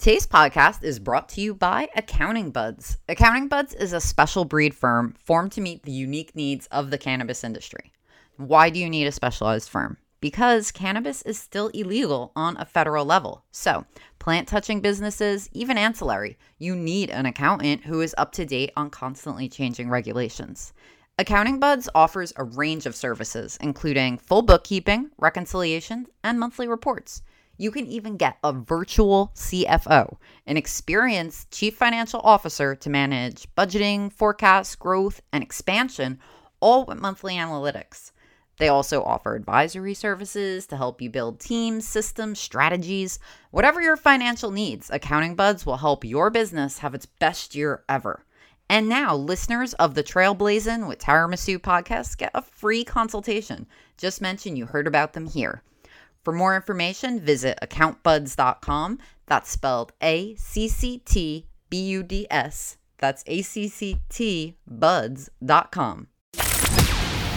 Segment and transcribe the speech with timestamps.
[0.00, 2.96] Today's podcast is brought to you by Accounting Buds.
[3.06, 6.96] Accounting Buds is a special breed firm formed to meet the unique needs of the
[6.96, 7.92] cannabis industry.
[8.38, 9.98] Why do you need a specialized firm?
[10.22, 13.44] Because cannabis is still illegal on a federal level.
[13.50, 13.84] So,
[14.18, 18.88] plant touching businesses, even ancillary, you need an accountant who is up to date on
[18.88, 20.72] constantly changing regulations.
[21.18, 27.20] Accounting Buds offers a range of services, including full bookkeeping, reconciliation, and monthly reports.
[27.60, 30.16] You can even get a virtual CFO,
[30.46, 36.20] an experienced chief financial officer to manage budgeting, forecasts, growth, and expansion,
[36.60, 38.12] all with monthly analytics.
[38.56, 43.18] They also offer advisory services to help you build teams, systems, strategies.
[43.50, 48.24] Whatever your financial needs, Accounting Buds will help your business have its best year ever.
[48.70, 53.66] And now, listeners of the Trailblazing with Tara Misu podcast get a free consultation.
[53.98, 55.62] Just mention you heard about them here.
[56.24, 58.98] For more information, visit accountbuds.com.
[59.26, 62.76] That's spelled A C C T B U D S.
[62.98, 66.08] That's A C C T buds.com.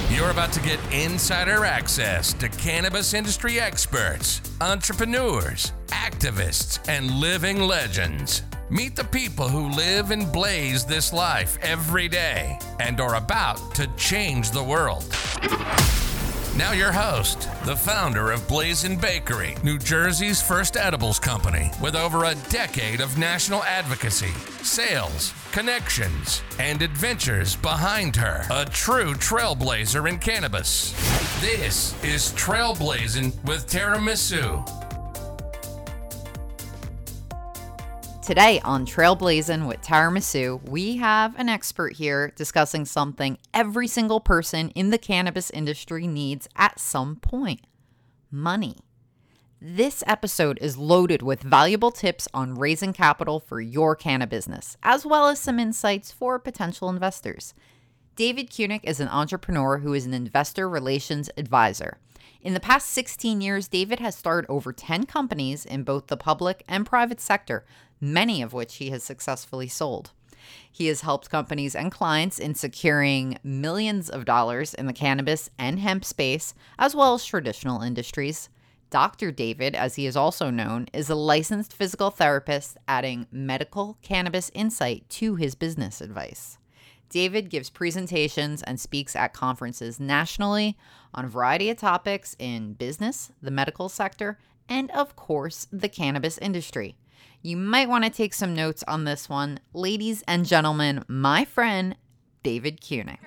[0.10, 8.44] You're about to get insider access to cannabis industry experts, entrepreneurs, activists, and living legends.
[8.70, 13.88] Meet the people who live and blaze this life every day and are about to
[13.98, 15.04] change the world.
[16.56, 22.26] Now, your host, the founder of Blazin' Bakery, New Jersey's first edibles company, with over
[22.26, 24.30] a decade of national advocacy,
[24.62, 28.46] sales, connections, and adventures behind her.
[28.52, 30.92] A true trailblazer in cannabis.
[31.42, 34.83] This is Trailblazing with Tara Misu.
[38.24, 44.22] Today on Trailblazing with Tara Misu, we have an expert here discussing something every single
[44.22, 47.60] person in the cannabis industry needs at some point
[48.32, 48.78] money.
[49.60, 55.06] This episode is loaded with valuable tips on raising capital for your cannabis business, as
[55.06, 57.54] well as some insights for potential investors.
[58.16, 61.98] David Kunick is an entrepreneur who is an investor relations advisor.
[62.44, 66.66] In the past 16 years, David has started over 10 companies in both the public
[66.68, 67.64] and private sector,
[68.02, 70.12] many of which he has successfully sold.
[70.70, 75.80] He has helped companies and clients in securing millions of dollars in the cannabis and
[75.80, 78.50] hemp space, as well as traditional industries.
[78.90, 79.32] Dr.
[79.32, 85.10] David, as he is also known, is a licensed physical therapist, adding medical cannabis insight
[85.12, 86.58] to his business advice.
[87.14, 90.76] David gives presentations and speaks at conferences nationally
[91.14, 96.40] on a variety of topics in business, the medical sector, and of course, the cannabis
[96.40, 96.98] industry.
[97.44, 99.60] You might want to take some notes on this one.
[99.74, 101.96] Ladies and gentlemen, my friend
[102.42, 103.20] David Kunick.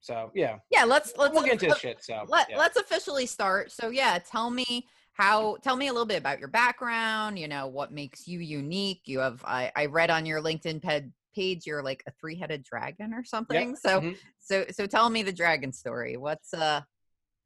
[0.00, 0.58] So yeah.
[0.70, 2.02] Yeah, let's let's we'll get into let, shit.
[2.02, 2.58] So let, yeah.
[2.58, 3.70] let's officially start.
[3.70, 7.68] So yeah, tell me how tell me a little bit about your background, you know,
[7.68, 9.02] what makes you unique.
[9.04, 11.04] You have I, I read on your LinkedIn ped,
[11.36, 13.70] page you're like a three-headed dragon or something.
[13.70, 13.78] Yep.
[13.78, 14.12] So mm-hmm.
[14.40, 16.16] so so tell me the dragon story.
[16.16, 16.80] What's uh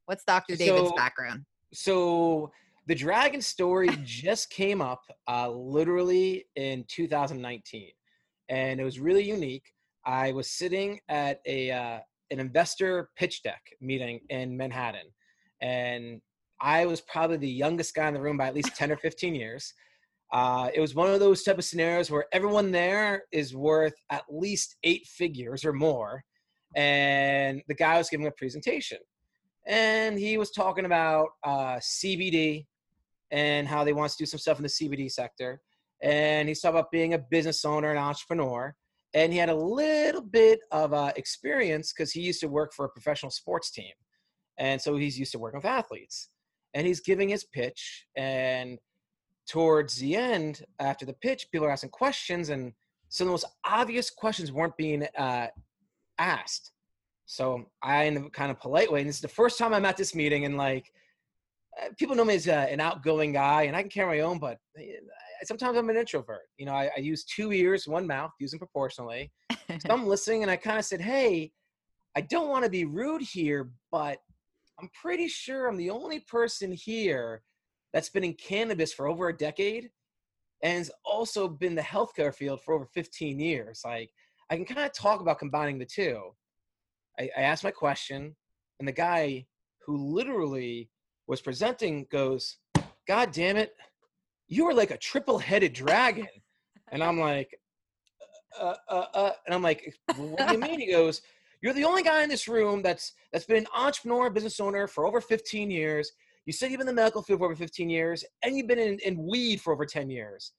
[0.06, 0.56] what's Dr.
[0.56, 1.44] David's so, background?
[1.72, 2.52] So
[2.86, 7.90] the dragon story just came up uh, literally in 2019,
[8.48, 9.72] and it was really unique.
[10.04, 11.98] I was sitting at a uh,
[12.30, 15.06] an investor pitch deck meeting in Manhattan,
[15.60, 16.20] and
[16.60, 19.34] I was probably the youngest guy in the room by at least 10 or 15
[19.34, 19.72] years.
[20.32, 24.22] Uh, it was one of those type of scenarios where everyone there is worth at
[24.30, 26.22] least eight figures or more,
[26.76, 28.98] and the guy was giving a presentation,
[29.66, 32.66] and he was talking about uh, CBD
[33.30, 35.60] and how they want to do some stuff in the CBD sector.
[36.02, 38.74] And he's talking about being a business owner and entrepreneur.
[39.14, 42.84] And he had a little bit of uh, experience because he used to work for
[42.84, 43.92] a professional sports team.
[44.58, 46.28] And so he's used to working with athletes.
[46.74, 48.06] And he's giving his pitch.
[48.16, 48.78] And
[49.50, 52.50] towards the end, after the pitch, people are asking questions.
[52.50, 52.72] And
[53.08, 55.48] some of the most obvious questions weren't being uh,
[56.18, 56.70] asked.
[57.26, 59.84] So I, in a kind of polite way, and this is the first time I'm
[59.84, 60.92] at this meeting, and like
[61.82, 64.38] uh, people know me as uh, an outgoing guy and I can carry my own,
[64.38, 64.82] but uh,
[65.42, 66.42] sometimes I'm an introvert.
[66.56, 69.32] You know, I, I use two ears, one mouth, use them proportionally.
[69.50, 71.50] so I'm listening and I kind of said, Hey,
[72.16, 74.18] I don't want to be rude here, but
[74.80, 77.42] I'm pretty sure I'm the only person here
[77.92, 79.90] that's been in cannabis for over a decade
[80.62, 83.82] and has also been the healthcare field for over 15 years.
[83.84, 84.10] Like,
[84.50, 86.34] I can kind of talk about combining the two.
[87.18, 88.36] I, I asked my question,
[88.78, 89.46] and the guy
[89.86, 90.90] who literally
[91.26, 92.56] was presenting goes,
[93.06, 93.72] God damn it,
[94.48, 96.28] you are like a triple headed dragon.
[96.92, 97.56] And I'm like,
[98.58, 100.80] uh, uh, uh, and I'm like, what do you mean?
[100.80, 101.22] He goes,
[101.62, 105.06] you're the only guy in this room that's that's been an entrepreneur, business owner for
[105.06, 106.12] over 15 years.
[106.46, 108.78] You said you've been in the medical field for over 15 years, and you've been
[108.78, 110.52] in, in weed for over 10 years.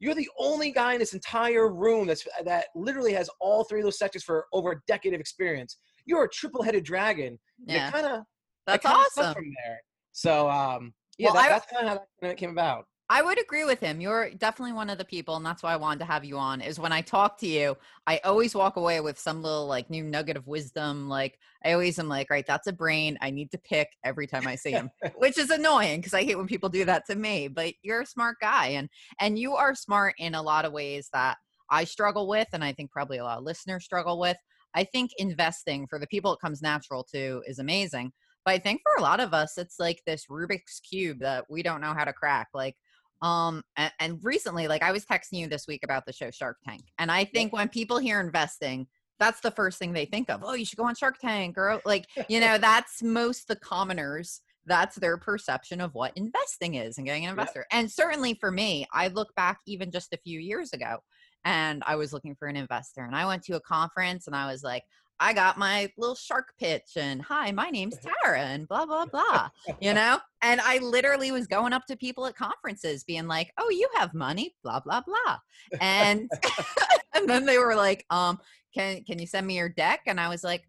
[0.00, 3.84] You're the only guy in this entire room that's that literally has all three of
[3.84, 5.78] those sectors for over a decade of experience.
[6.04, 7.38] You're a triple-headed dragon.
[7.66, 7.90] Yeah.
[7.90, 8.22] Kind of
[8.66, 9.32] That's awesome.
[9.34, 9.80] from there.
[10.12, 12.84] So um, yeah, Well, that, I- that's kind of how that came about.
[13.08, 14.00] I would agree with him.
[14.00, 16.60] You're definitely one of the people, and that's why I wanted to have you on.
[16.60, 17.76] Is when I talk to you,
[18.06, 21.08] I always walk away with some little like new nugget of wisdom.
[21.08, 24.48] Like I always am like, right, that's a brain I need to pick every time
[24.48, 27.46] I see him, which is annoying because I hate when people do that to me.
[27.46, 28.88] But you're a smart guy, and
[29.20, 31.36] and you are smart in a lot of ways that
[31.70, 34.36] I struggle with, and I think probably a lot of listeners struggle with.
[34.74, 38.12] I think investing for the people it comes natural to is amazing.
[38.44, 41.62] But I think for a lot of us, it's like this Rubik's cube that we
[41.62, 42.48] don't know how to crack.
[42.54, 42.76] Like
[43.22, 46.58] um and, and recently like i was texting you this week about the show shark
[46.66, 48.86] tank and i think when people hear investing
[49.18, 51.80] that's the first thing they think of oh you should go on shark tank or
[51.84, 57.06] like you know that's most the commoners that's their perception of what investing is and
[57.06, 60.72] getting an investor and certainly for me i look back even just a few years
[60.72, 60.98] ago
[61.44, 64.50] and i was looking for an investor and i went to a conference and i
[64.50, 64.82] was like
[65.20, 69.48] i got my little shark pitch and hi my name's tara and blah blah blah
[69.80, 70.18] you know?
[70.42, 74.14] And i literally was going up to people at conferences being like oh you have
[74.14, 75.38] money blah blah blah.
[75.80, 76.30] And
[77.14, 78.38] and then they were like um
[78.74, 80.00] can can you send me your deck?
[80.06, 80.64] And i was like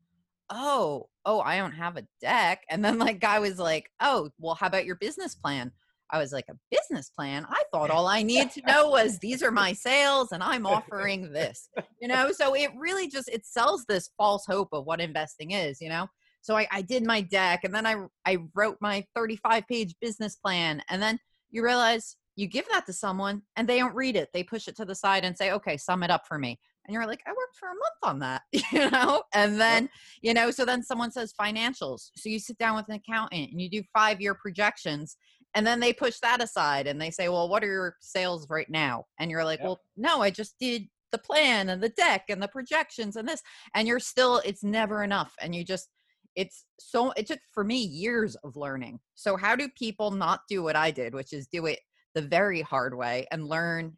[0.49, 2.63] oh oh i don't have a deck.
[2.69, 5.71] And then like guy was like oh well how about your business plan
[6.11, 9.41] i was like a business plan i thought all i needed to know was these
[9.43, 11.69] are my sales and i'm offering this
[12.01, 15.81] you know so it really just it sells this false hope of what investing is
[15.81, 16.07] you know
[16.41, 17.95] so I, I did my deck and then I
[18.25, 21.19] I wrote my 35 page business plan and then
[21.49, 24.29] you realize you give that to someone and they don't read it.
[24.33, 26.59] They push it to the side and say, okay, sum it up for me.
[26.85, 29.23] And you're like, I worked for a month on that, you know?
[29.33, 29.89] And then,
[30.21, 32.11] you know, so then someone says financials.
[32.15, 35.17] So you sit down with an accountant and you do five year projections
[35.55, 38.69] and then they push that aside and they say, well, what are your sales right
[38.69, 39.05] now?
[39.19, 42.47] And you're like, well, no, I just did the plan and the deck and the
[42.47, 43.41] projections and this.
[43.73, 45.33] And you're still, it's never enough.
[45.41, 45.89] And you just,
[46.35, 50.61] it's so it took for me years of learning so how do people not do
[50.61, 51.79] what i did which is do it
[52.13, 53.97] the very hard way and learn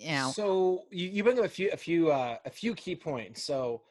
[0.00, 2.96] you know So you, you bring up a few a few uh, a few key
[2.96, 3.44] points.
[3.44, 3.82] So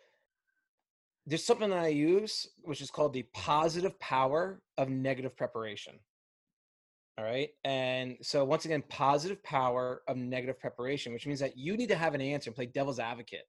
[1.26, 6.00] there's something that I use which is called the positive power of negative preparation.
[7.20, 7.50] All right.
[7.66, 11.98] And so once again, positive power of negative preparation, which means that you need to
[11.98, 13.44] have an answer and play devil's advocate.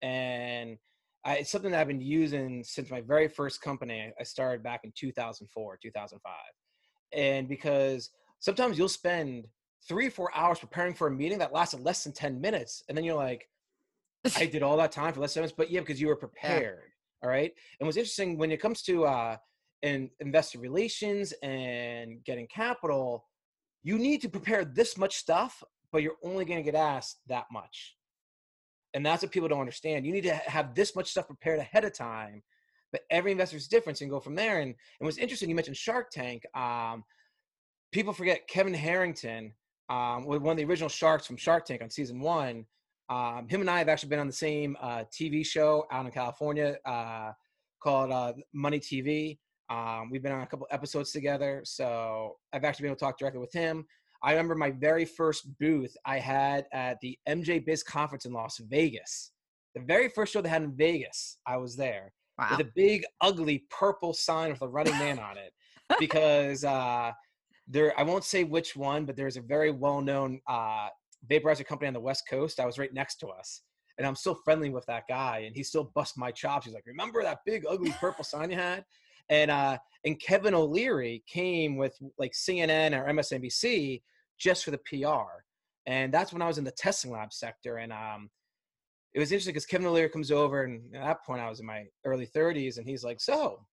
[0.00, 0.78] And
[1.22, 4.14] I, it's something that I've been using since my very first company.
[4.18, 6.32] I started back in 2004, 2005.
[7.12, 8.08] And because
[8.38, 9.44] sometimes you'll spend
[9.86, 12.82] three or four hours preparing for a meeting that lasted less than 10 minutes.
[12.88, 13.46] And then you're like,
[14.38, 16.84] I did all that time for less than minutes, but yeah, because you were prepared.
[17.22, 17.52] All right.
[17.78, 19.36] And what's interesting when it comes to uh,
[19.82, 23.24] in investor relations and getting capital,
[23.82, 25.62] you need to prepare this much stuff,
[25.92, 27.96] but you're only going to get asked that much.
[28.94, 30.06] And that's what people don't understand.
[30.06, 32.42] You need to have this much stuff prepared ahead of time,
[32.92, 34.60] but every investor is different and go from there.
[34.60, 36.44] And, and what's interesting, you mentioned Shark Tank.
[36.54, 37.04] Um,
[37.92, 39.52] people forget Kevin Harrington,
[39.88, 42.66] um, was one of the original sharks from Shark Tank on season one.
[43.08, 46.12] Um, him and I have actually been on the same uh, TV show out in
[46.12, 47.32] California uh,
[47.80, 49.38] called uh, Money TV.
[49.68, 53.18] Um, we've been on a couple episodes together, so I've actually been able to talk
[53.18, 53.84] directly with him.
[54.22, 58.58] I remember my very first booth I had at the MJ Biz conference in Las
[58.58, 59.32] Vegas.
[59.74, 63.04] The very first show they had in Vegas, I was there wow with a big,
[63.20, 65.52] ugly purple sign with a running man on it
[65.98, 67.12] because uh,
[67.68, 67.98] there.
[67.98, 70.88] I won't say which one, but there's a very well-known uh,
[71.30, 72.60] vaporizer company on the West Coast.
[72.60, 73.62] I was right next to us,
[73.98, 76.66] and I'm still friendly with that guy, and he still busts my chops.
[76.66, 78.84] He's like, "Remember that big, ugly purple sign you had?"
[79.28, 84.02] And uh, and Kevin O'Leary came with like CNN or MSNBC
[84.38, 85.42] just for the PR,
[85.86, 88.30] and that's when I was in the testing lab sector, and um,
[89.14, 91.66] it was interesting because Kevin O'Leary comes over, and at that point I was in
[91.66, 93.66] my early 30s, and he's like, "So,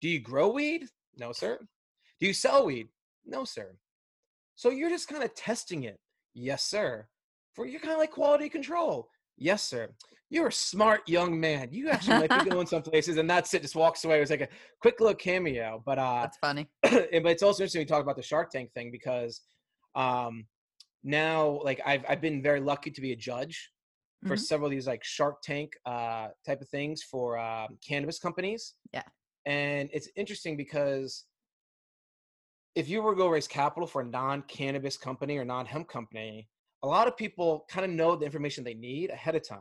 [0.00, 0.84] do you grow weed?
[1.16, 1.58] No, sir.
[2.20, 2.88] Do you sell weed?
[3.24, 3.76] No, sir.
[4.54, 5.98] So you're just kind of testing it?
[6.34, 7.06] Yes, sir.
[7.54, 9.08] For you're kind of like quality control?
[9.38, 9.90] Yes, sir.
[10.28, 11.68] You're a smart young man.
[11.70, 13.62] You actually might be going some places, and that's it.
[13.62, 14.16] Just walks away.
[14.16, 14.48] It was like a
[14.80, 18.16] quick little cameo, but uh, that's funny and- but it's also interesting we talk about
[18.16, 19.42] the Shark Tank thing because
[19.94, 20.46] um,
[21.04, 23.70] now, like I've I've been very lucky to be a judge
[24.26, 24.40] for Mhm.
[24.40, 28.74] several of these like Shark Tank uh, type of things for um, cannabis companies.
[28.92, 29.02] Yeah.
[29.44, 31.26] and it's interesting because
[32.74, 36.48] if you were to go raise capital for a non-cannabis company or non-hemp company,
[36.86, 39.60] a lot of people kind of know the information they need ahead of time.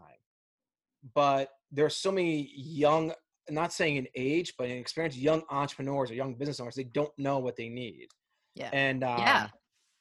[1.13, 3.13] But there are so many young,
[3.49, 7.11] not saying in age, but in experience, young entrepreneurs or young business owners, they don't
[7.17, 8.07] know what they need.
[8.55, 8.69] Yeah.
[8.73, 9.47] And um, Yeah.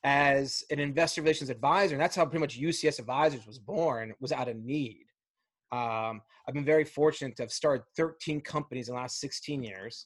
[0.04, 4.32] as an investor relations advisor, and that's how pretty much UCS Advisors was born, was
[4.32, 5.04] out of need.
[5.72, 10.04] Um, I've been very fortunate to have started 13 companies in the last 16 years.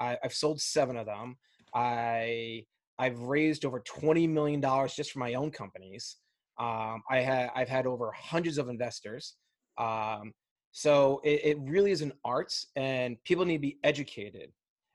[0.00, 1.36] I, have sold seven of them.
[1.74, 2.64] I
[2.98, 6.16] I've raised over 20 million dollars just for my own companies.
[6.58, 9.34] Um, I have I've had over hundreds of investors.
[9.78, 10.32] Um,
[10.72, 14.50] so it, it really is an art, and people need to be educated.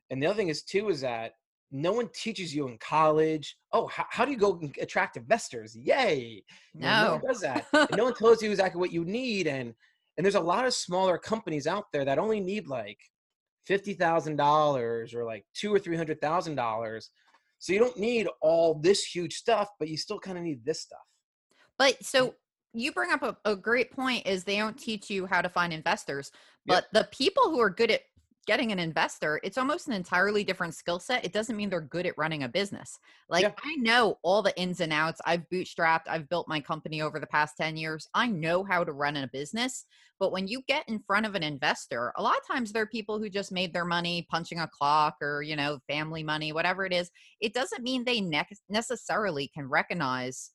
[0.09, 1.33] And the other thing is too is that
[1.71, 3.57] no one teaches you in college.
[3.71, 5.75] Oh, how, how do you go attract investors?
[5.75, 6.43] Yay!
[6.73, 7.65] No, no one does that.
[7.95, 9.73] no one tells you exactly what you need, and
[10.17, 12.99] and there's a lot of smaller companies out there that only need like
[13.65, 17.11] fifty thousand dollars or like two or three hundred thousand dollars.
[17.59, 20.81] So you don't need all this huge stuff, but you still kind of need this
[20.81, 20.99] stuff.
[21.79, 22.05] But mm.
[22.05, 22.36] so
[22.75, 25.74] you bring up a, a, great point is they don't teach you how to find
[25.74, 26.31] investors
[26.69, 27.03] but yep.
[27.03, 28.01] the people who are good at
[28.45, 31.24] getting an investor, it's almost an entirely different skill set.
[31.24, 32.98] It doesn't mean they're good at running a business.
[33.27, 33.51] Like yeah.
[33.63, 35.21] I know all the ins and outs.
[35.25, 38.07] I've bootstrapped, I've built my company over the past 10 years.
[38.13, 39.86] I know how to run a business.
[40.19, 42.88] But when you get in front of an investor, a lot of times there are
[42.88, 46.86] people who just made their money punching a clock or, you know, family money, whatever
[46.86, 47.09] it is.
[47.41, 50.51] It doesn't mean they ne- necessarily can recognize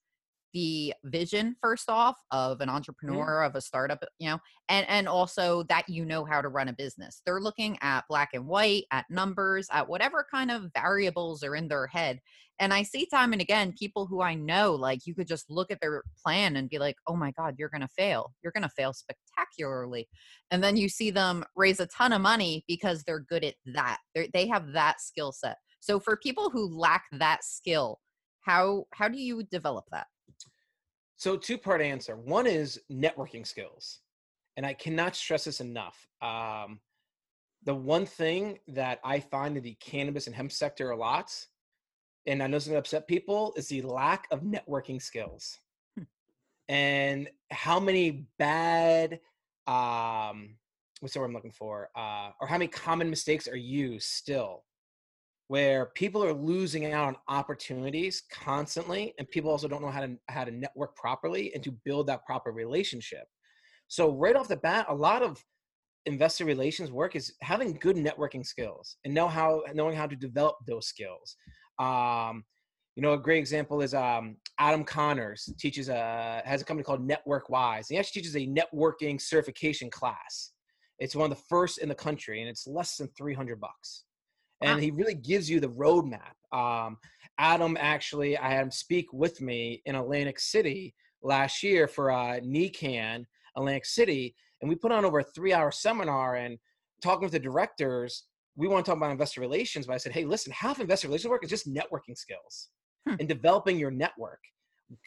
[0.55, 2.77] the vision first off of an mm-hmm.
[2.77, 4.39] entrepreneur of a startup you know
[4.71, 7.21] and and also that you know how to run a business.
[7.27, 11.69] They're looking at black and white at numbers at whatever kind of variables are in
[11.69, 12.21] their head.
[12.61, 15.73] And i see time and again people who i know like you could just look
[15.73, 18.33] at their plan and be like oh my god you're going to fail.
[18.43, 20.09] You're going to fail spectacularly.
[20.51, 23.99] And then you see them raise a ton of money because they're good at that.
[24.15, 25.57] They're, they have that skill set.
[25.81, 27.99] So for people who lack that skill
[28.45, 30.07] how how do you develop that
[31.25, 32.17] so, two part answer.
[32.17, 34.01] One is networking skills.
[34.59, 36.07] And I cannot stress this enough.
[36.21, 36.81] Um,
[37.65, 41.35] the one thing that I find in the cannabis and hemp sector a lot,
[42.27, 45.61] and I know it's going to upset people, is the lack of networking skills.
[45.97, 46.05] Hmm.
[46.69, 49.19] And how many bad,
[49.67, 50.57] um,
[51.01, 51.89] what's the word I'm looking for?
[51.97, 54.65] Uh, or how many common mistakes are used still
[55.49, 60.17] where people are losing out on opportunities constantly and people also don't know how to
[60.29, 63.27] how to network properly and to build that proper relationship.
[63.89, 65.43] So right off the bat a lot of
[66.07, 70.57] investor relations work is having good networking skills and know how knowing how to develop
[70.67, 71.37] those skills.
[71.79, 72.45] Um,
[72.97, 77.05] you know a great example is um, adam connors teaches a has a company called
[77.05, 80.53] network wise he actually teaches a networking certification class.
[81.01, 84.05] It's one of the first in the country and it's less than 300 bucks
[84.65, 86.35] and he really gives you the roadmap.
[86.53, 86.99] Um,
[87.39, 92.39] Adam actually, I had him speak with me in Atlantic City last year for uh,
[92.41, 93.25] NECANN
[93.57, 96.59] Atlantic City, and we put on over a three-hour seminar and
[97.03, 98.25] talking with the directors.
[98.57, 101.31] We want to talk about investor relations, but I said, hey, listen, half investor relations
[101.31, 102.69] work is just networking skills
[103.07, 103.17] hmm.
[103.19, 104.41] and developing your network.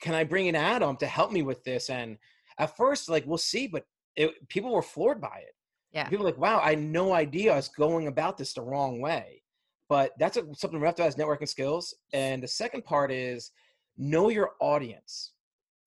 [0.01, 1.89] Can I bring in Adam to help me with this?
[1.89, 2.17] And
[2.59, 3.85] at first, like we'll see, but
[4.15, 5.53] it, people were floored by it.
[5.93, 6.09] Yeah.
[6.09, 8.99] People were like, wow, I had no idea I was going about this the wrong
[8.99, 9.41] way.
[9.89, 11.93] But that's a, something we have to have networking skills.
[12.13, 13.51] And the second part is
[13.97, 15.31] know your audience.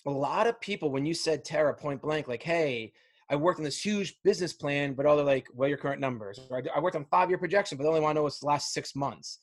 [0.06, 2.92] A lot of people, when you said Tara point blank, like, hey,
[3.28, 6.40] I worked on this huge business plan, but all they're like, what your current numbers?
[6.50, 8.46] Or I worked on five year projection, but they only want to know what's the
[8.46, 9.38] last six months.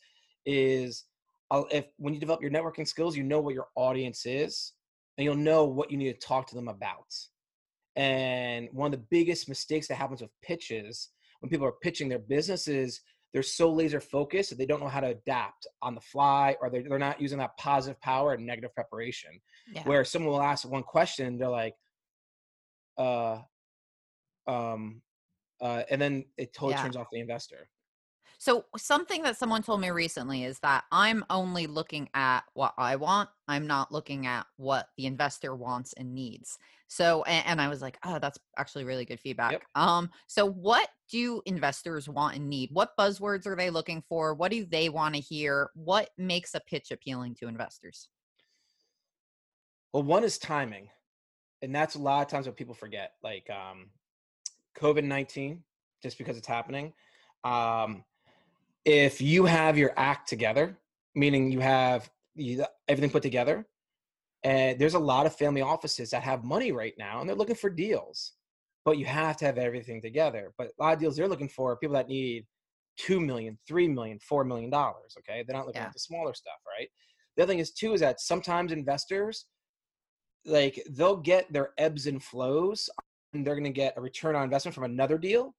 [0.45, 1.05] Is
[1.51, 4.73] uh, if when you develop your networking skills, you know what your audience is,
[5.17, 7.13] and you'll know what you need to talk to them about.
[7.95, 11.09] And one of the biggest mistakes that happens with pitches
[11.39, 13.01] when people are pitching their businesses
[13.33, 16.69] they're so laser focused that they don't know how to adapt on the fly or
[16.69, 19.31] they're, they're not using that positive power and negative preparation
[19.73, 19.83] yeah.
[19.83, 21.75] where someone will ask one question they're like
[22.97, 23.39] uh
[24.47, 25.01] um
[25.61, 26.83] uh and then it totally yeah.
[26.83, 27.69] turns off the investor
[28.39, 32.95] so something that someone told me recently is that I'm only looking at what I
[32.95, 33.29] want.
[33.47, 36.59] I'm not looking at what the investor wants and needs.
[36.87, 39.53] So and, and I was like, oh, that's actually really good feedback.
[39.53, 39.63] Yep.
[39.75, 42.69] Um, so what do investors want and need?
[42.71, 44.33] What buzzwords are they looking for?
[44.33, 45.69] What do they want to hear?
[45.73, 48.09] What makes a pitch appealing to investors?
[49.93, 50.89] Well, one is timing.
[51.61, 53.13] And that's a lot of times what people forget.
[53.23, 53.89] Like um
[54.77, 55.63] COVID 19,
[56.03, 56.93] just because it's happening.
[57.43, 58.03] Um,
[58.85, 60.77] if you have your act together,
[61.15, 62.09] meaning you have
[62.87, 63.65] everything put together,
[64.43, 67.55] and there's a lot of family offices that have money right now and they're looking
[67.55, 68.33] for deals,
[68.87, 70.53] but you have to have everything together.
[70.57, 72.45] But a lot of deals they're looking for people that need
[72.97, 75.13] two million, three million, four million dollars.
[75.19, 75.87] Okay, they're not looking yeah.
[75.87, 76.87] at the smaller stuff, right?
[77.35, 79.47] The other thing is too is that sometimes investors
[80.45, 82.89] like they'll get their ebbs and flows
[83.33, 85.53] and they're going to get a return on investment from another deal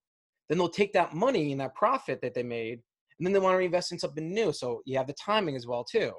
[0.49, 2.81] then they'll take that money and that profit that they made
[3.19, 4.53] and then they want to reinvest in something new.
[4.53, 6.13] So you have the timing as well too.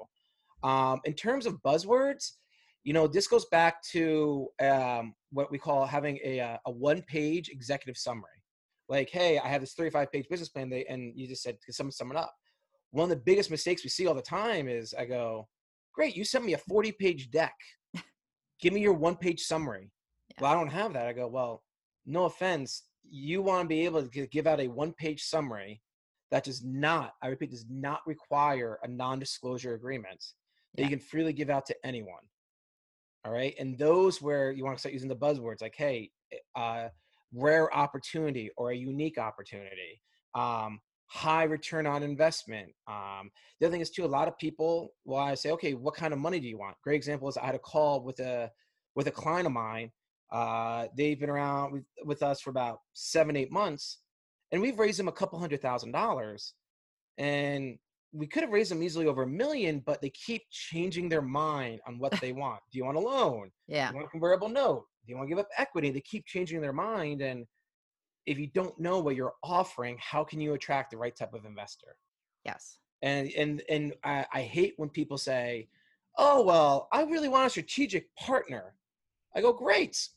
[0.62, 2.32] Um, in terms of buzzwords,
[2.84, 7.02] you know, this goes back to um, what we call having a, uh, a one
[7.02, 8.28] page executive summary.
[8.88, 11.72] Like, hey, I have this 35 page business plan, they, and you just said, can
[11.72, 12.34] someone sum it up?
[12.90, 15.48] One of the biggest mistakes we see all the time is I go,
[15.94, 17.54] great, you sent me a 40 page deck.
[18.60, 19.90] Give me your one page summary.
[20.30, 20.42] Yeah.
[20.42, 21.06] Well, I don't have that.
[21.06, 21.62] I go, well,
[22.04, 22.82] no offense.
[23.08, 25.80] You want to be able to give out a one page summary
[26.30, 30.24] that does not, I repeat, does not require a non disclosure agreement
[30.74, 30.88] that yeah.
[30.88, 32.22] you can freely give out to anyone.
[33.24, 33.54] All right.
[33.58, 36.88] And those where you want to start using the buzzwords like, hey, eh, uh,
[37.34, 40.00] rare opportunity or a unique opportunity,
[40.34, 42.70] um, high return on investment.
[42.88, 45.94] Um, the other thing is too, a lot of people, well, I say, okay, what
[45.94, 46.76] kind of money do you want?
[46.82, 48.50] Great example is I had a call with a
[48.96, 49.90] with a client of mine.
[50.32, 53.98] Uh, they've been around with, with us for about seven, eight months,
[54.52, 56.54] and we've raised them a couple hundred thousand dollars.
[57.18, 57.78] And
[58.12, 61.80] we could have raised them easily over a million, but they keep changing their mind
[61.86, 62.60] on what they want.
[62.72, 63.50] Do you want a loan?
[63.68, 63.88] Yeah.
[63.88, 64.86] Do you want a convertible note?
[65.06, 65.90] Do you want to give up equity?
[65.90, 67.22] They keep changing their mind.
[67.22, 67.46] And
[68.26, 71.44] if you don't know what you're offering, how can you attract the right type of
[71.44, 71.96] investor?
[72.44, 72.78] Yes.
[73.02, 75.68] And and and I, I hate when people say,
[76.18, 78.74] "Oh well, I really want a strategic partner."
[79.34, 80.08] I go, "Great.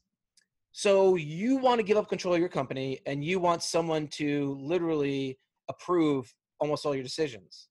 [0.74, 4.58] So you want to give up control of your company, and you want someone to
[4.60, 7.70] literally approve almost all your decisions."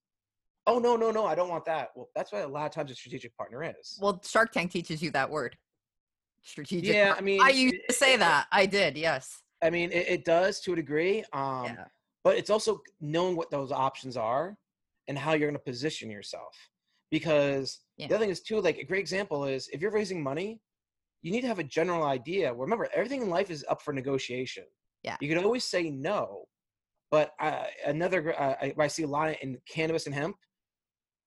[0.67, 1.91] Oh no no no i don't want that.
[1.95, 3.99] Well that's what a lot of times a strategic partner is.
[4.01, 5.57] Well shark tank teaches you that word
[6.45, 8.47] strategic yeah i mean i used to say that.
[8.51, 9.43] I did yes.
[9.63, 11.85] I mean it, it does to a degree um yeah.
[12.25, 14.57] but it's also knowing what those options are
[15.09, 16.57] and how you're going to position yourself
[17.11, 18.09] because yeah.
[18.09, 20.61] the other thing is too like a great example is if you're raising money
[21.23, 22.53] you need to have a general idea.
[22.53, 24.65] Remember everything in life is up for negotiation.
[25.05, 25.17] Yeah.
[25.21, 26.47] You can always say no
[27.13, 30.35] but uh, another uh, I, I see a lot in cannabis and hemp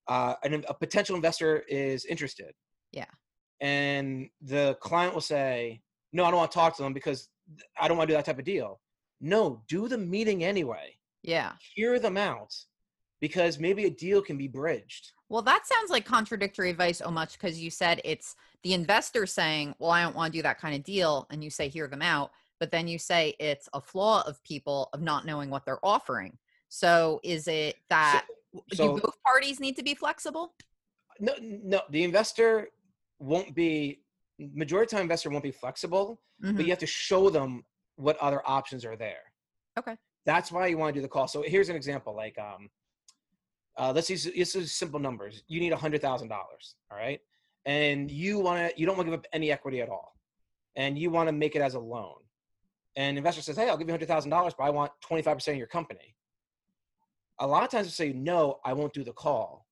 [0.08, 2.54] uh, an, a potential investor is interested.
[2.92, 3.06] Yeah.
[3.62, 5.82] And the client will say,
[6.14, 7.30] no, I don't want to talk to them because
[7.80, 8.80] I don't want to do that type of deal.
[9.22, 10.96] No, do the meeting anyway.
[11.24, 11.54] Yeah.
[11.74, 12.54] Hear them out
[13.22, 15.12] because maybe a deal can be bridged.
[15.30, 19.76] Well, that sounds like contradictory advice so much because you said it's the investor saying,
[19.80, 21.26] well, I don't want to do that kind of deal.
[21.32, 22.32] And you say, hear them out.
[22.60, 26.38] But then you say it's a flaw of people of not knowing what they're offering.
[26.70, 28.34] So is it that so,
[28.72, 30.54] do both parties need to be flexible?
[31.20, 31.82] No, no.
[31.90, 32.70] The investor
[33.20, 34.02] won't be
[34.40, 36.56] majority time investor won't be flexible, mm-hmm.
[36.56, 37.64] but you have to show them
[37.96, 39.24] what other options are there.
[39.78, 39.96] Okay.
[40.26, 41.28] That's why you want to do the call.
[41.28, 42.16] So here's an example.
[42.16, 42.70] Like, um,
[43.78, 45.44] uh, let's use this is simple numbers.
[45.48, 46.76] You need a hundred thousand dollars.
[46.92, 47.20] All right,
[47.66, 50.16] and you want to you don't want to give up any equity at all,
[50.76, 52.16] and you want to make it as a loan.
[52.96, 55.36] And investor says, "Hey, I'll give you hundred thousand dollars, but I want twenty five
[55.36, 56.16] percent of your company."
[57.40, 59.66] A lot of times we say no i won't do the call.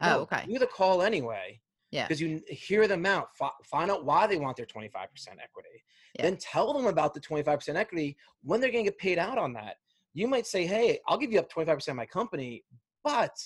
[0.00, 0.44] Oh, no, oh okay.
[0.46, 2.06] do the call anyway yeah.
[2.06, 3.28] because you hear them out
[3.64, 5.68] find out why they want their 25% equity
[6.16, 6.22] yeah.
[6.22, 9.52] then tell them about the 25% equity when they're going to get paid out on
[9.52, 9.76] that.
[10.12, 12.64] You might say hey i'll give you up 25% of my company
[13.02, 13.36] but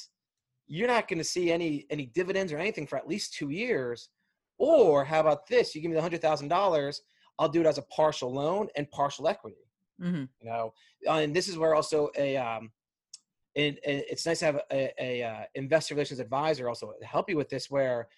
[0.66, 4.09] you're not going to see any any dividends or anything for at least two years
[4.59, 7.00] or how about this you give me the $100000
[7.38, 9.68] i'll do it as a partial loan and partial equity
[10.00, 10.24] mm-hmm.
[10.40, 10.72] you know?
[11.09, 12.70] And this is where also a um,
[13.59, 17.29] and, and it's nice to have a, a, a uh, investor relations advisor also help
[17.29, 18.09] you with this where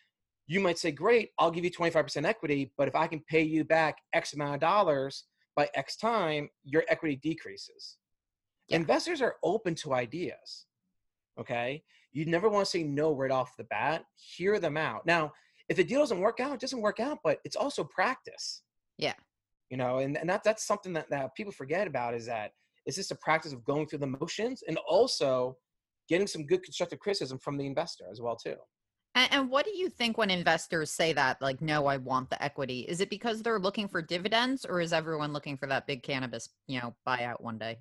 [0.47, 3.65] you might say great i'll give you 25% equity but if i can pay you
[3.65, 5.25] back x amount of dollars
[5.57, 7.97] by x time your equity decreases.
[8.69, 8.77] Yeah.
[8.77, 10.67] investors are open to ideas
[11.39, 11.83] okay?
[12.13, 14.05] You never want to say no right off the bat.
[14.17, 15.07] Hear them out.
[15.07, 15.33] Now
[15.69, 18.63] if the deal doesn't work out it doesn't work out but it's also practice.
[18.99, 19.15] Yeah.
[19.71, 22.53] You know and, and that, that's something that, that people forget about is that
[22.91, 25.57] it's just a practice of going through the motions and also
[26.09, 28.57] getting some good constructive criticism from the investor as well too.
[29.15, 32.43] And, and what do you think when investors say that, like, no, I want the
[32.43, 32.81] equity?
[32.89, 36.49] Is it because they're looking for dividends, or is everyone looking for that big cannabis,
[36.67, 37.79] you know, buyout one day?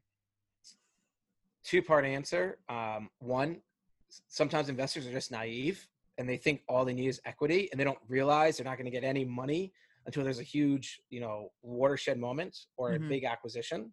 [1.64, 2.60] Two part answer.
[2.70, 3.62] Um, one,
[4.28, 5.88] sometimes investors are just naive
[6.20, 8.86] and they think all they need is equity, and they don't realize they're not going
[8.86, 9.72] to get any money
[10.06, 13.06] until there's a huge, you know, watershed moment or mm-hmm.
[13.06, 13.92] a big acquisition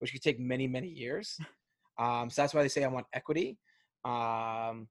[0.00, 1.38] which could take many, many years.
[1.98, 3.58] Um, so that's why they say I want equity.
[4.04, 4.88] Um,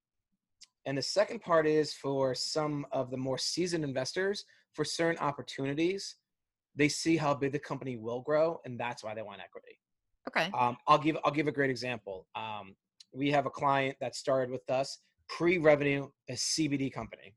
[0.86, 6.16] and the second part is for some of the more seasoned investors, for certain opportunities,
[6.76, 9.80] they see how big the company will grow, and that's why they want equity.
[10.28, 10.50] Okay.
[10.58, 12.28] Um, I'll give I'll give a great example.
[12.36, 12.76] Um,
[13.12, 17.34] we have a client that started with us pre-revenue, a CBD company,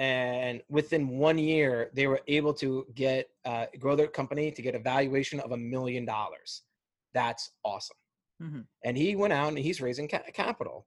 [0.00, 4.74] and within one year, they were able to get uh, grow their company to get
[4.74, 6.62] a valuation of a million dollars.
[7.12, 7.98] That's awesome.
[8.42, 8.60] Mm-hmm.
[8.82, 10.86] And he went out and he's raising ca- capital.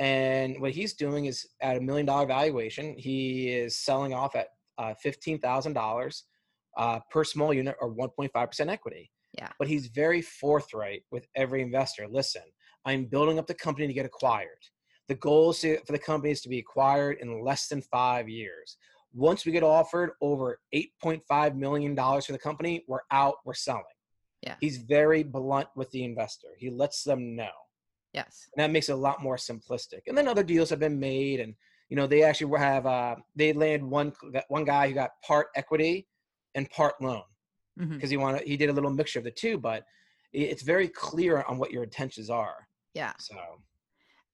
[0.00, 4.48] And what he's doing is at a million dollar valuation, he is selling off at
[4.78, 6.22] uh, $15,000
[6.76, 9.12] uh, per small unit or 1.5% equity.
[9.38, 9.50] Yeah.
[9.60, 12.08] But he's very forthright with every investor.
[12.10, 12.42] Listen,
[12.84, 14.48] I'm building up the company to get acquired.
[15.08, 18.28] The goal is to, for the company is to be acquired in less than five
[18.28, 18.76] years.
[19.12, 23.82] Once we get offered over $8.5 million for the company, we're out, we're selling.
[24.42, 24.56] Yeah.
[24.60, 26.48] He's very blunt with the investor.
[26.58, 27.50] He lets them know.
[28.12, 28.48] Yes.
[28.56, 30.00] And that makes it a lot more simplistic.
[30.06, 31.54] And then other deals have been made and
[31.90, 34.12] you know, they actually have uh, they land one
[34.48, 36.08] one guy who got part equity
[36.54, 37.22] and part loan
[37.76, 38.12] because Mhm.
[38.12, 39.84] he wanted he did a little mixture of the two, but
[40.32, 42.66] it's very clear on what your intentions are.
[42.94, 43.12] Yeah.
[43.18, 43.36] So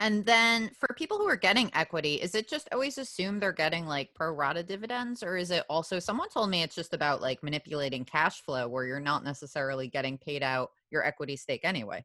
[0.02, 3.84] And then for people who are getting equity, is it just always assumed they're getting
[3.86, 5.22] like pro rata dividends?
[5.22, 8.86] Or is it also, someone told me it's just about like manipulating cash flow where
[8.86, 12.02] you're not necessarily getting paid out your equity stake anyway?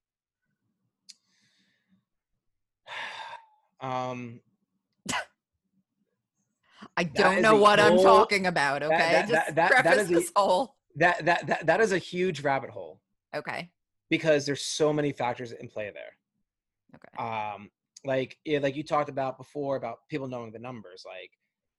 [3.81, 4.41] um,
[6.97, 8.83] I don't know a what I'm talking about.
[8.83, 8.97] Okay.
[8.97, 10.75] that- just that- that- that is a- this whole.
[10.97, 13.01] that that that that is a huge rabbit hole
[13.35, 13.69] Okay.
[14.09, 16.17] because there's so many factors in play there.
[16.95, 17.21] Okay.
[17.21, 17.69] um
[18.05, 21.31] like yeah, like you talked about before about people knowing the numbers like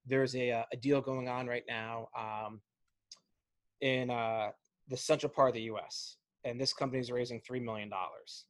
[0.06, 2.60] there's a uh, a deal going on right now um
[3.80, 4.48] in uh
[4.88, 8.46] the central part of the US and this company is raising 3 million dollars.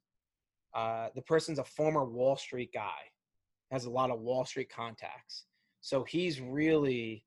[0.75, 3.11] Uh the person's a former Wall Street guy
[3.71, 5.47] has a lot of Wall Street contacts
[5.81, 7.25] so he's really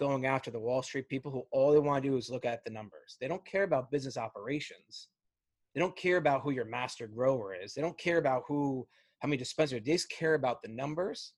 [0.00, 2.64] going after the Wall Street people who all they want to do is look at
[2.64, 3.16] the numbers.
[3.20, 5.08] They don't care about business operations.
[5.74, 7.74] They don't care about who your master grower is.
[7.74, 8.88] They don't care about who,
[9.20, 9.84] how many dispensaries.
[9.84, 11.32] They just care about the numbers.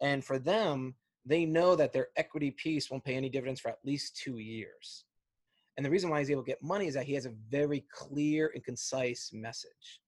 [0.00, 0.94] And for them,
[1.24, 5.04] they know that their equity piece won't pay any dividends for at least two years.
[5.76, 7.84] And the reason why he's able to get money is that he has a very
[7.92, 10.00] clear and concise message.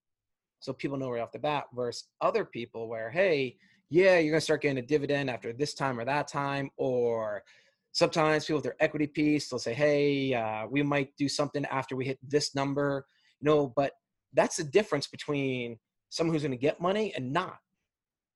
[0.61, 3.57] So people know right off the bat versus other people where, hey,
[3.89, 7.43] yeah, you're gonna start getting a dividend after this time or that time, or
[7.93, 11.97] sometimes people with their equity piece, they'll say, hey, uh, we might do something after
[11.97, 13.07] we hit this number
[13.41, 13.93] no, but
[14.33, 15.79] that's the difference between
[16.11, 17.59] someone who's going to get money and not.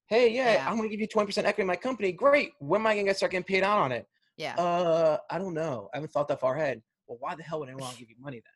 [0.07, 0.69] Hey, yeah, Yeah.
[0.71, 2.13] I'm going to give you 20% equity in my company.
[2.13, 2.53] Great.
[2.61, 4.07] When am I going to start getting paid out on it?
[4.37, 4.55] Yeah.
[4.57, 5.89] Uh, I don't know.
[5.93, 6.83] I haven't thought that far ahead.
[7.07, 8.53] Well, why the hell would anyone give you money then?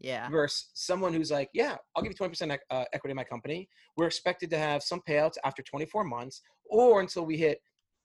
[0.00, 0.28] yeah.
[0.30, 3.68] Versus someone who's like, yeah, I'll give you 20% ec- uh, equity in my company.
[3.96, 7.60] We're expected to have some payouts after 24 months or until we hit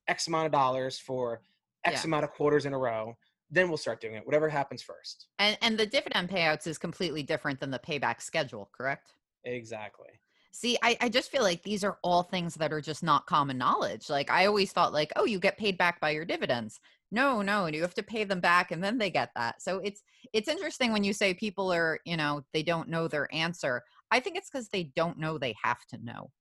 [0.07, 1.41] X amount of dollars for
[1.85, 2.07] X Yeah.
[2.07, 3.15] amount of quarters in a row.
[3.49, 4.25] Then we'll start doing it.
[4.25, 5.27] Whatever happens first.
[5.39, 9.13] And and the dividend payouts is completely different than the payback schedule, correct?
[9.45, 10.09] Exactly.
[10.57, 13.59] See, I, I just feel like these are all things that are just not common
[13.59, 14.09] knowledge.
[14.09, 16.79] Like I always thought like, oh, you get paid back by your dividends.
[17.11, 19.61] No, no, and you have to pay them back and then they get that.
[19.61, 20.01] So it's
[20.33, 23.83] it's interesting when you say people are, you know, they don't know their answer.
[24.09, 26.31] I think it's because they don't know they have to know.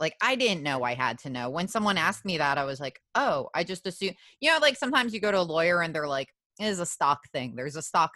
[0.00, 1.50] Like I didn't know I had to know.
[1.50, 4.78] When someone asked me that, I was like, oh, I just assume you know, like
[4.78, 7.54] sometimes you go to a lawyer and they're like, it is a stock thing.
[7.54, 8.12] There's a stock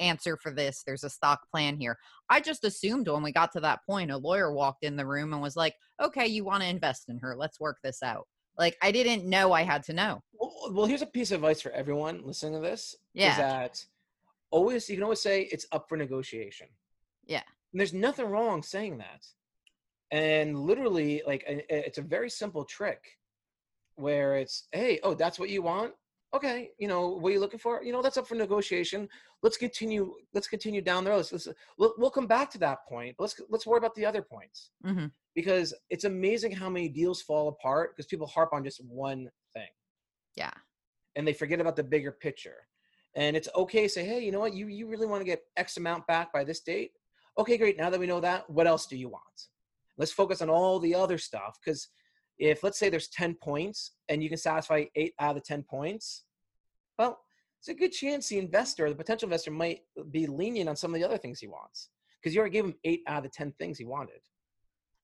[0.00, 0.82] answer for this.
[0.86, 1.98] There's a stock plan here.
[2.28, 5.32] I just assumed when we got to that point, a lawyer walked in the room
[5.32, 7.36] and was like, okay, you want to invest in her.
[7.36, 8.26] Let's work this out.
[8.58, 10.22] Like, I didn't know I had to know.
[10.32, 12.94] Well, well, here's a piece of advice for everyone listening to this.
[13.14, 13.84] Is that
[14.50, 16.68] always you can always say it's up for negotiation.
[17.26, 17.42] Yeah.
[17.72, 19.26] And there's nothing wrong saying that.
[20.12, 23.00] And literally, like it's a very simple trick
[23.96, 25.92] where it's, hey, oh, that's what you want.
[26.34, 27.82] Okay, you know what are you looking for?
[27.84, 29.08] You know that's up for negotiation.
[29.42, 30.14] Let's continue.
[30.32, 31.18] Let's continue down the road.
[31.18, 33.14] Let's, let's we'll, we'll come back to that point.
[33.20, 37.48] Let's let's worry about the other points hmm because it's amazing how many deals fall
[37.48, 39.66] apart because people harp on just one thing
[40.36, 40.52] Yeah.
[41.16, 42.68] and they forget about the bigger picture.
[43.16, 44.54] And it's okay to say, hey, you know what?
[44.54, 46.92] You you really want to get X amount back by this date?
[47.38, 47.76] Okay, great.
[47.76, 49.48] Now that we know that, what else do you want?
[49.96, 51.58] Let's focus on all the other stuff.
[51.64, 51.88] Because
[52.38, 55.62] if let's say there's 10 points and you can satisfy eight out of the 10
[55.62, 56.24] points,
[56.98, 57.20] well,
[57.60, 61.00] it's a good chance the investor, the potential investor, might be lenient on some of
[61.00, 61.88] the other things he wants.
[62.20, 64.20] Because you already gave him eight out of the 10 things he wanted.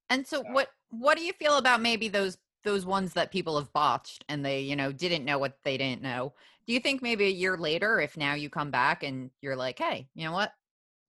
[0.09, 3.57] And so, So- what what do you feel about maybe those those ones that people
[3.59, 6.35] have botched and they you know didn't know what they didn't know?
[6.67, 9.79] Do you think maybe a year later, if now you come back and you're like,
[9.79, 10.53] hey, you know what?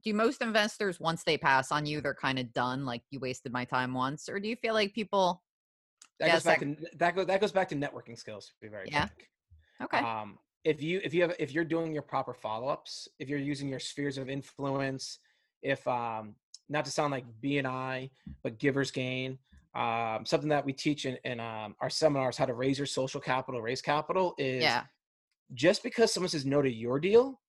[0.03, 3.51] Do most investors once they pass on you, they're kind of done, like you wasted
[3.51, 5.43] my time once, or do you feel like people?
[6.21, 8.45] That Yeah, goes back to that goes that goes back to networking skills.
[8.45, 9.07] To be very Yeah.
[9.81, 13.39] Okay, um, if you if you have if you're doing your proper follow-ups if you're
[13.39, 15.17] using your spheres of influence
[15.63, 16.35] if um
[16.69, 18.11] not to sound like bni
[18.43, 19.37] but givers gain
[19.73, 23.19] um, something that we teach in, in um, our seminars how to raise your social
[23.21, 24.83] capital raise capital is yeah,
[25.53, 27.41] just because someone says no to your deal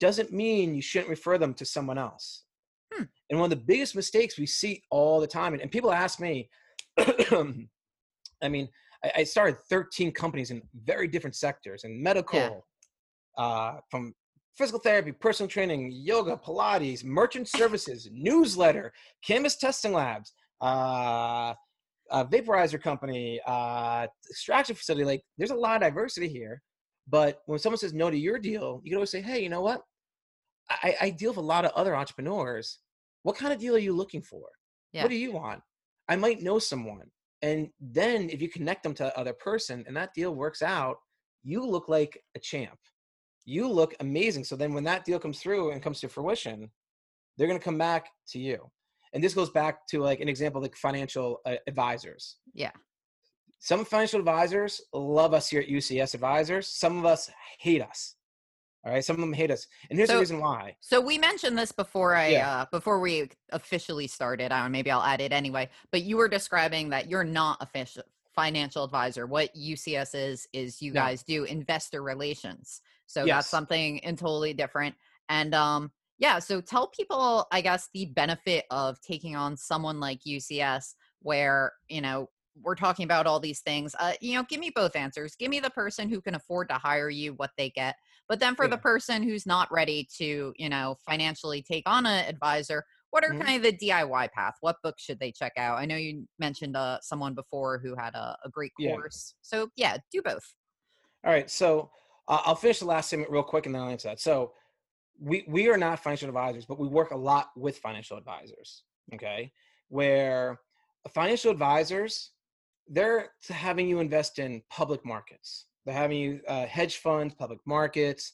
[0.00, 2.44] doesn't mean you shouldn't refer them to someone else
[2.92, 3.04] Hmm.
[3.30, 6.18] and one of the biggest mistakes we see all the time and, and people ask
[6.18, 6.48] me
[8.42, 8.68] I mean,
[9.04, 12.66] I, I started 13 companies in very different sectors and medical,
[13.36, 14.14] uh, from
[14.56, 18.92] physical therapy, personal training, yoga, Pilates, merchant services, newsletter,
[19.24, 21.54] cannabis testing labs, uh,
[22.10, 25.04] a vaporizer company, uh, extraction facility.
[25.04, 26.60] Like, there's a lot of diversity here.
[27.10, 29.62] But when someone says no to your deal, you can always say, hey, you know
[29.62, 29.82] what?
[30.70, 32.80] I, I deal with a lot of other entrepreneurs.
[33.22, 34.42] What kind of deal are you looking for?
[34.92, 35.02] Yeah.
[35.02, 35.62] What do you want?
[36.08, 37.10] I might know someone.
[37.42, 40.96] And then if you connect them to the other person and that deal works out,
[41.42, 42.78] you look like a champ.
[43.44, 44.44] You look amazing.
[44.44, 46.70] So then when that deal comes through and comes to fruition,
[47.36, 48.70] they're going to come back to you.
[49.14, 52.36] And this goes back to like an example like financial uh, advisors.
[52.52, 52.72] Yeah.
[53.60, 56.68] Some financial advisors love us here at UCS Advisors.
[56.68, 58.14] Some of us hate us.
[58.88, 59.04] All right.
[59.04, 59.66] Some of them hate us.
[59.90, 60.76] And here's So- the reason why.
[60.80, 62.60] So we mentioned this before I Yeah.
[62.62, 64.50] uh before we officially started.
[64.50, 65.68] I maybe I'll add it anyway.
[65.92, 68.02] But you were describing that you're not official
[68.34, 69.26] financial advisor.
[69.26, 71.00] What UCS is is you No.
[71.02, 72.80] guys do investor relations.
[73.06, 74.94] So that's something and totally different.
[75.28, 80.20] And um yeah, so tell people I guess the benefit of taking on someone like
[80.24, 83.94] UCS where, you know, we're talking about all these things.
[84.00, 85.36] Uh, you know, give me both answers.
[85.36, 87.94] Give me the person who can afford to hire you, what they get.
[88.28, 92.26] But then for the person who's not ready to, you know, financially take on an
[92.28, 93.40] advisor, what are Mhm.
[93.44, 94.54] kind of the DIY path?
[94.60, 95.78] What books should they check out?
[95.78, 98.92] I know you mentioned uh, someone before who had a, a great Yeah.
[98.96, 99.34] course.
[99.40, 100.44] So yeah, do both.
[101.24, 101.90] All right, so
[102.28, 104.20] uh, I'll finish the last segment real quick and then I'll answer that.
[104.20, 104.52] So
[105.18, 108.84] we we are not financial advisors, but we work a lot with financial advisors.
[109.14, 109.52] Okay,
[109.88, 110.60] where
[111.14, 112.32] financial advisors
[112.90, 115.66] they're having you invest in public markets.
[115.84, 118.32] They're having you uh, hedge funds, public markets,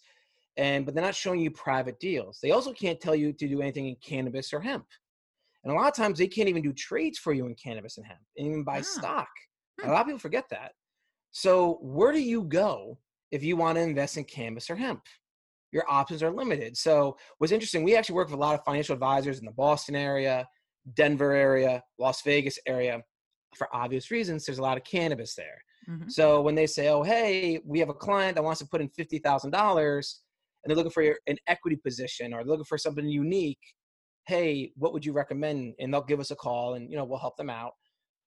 [0.57, 2.38] and but they're not showing you private deals.
[2.42, 4.87] They also can't tell you to do anything in cannabis or hemp.
[5.62, 8.07] And a lot of times they can't even do trades for you in cannabis and
[8.07, 8.83] hemp, and even buy Ah.
[8.83, 9.28] stock.
[9.80, 9.88] Hmm.
[9.88, 10.72] A lot of people forget that.
[11.30, 12.98] So where do you go
[13.30, 15.02] if you want to invest in cannabis or hemp?
[15.72, 16.76] Your options are limited.
[16.76, 19.96] So what's interesting, we actually work with a lot of financial advisors in the Boston
[19.96, 20.46] area,
[20.94, 23.02] Denver area, Las Vegas area.
[23.57, 25.61] For obvious reasons, there's a lot of cannabis there.
[25.88, 26.11] Mhm.
[26.11, 28.88] So when they say, "Oh, hey, we have a client that wants to put in
[28.90, 30.23] fifty thousand dollars,"
[30.64, 33.61] and they're looking for your- an equity position or they're looking for something unique,
[34.27, 35.75] hey, what would you recommend?
[35.79, 37.75] And they'll give us a call, and you know we'll help them out.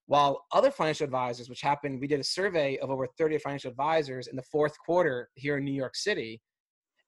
[0.08, 4.28] While other financial advisors, which happened, we did a survey of over 30 financial advisors
[4.28, 6.42] in the fourth quarter here in New York City,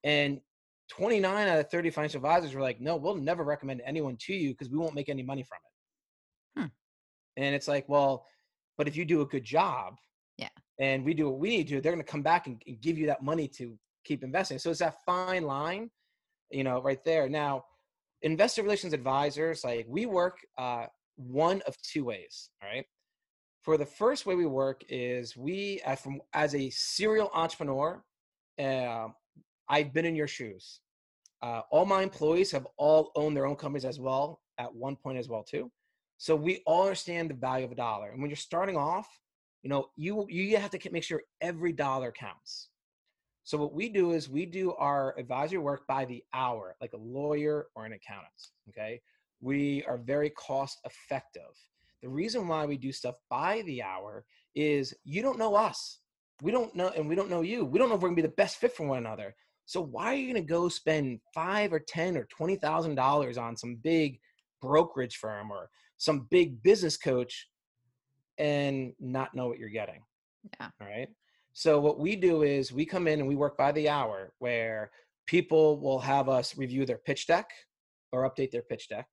[0.04, 0.42] and
[0.90, 4.52] 29 out of 30 financial advisors were like, "No, we'll never recommend anyone to you
[4.52, 6.68] because we won't make any money from it." Hmm.
[7.38, 8.26] And it's like, well,
[8.78, 9.98] but if you do a good job.
[10.80, 12.98] And we do what we need to, they're going to come back and, and give
[12.98, 14.58] you that money to keep investing.
[14.58, 15.92] So it's that fine line,
[16.52, 17.30] you know, right there.
[17.30, 17.66] Now,
[18.22, 22.50] investor relations advisors, like we work uh, one of two ways.
[22.64, 22.86] All right.
[23.62, 28.02] For the first way we work is we, uh, from as a serial entrepreneur,
[28.58, 29.08] uh,
[29.68, 30.80] I've been in your shoes.
[31.42, 35.18] Uh, all my employees have all owned their own companies as well at one point
[35.18, 35.70] as well too.
[36.18, 38.10] So we all understand the value of a dollar.
[38.10, 39.08] And when you're starting off,
[39.62, 42.70] you know, you you have to make sure every dollar counts.
[43.44, 46.98] So what we do is we do our advisory work by the hour, like a
[46.98, 48.32] lawyer or an accountant.
[48.70, 49.02] Okay,
[49.42, 51.42] we are very cost effective.
[52.02, 54.24] The reason why we do stuff by the hour
[54.56, 56.00] is you don't know us,
[56.42, 57.66] we don't know, and we don't know you.
[57.66, 59.36] We don't know if we're gonna be the best fit for one another.
[59.66, 63.58] So why are you gonna go spend five or ten or twenty thousand dollars on
[63.58, 64.20] some big
[64.62, 67.48] brokerage firm or some big business coach
[68.40, 70.02] and not know what you're getting?
[70.60, 70.70] Yeah.
[70.82, 71.10] All right.
[71.54, 74.92] So what we do is we come in and we work by the hour where
[75.28, 77.50] people will have us review their pitch deck
[78.12, 79.08] or update their pitch deck.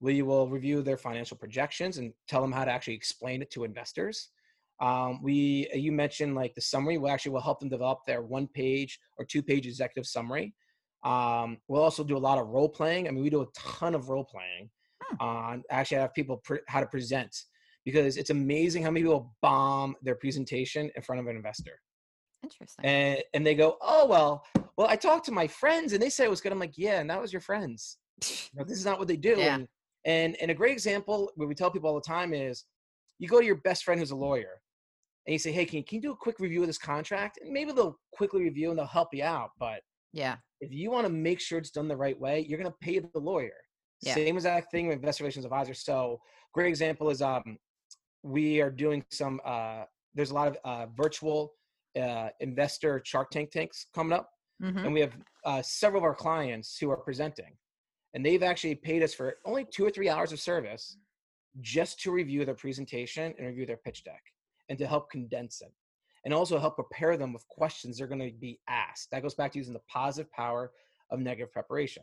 [0.00, 3.64] We will review their financial projections and tell them how to actually explain it to
[3.64, 4.30] investors.
[4.80, 6.98] Um, we you mentioned like the summary.
[6.98, 10.54] We actually will help them develop their one page or two page executive summary.
[11.02, 13.08] Um, we'll also do a lot of role playing.
[13.08, 14.70] I mean, we do a ton of role playing
[15.20, 17.34] on actually have people pre- how to present
[17.86, 21.80] because it's amazing how many people bomb their presentation in front of an investor
[22.42, 22.84] Interesting.
[22.84, 24.44] and and they go oh well
[24.76, 27.00] well i talked to my friends and they said it was good i'm like yeah
[27.00, 29.54] and that was your friends this is not what they do Yeah.
[29.54, 29.68] and,
[30.04, 32.64] and and a great example where we tell people all the time is
[33.18, 34.60] you go to your best friend who's a lawyer
[35.26, 37.38] and you say hey can you, can you do a quick review of this contract
[37.42, 39.80] and maybe they'll quickly review and they'll help you out but
[40.16, 40.36] yeah.
[40.60, 42.98] if you want to make sure it's done the right way, you're going to pay
[42.98, 43.52] the lawyer.
[44.02, 44.14] Yeah.
[44.14, 45.74] Same exact thing with investor relations advisor.
[45.74, 46.20] So,
[46.52, 47.58] great example is um,
[48.26, 49.40] we are doing some.
[49.44, 49.84] Uh,
[50.14, 51.54] there's a lot of uh, virtual
[52.00, 56.14] uh, investor Shark Tank tanks coming up, hmm and we have uh, several of our
[56.14, 57.52] clients who are presenting,
[58.14, 60.96] and they've actually paid us for only two or three hours of service
[61.60, 64.22] just to review their presentation and review their pitch deck.
[64.68, 65.72] and to help condense it
[66.24, 69.10] and also help prepare them with questions they're going to be asked.
[69.10, 70.72] That goes back to using the positive power
[71.10, 72.02] of negative preparation.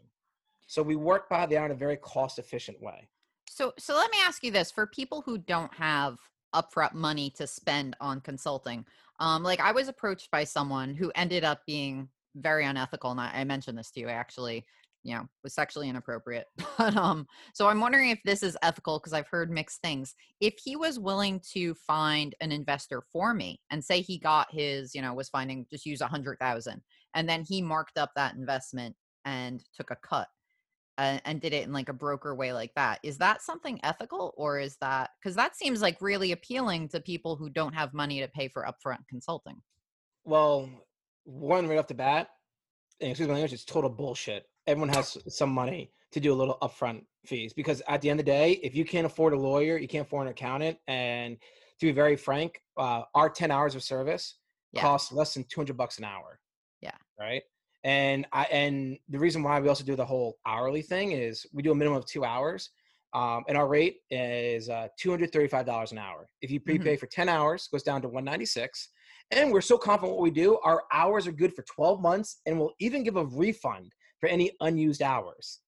[0.67, 3.09] So we work by the hour in a very cost efficient way.
[3.49, 6.17] So so let me ask you this for people who don't have
[6.53, 8.85] upfront money to spend on consulting.
[9.19, 13.31] Um, like I was approached by someone who ended up being very unethical, and I,
[13.33, 14.65] I mentioned this to you actually.
[15.05, 16.45] You know, was sexually inappropriate.
[16.77, 20.15] But um, so I'm wondering if this is ethical because I've heard mixed things.
[20.39, 24.95] If he was willing to find an investor for me, and say he got his,
[24.95, 26.81] you know, was finding just use a hundred thousand,
[27.13, 30.29] and then he marked up that investment and took a cut
[30.97, 34.33] uh, and did it in like a broker way like that is that something ethical
[34.37, 38.19] or is that because that seems like really appealing to people who don't have money
[38.19, 39.61] to pay for upfront consulting.
[40.23, 40.69] Well
[41.25, 42.29] one right off the bat
[43.01, 44.45] and excuse my language it's total bullshit.
[44.67, 48.25] Everyone has some money to do a little upfront fees because at the end of
[48.25, 51.37] the day if you can't afford a lawyer you can't afford an accountant and
[51.79, 54.37] to be very frank uh, our 10 hours of service
[54.73, 54.81] yeah.
[54.81, 56.39] costs less than 200 bucks an hour
[56.81, 56.91] yeah.
[57.19, 57.43] right
[57.83, 61.63] and I and the reason why we also do the whole hourly thing is we
[61.63, 62.69] do a minimum of two hours,
[63.13, 66.27] um, and our rate is uh, two hundred thirty-five dollars an hour.
[66.41, 66.99] If you prepay mm-hmm.
[66.99, 68.89] for ten hours, it goes down to one ninety-six.
[69.31, 70.59] And we're so confident what we do.
[70.63, 74.51] Our hours are good for twelve months, and we'll even give a refund for any
[74.61, 75.59] unused hours.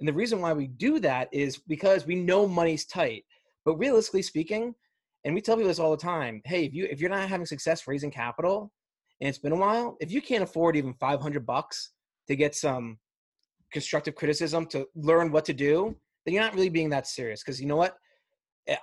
[0.00, 3.24] And the reason why we do that is because we know money's tight.
[3.64, 4.74] But realistically speaking,
[5.24, 7.46] and we tell people this all the time, hey, if you if you're not having
[7.46, 8.70] success raising capital,
[9.20, 11.90] and it's been a while, if you can't afford even 500 bucks
[12.28, 12.98] to get some
[13.72, 17.42] constructive criticism to learn what to do, then you're not really being that serious.
[17.42, 17.96] Because you know what?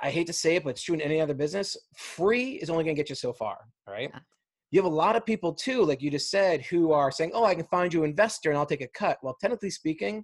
[0.02, 1.76] I hate to say it, but it's true in any other business.
[1.96, 3.58] Free is only going to get you so far.
[3.88, 4.12] All right.
[4.14, 4.20] Yeah.
[4.70, 7.44] You have a lot of people too, like you just said, who are saying, "Oh,
[7.44, 10.24] I can find you an investor and I'll take a cut." Well, technically speaking,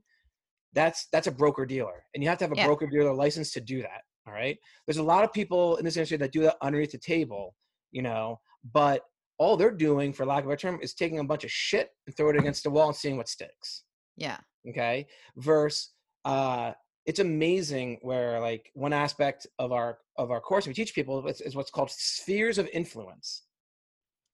[0.74, 2.65] that's that's a broker dealer, and you have to have a yeah.
[2.65, 4.04] broker dealer license to do that.
[4.26, 4.58] All right.
[4.86, 7.56] There's a lot of people in this industry that do that underneath the table,
[7.91, 8.39] you know,
[8.72, 9.02] but
[9.38, 12.15] all they're doing, for lack of a term, is taking a bunch of shit and
[12.15, 13.84] throw it against the wall and seeing what sticks.
[14.15, 14.38] Yeah.
[14.67, 15.08] Okay.
[15.36, 15.91] Versus,
[16.26, 16.73] uh,
[17.08, 21.41] it's amazing where like one aspect of our of our course we teach people is,
[21.41, 23.43] is what's called spheres of influence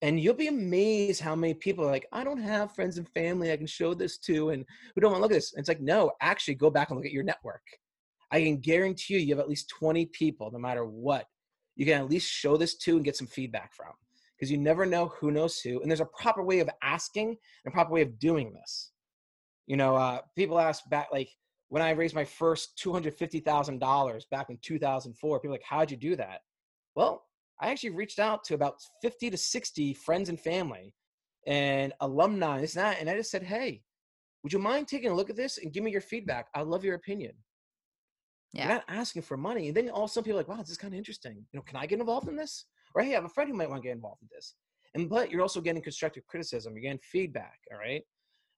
[0.02, 3.52] and you'll be amazed how many people are like i don't have friends and family
[3.52, 4.64] i can show this to and
[4.94, 6.98] who don't want to look at this and it's like no actually go back and
[6.98, 7.62] look at your network
[8.32, 11.26] i can guarantee you you have at least 20 people no matter what
[11.76, 13.92] you can at least show this to and get some feedback from
[14.36, 15.80] because you never know who knows who.
[15.80, 18.92] And there's a proper way of asking and a proper way of doing this.
[19.66, 21.30] You know, uh, people ask back, like,
[21.68, 26.40] when I raised my first $250,000 back in 2004, people like, how'd you do that?
[26.94, 27.24] Well,
[27.60, 30.92] I actually reached out to about 50 to 60 friends and family
[31.46, 33.00] and alumni, this and that.
[33.00, 33.82] And I just said, hey,
[34.42, 36.48] would you mind taking a look at this and give me your feedback?
[36.54, 37.32] I love your opinion.
[38.52, 38.66] Yeah.
[38.66, 39.68] You're not asking for money.
[39.68, 41.44] And then all some people are like, wow, this is kind of interesting.
[41.52, 42.66] You know, can I get involved in this?
[42.94, 44.54] Or hey, I have a friend who might want to get involved in this.
[44.94, 48.02] And but you're also getting constructive criticism, you're getting feedback, all right?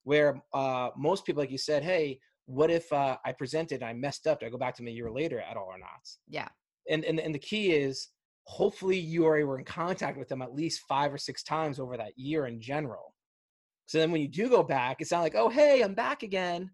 [0.04, 4.26] Where uh, most people, like you said, hey, what if uh, I presented, I messed
[4.26, 5.88] up, do I go back to them a year later at all or not?
[6.28, 6.48] Yeah.
[6.88, 8.08] And, and, and the key is
[8.44, 11.96] hopefully you already were in contact with them at least five or six times over
[11.96, 13.14] that year in general.
[13.86, 16.70] So then when you do go back, it's not like, oh, hey, I'm back again.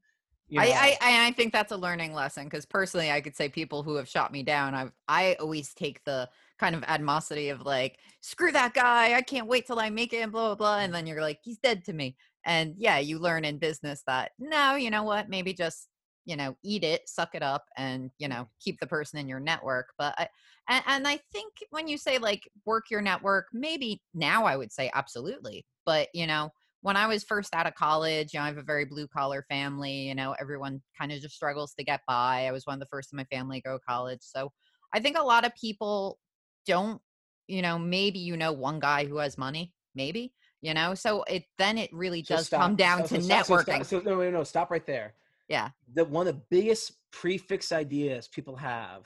[0.48, 0.66] You know?
[0.66, 3.94] I, I, I think that's a learning lesson because personally, I could say people who
[3.94, 6.29] have shot me down, I've I always take the
[6.62, 10.18] kind of animosity of like, screw that guy, I can't wait till I make it
[10.18, 10.79] and blah blah blah.
[10.79, 10.96] And mm.
[10.96, 12.16] then you're like, he's dead to me.
[12.46, 15.88] And yeah, you learn in business that no, you know what, maybe just
[16.25, 19.40] you know eat it suck it up and you know keep the person in your
[19.40, 20.29] network but I,
[20.68, 24.70] and, and i think when you say like work your network maybe now i would
[24.70, 28.48] say absolutely but you know when I was first out of college, you know, I
[28.48, 30.09] have a very blue collar family.
[30.09, 32.46] You know, everyone kind of just struggles to get by.
[32.46, 34.18] I was one of the first in my family to go to college.
[34.20, 34.51] So
[34.92, 36.18] I think a lot of people
[36.66, 37.01] don't
[37.48, 41.44] you know maybe you know one guy who has money maybe you know so it
[41.59, 43.85] then it really does so come down so, to so networking.
[43.85, 45.14] so, no no no stop right there.
[45.48, 45.70] Yeah.
[45.92, 49.03] The one of the biggest prefix ideas people have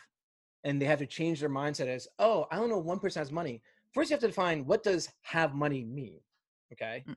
[0.62, 3.32] and they have to change their mindset is oh i don't know one person has
[3.32, 3.62] money.
[3.92, 6.20] First you have to define what does have money mean
[6.72, 7.04] okay?
[7.08, 7.14] Mm.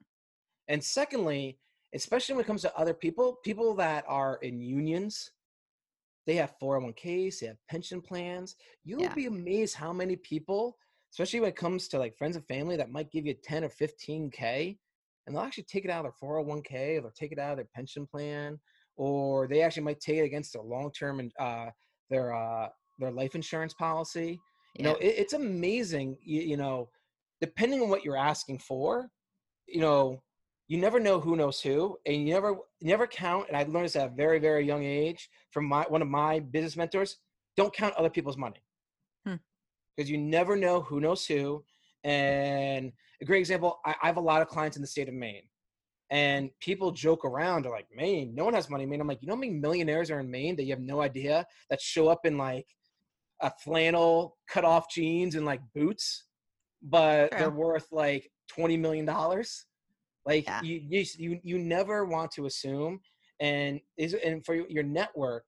[0.68, 1.58] and secondly
[1.94, 5.30] especially when it comes to other people people that are in unions
[6.26, 8.56] they have 401ks, they have pension plans.
[8.84, 9.14] You'll yeah.
[9.14, 10.76] be amazed how many people,
[11.12, 13.68] especially when it comes to like friends and family, that might give you 10 or
[13.68, 14.76] 15K
[15.26, 17.56] and they'll actually take it out of their 401k or they'll take it out of
[17.56, 18.58] their pension plan
[18.96, 21.66] or they actually might take it against their long-term and uh,
[22.10, 22.68] their uh,
[22.98, 24.38] their life insurance policy.
[24.76, 24.92] You yeah.
[24.92, 26.18] know, it, it's amazing.
[26.22, 26.90] You, you know,
[27.40, 29.08] depending on what you're asking for,
[29.66, 30.22] you know,
[30.70, 33.48] you never know who knows who, and you never never count.
[33.48, 36.38] And I learned this at a very very young age from my one of my
[36.38, 37.16] business mentors.
[37.56, 38.62] Don't count other people's money.
[39.26, 39.34] Hmm.
[39.96, 41.64] because you never know who knows who.
[42.04, 45.14] And a great example, I, I have a lot of clients in the state of
[45.14, 45.42] Maine.
[46.08, 49.00] And people joke around, are like, Maine, no one has money in Maine.
[49.00, 51.44] I'm like, you know how many millionaires are in Maine that you have no idea
[51.68, 52.66] that show up in like
[53.42, 56.26] a flannel cut off jeans and like boots,
[56.80, 59.04] but they're worth like $20 million?
[60.26, 60.62] Like Yeah.
[60.62, 63.00] you, you, you, you never want to assume.
[63.40, 65.44] And is and for your network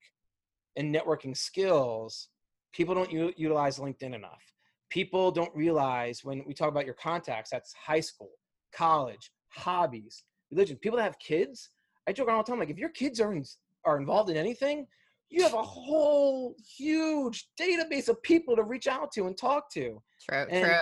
[0.76, 2.28] and networking skills,
[2.72, 4.42] people don't u- utilize LinkedIn enough.
[4.88, 8.30] People don't realize when we talk about your contacts, that's high school,
[8.74, 10.76] college, hobbies, religion.
[10.78, 11.70] People that have kids,
[12.06, 12.58] I joke around all the time.
[12.58, 13.44] Like if your kids are in,
[13.84, 14.86] are involved in anything,
[15.28, 20.02] you have a whole huge database of people to reach out to and talk to.
[20.28, 20.74] True, And- true.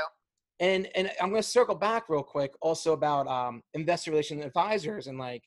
[0.61, 5.07] And and I'm going to circle back real quick also about um, investor relations advisors
[5.09, 5.43] and like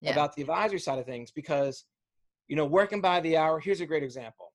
[0.00, 0.12] Yeah.
[0.12, 1.84] about the advisory side of things because
[2.48, 4.52] you know working by the hour here's a great example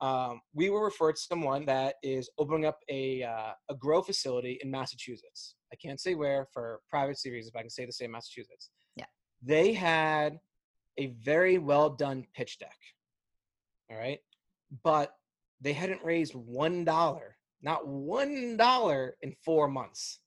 [0.00, 4.58] um, we were referred to someone that is opening up a, uh, a grow facility
[4.62, 8.10] in massachusetts i can't say where for privacy reasons but i can say the same
[8.12, 9.04] massachusetts Yeah.
[9.42, 10.38] they had
[10.98, 12.78] a very well done pitch deck
[13.90, 14.20] all right
[14.82, 15.14] but
[15.60, 20.20] they hadn't raised one dollar not one dollar in four months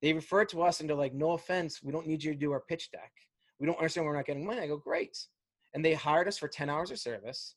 [0.00, 2.52] they referred to us and they're like no offense we don't need you to do
[2.52, 3.12] our pitch deck
[3.58, 4.60] we don't understand why we're not getting money.
[4.60, 5.18] I go, great.
[5.74, 7.54] And they hired us for 10 hours of service.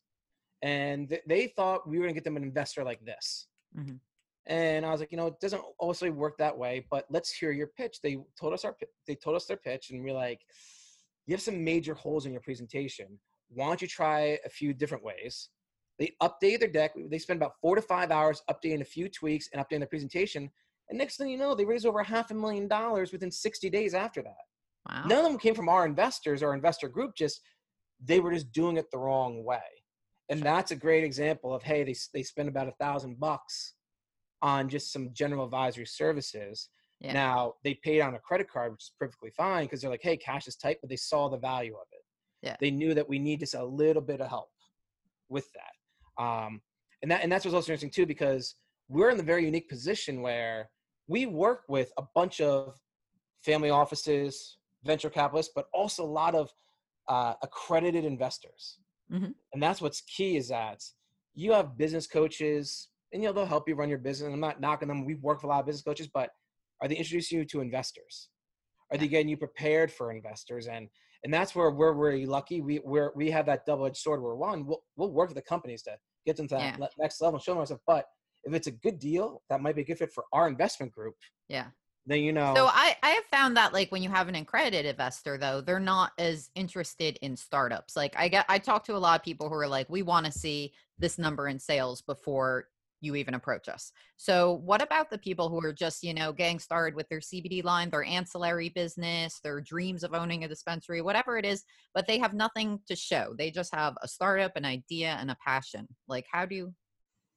[0.62, 3.46] And th- they thought we were going to get them an investor like this.
[3.76, 4.00] Mhm.
[4.46, 7.52] And I was like, you know, it doesn't also work that way, but let's hear
[7.52, 8.00] your pitch.
[8.02, 8.76] They told us our,
[9.06, 10.40] they told us their pitch and we're like,
[11.26, 13.20] you have some major holes in your presentation.
[13.48, 15.50] Why don't you try a few different ways?
[16.02, 16.94] They updated their deck.
[16.96, 20.50] They spent about four to five hours updating a few tweaks and updating their presentation.
[20.88, 23.94] And next thing you know, they raised over half a million dollars within 60 days
[23.94, 24.44] after that
[24.88, 25.04] Wow.
[25.06, 27.40] none of them came from our investors or investor group just
[28.04, 29.60] they were just doing it the wrong way
[30.28, 33.74] and that's a great example of hey they, they spend about a thousand bucks
[34.42, 37.12] on just some general advisory services Yeah.
[37.12, 40.16] now they paid on a credit card which is perfectly fine because they're like hey
[40.16, 42.04] cash is tight but they saw the value of it
[42.42, 42.56] Yeah.
[42.58, 44.50] they knew that we need just a little bit of help
[45.28, 45.74] with that
[46.18, 46.60] um,
[47.02, 48.56] and that and that's what's also interesting too because
[48.88, 50.70] we're in the very unique position where
[51.08, 52.78] we work with a bunch of
[53.42, 56.52] family offices venture capitalists, but also a lot of
[57.08, 58.78] uh, accredited investors.
[59.10, 59.34] Mhm.
[59.52, 60.82] And that's what's key is that
[61.34, 64.32] you have business coaches, and you know they'll help you run your business.
[64.32, 65.04] I'm not knocking them.
[65.04, 66.30] We work with a lot of business coaches, but
[66.80, 68.28] are they introducing you to investors?
[68.90, 70.66] Are they getting you prepared for investors?
[70.66, 70.88] And
[71.24, 72.60] and that's where we're really lucky.
[72.60, 74.22] We we're, we have that double edged sword.
[74.22, 75.96] Where one, we'll, we'll work with the companies to
[76.26, 76.86] get them to that Yeah.
[76.98, 77.82] next level and show them ourselves.
[77.86, 78.06] But
[78.44, 81.14] if it's a good deal, that might be a good fit for our investment group.
[81.48, 81.66] Yeah.
[82.06, 82.52] Then you know.
[82.56, 85.78] So I, I have found that like when you have an accredited investor though, they're
[85.78, 87.94] not as interested in startups.
[87.94, 90.26] Like I get I talk to a lot of people who are like, we want
[90.26, 92.66] to see this number in sales before
[93.02, 93.92] you even approach us.
[94.16, 97.62] So what about the people who are just, you know, getting started with their CBD
[97.64, 102.18] line, their ancillary business, their dreams of owning a dispensary, whatever it is, but they
[102.18, 103.34] have nothing to show.
[103.36, 105.86] They just have a startup, an idea, and a passion.
[106.08, 106.74] Like how do you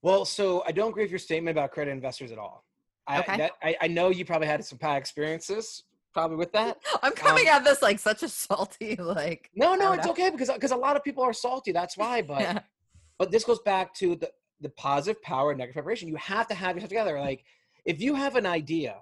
[0.01, 2.63] Well, so I don't agree with your statement about credit investors at all.
[3.07, 3.38] I, Okay.
[3.38, 6.78] that, I, I know you probably had some bad experiences probably with that.
[7.03, 10.11] I'm coming Um, at this like such a salty, like No, no, it's enough.
[10.18, 11.72] okay because because a lot of people are salty.
[11.72, 12.22] That's why.
[12.22, 12.59] But Yeah.
[13.20, 16.07] but this goes back to the the positive power of negative preparation.
[16.07, 17.19] You have to have yourself together.
[17.19, 17.43] Like
[17.85, 18.95] if you have an idea,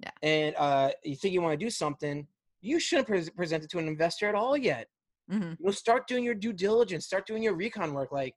[0.00, 0.10] Yeah.
[0.22, 2.26] and uh, you think you want to do something,
[2.60, 4.88] you shouldn't pre- present it to an investor at all yet.
[5.30, 5.56] Mhm.
[5.60, 8.10] you know, start doing your due diligence, start doing your recon work.
[8.10, 8.34] Like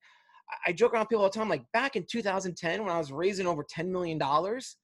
[0.68, 1.50] I- joke around people all the time.
[1.50, 4.78] Like back in 2010, when I was raising over 10 million dollars,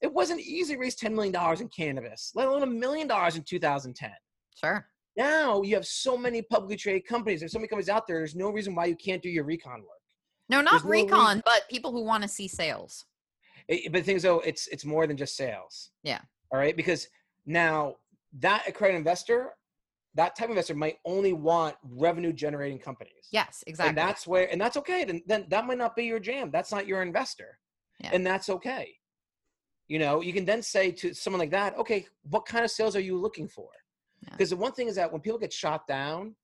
[0.00, 3.36] it wasn't easy to raise 10 million dollars in cannabis, let alone a million dollars
[3.36, 4.10] in 2010.
[4.56, 4.86] sure.
[5.16, 7.40] Now you have so many publicly traded companies.
[7.40, 8.18] There's so many companies out there.
[8.18, 9.99] There's no reason why you can't do your recon work.
[10.50, 13.06] No, not There's no reason- recon, but people who want to see sales.
[13.68, 15.90] It- but the thing is, though, it's it's more than just sales.
[16.02, 16.20] Yeah.
[16.52, 17.08] All right, because
[17.46, 17.96] now
[18.40, 19.54] that accredited investor,
[20.14, 23.28] that type of investor might only want revenue generating companies.
[23.30, 23.90] Yes, exactly.
[23.90, 25.04] And that's where, and that's okay.
[25.04, 26.50] Then, then that might not be your jam.
[26.50, 27.58] That's not your investor.
[28.00, 28.10] Yeah.
[28.12, 28.96] And that's okay.
[29.86, 32.96] You know, you can then say to someone like that, okay, what kind of sales
[32.96, 33.68] are you looking for?
[34.22, 34.30] Yeah.
[34.32, 36.34] Because the one thing is that when people get shot down,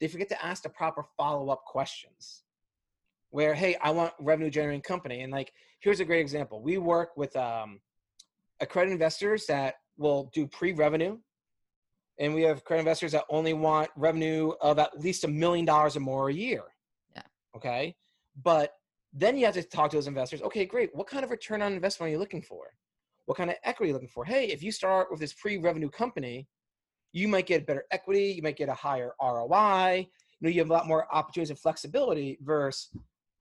[0.00, 2.44] they forget to ask the proper follow up questions.
[3.30, 5.22] Where, hey, I want revenue generating company.
[5.22, 6.62] And like, here's a great example.
[6.62, 7.80] We work with um,
[8.60, 11.18] accredited investors that will do pre revenue.
[12.18, 15.96] And we have accredited investors that only want revenue of at least a million dollars
[15.96, 16.62] or more a year.
[17.14, 17.22] Yeah.
[17.56, 17.96] Okay.
[18.42, 18.74] But
[19.12, 20.42] then you have to talk to those investors.
[20.42, 20.90] Okay, great.
[20.94, 22.66] What kind of return on investment are you looking for?
[23.26, 24.24] What kind of equity are you looking for?
[24.24, 26.46] Hey, if you start with this pre-revenue company,
[27.12, 30.06] you might get better equity, you might get a higher ROI,
[30.40, 32.90] you know, you have a lot more opportunities and flexibility versus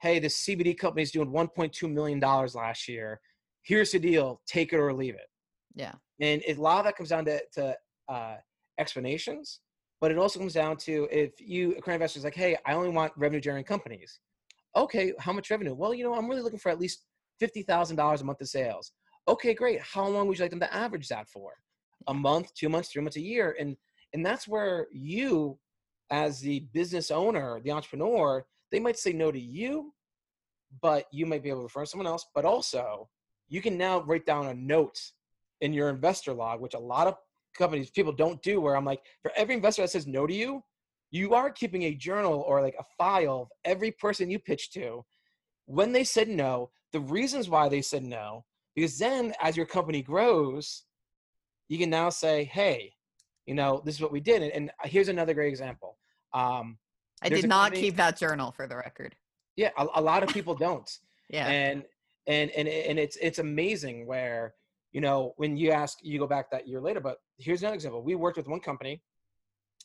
[0.02, 3.20] hey, this CBD company is doing 1.2 million dollars last year.
[3.64, 5.28] Here's the deal: take it or leave it.
[5.76, 5.94] Yeah.
[6.22, 7.76] And it, a lot of that comes down to, to
[8.10, 8.36] uh,
[8.80, 9.60] explanations,
[10.02, 12.74] but it also comes down to if you a current investor is like, hey, I
[12.74, 14.20] only want revenue generating companies.
[14.76, 15.74] Okay, how much revenue?
[15.74, 17.06] Well, you know, I'm really looking for at least
[17.40, 18.92] fifty thousand dollars a month of sales.
[19.28, 19.82] Okay, great.
[19.82, 21.54] How long would you like them to average that for?
[22.08, 23.76] A month, two months, three months, a year, and
[24.14, 25.60] and that's where you,
[26.10, 29.94] as the business owner, the entrepreneur, they might say no to you,
[30.82, 32.26] but you might be able to refer someone else.
[32.36, 33.10] But also,
[33.48, 35.00] you can now write down a note
[35.62, 37.16] in your investor log, which a lot of
[37.58, 38.62] companies people don't do.
[38.62, 40.64] Where I'm like, for every investor that says no to you,
[41.12, 45.04] you are keeping a journal or like a file of every person you pitched to
[45.70, 48.44] when they said no, the reasons why they said no,
[48.76, 50.84] because then as your company grows,
[51.68, 52.92] you can now say, hey,
[53.46, 54.42] you know, this is what we did.
[54.42, 56.00] And, and here's another great example.
[56.34, 56.80] Um,
[57.22, 59.16] I did not company- keep that journal for the record.
[59.56, 60.90] yeah, a, a lot of people don't.
[61.30, 61.48] Yeah.
[61.48, 61.84] and
[62.28, 64.54] and and and it's it's amazing where
[64.92, 68.02] you know when you ask you go back that year later but here's another example
[68.02, 69.02] we worked with one company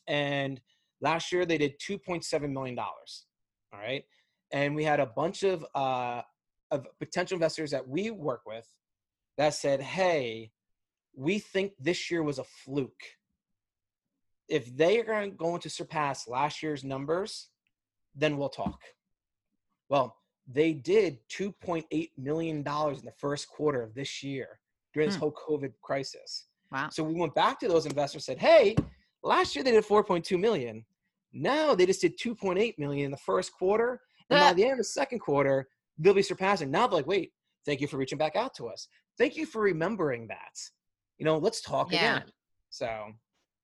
[0.07, 0.59] and
[1.01, 3.25] last year they did 2.7 million dollars
[3.73, 4.03] all right
[4.51, 6.21] and we had a bunch of uh
[6.71, 8.67] of potential investors that we work with
[9.37, 10.51] that said hey
[11.15, 13.03] we think this year was a fluke
[14.47, 17.49] if they are going- to surpass last year's numbers
[18.17, 18.81] then we'll talk.
[19.89, 20.17] Well
[20.47, 24.59] they did 2.8 million dollars in the first quarter of this year
[24.93, 25.21] during this Hmm.
[25.21, 26.47] whole covid crisis.
[26.71, 26.89] Wow.
[26.89, 28.75] so we went back to those investors and said hey
[29.23, 30.85] last year they did 4.2 million.
[31.33, 34.77] Now they just did 2.8 million in the first quarter and by the end of
[34.79, 35.67] the second quarter
[35.97, 36.69] they'll be surpassing.
[36.71, 37.33] Now they're like wait
[37.65, 38.87] thank you for reaching back out to us.
[39.17, 40.53] Thank you for remembering that.
[41.17, 42.17] You know let's talk Yeah.
[42.17, 42.31] again.
[42.69, 43.11] So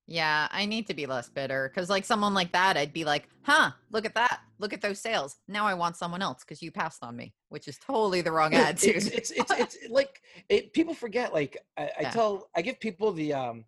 [0.06, 3.28] Yeah, I need to be less bitter because, like, someone like that, I'd be like,
[3.42, 4.40] huh, look at that.
[4.58, 5.36] Look at those sales.
[5.48, 8.52] Now I want someone else because you passed on me, which is totally the wrong
[8.54, 8.96] attitude.
[8.96, 11.32] It's, it's it's it's like it, people forget.
[11.32, 12.10] Like I, I Yeah.
[12.10, 13.64] tell, I give people the um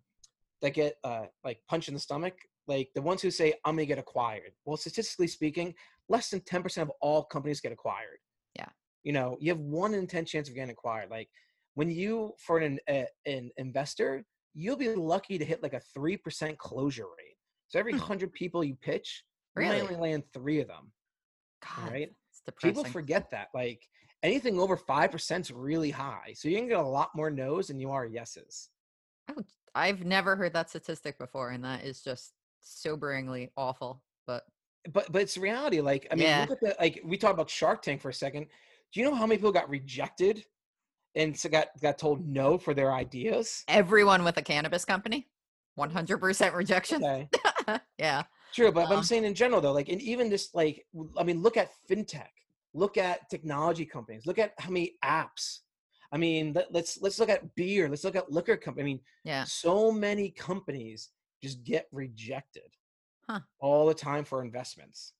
[0.61, 2.35] that get uh like punch in the stomach.
[2.67, 4.51] Like the ones who say I'm gonna get acquired.
[4.65, 5.73] Well, statistically speaking,
[6.09, 8.19] less than ten percent of all companies get acquired.
[8.55, 8.69] Yeah.
[9.03, 11.09] You know, you have one in ten chance of getting acquired.
[11.09, 11.29] Like
[11.75, 14.25] when you for an uh, an investor,
[14.55, 17.37] you'll be lucky to hit like a three percent closure rate.
[17.67, 17.99] So every Hmm.
[17.99, 19.23] hundred people you pitch,
[19.55, 19.81] you Really?
[19.81, 20.91] might only land three of them.
[21.61, 22.09] God, right
[22.61, 23.81] people forget that like
[24.23, 27.79] anything over 5% is really high so you can get a lot more no's than
[27.79, 28.69] you are yeses
[29.73, 32.33] I've never heard that statistic before, and that is just
[32.63, 34.03] soberingly awful.
[34.25, 34.43] But
[34.93, 36.41] but but it's reality like i mean Yeah.
[36.41, 38.45] look at the like we talked about shark tank for a second
[38.93, 40.45] do you know how many people got rejected
[41.15, 43.63] and so got got told no for their ideas.
[43.67, 45.27] Everyone with a cannabis company,
[45.79, 47.03] 100% rejection.
[47.03, 47.29] okay.
[47.97, 48.23] Yeah.
[48.53, 50.85] true but, but i'm Um, saying in general though like and even just like
[51.17, 52.29] I mean look at fintech.
[52.73, 54.25] Look at technology companies.
[54.25, 55.59] Look at how many apps.
[56.11, 57.89] I mean let, let's let's look at beer.
[57.89, 59.45] Let's look at liquor company i mean Yeah.
[59.45, 61.09] so many companies
[61.41, 62.69] just get rejected
[63.27, 63.39] Huh.
[63.59, 65.13] all the time for investments.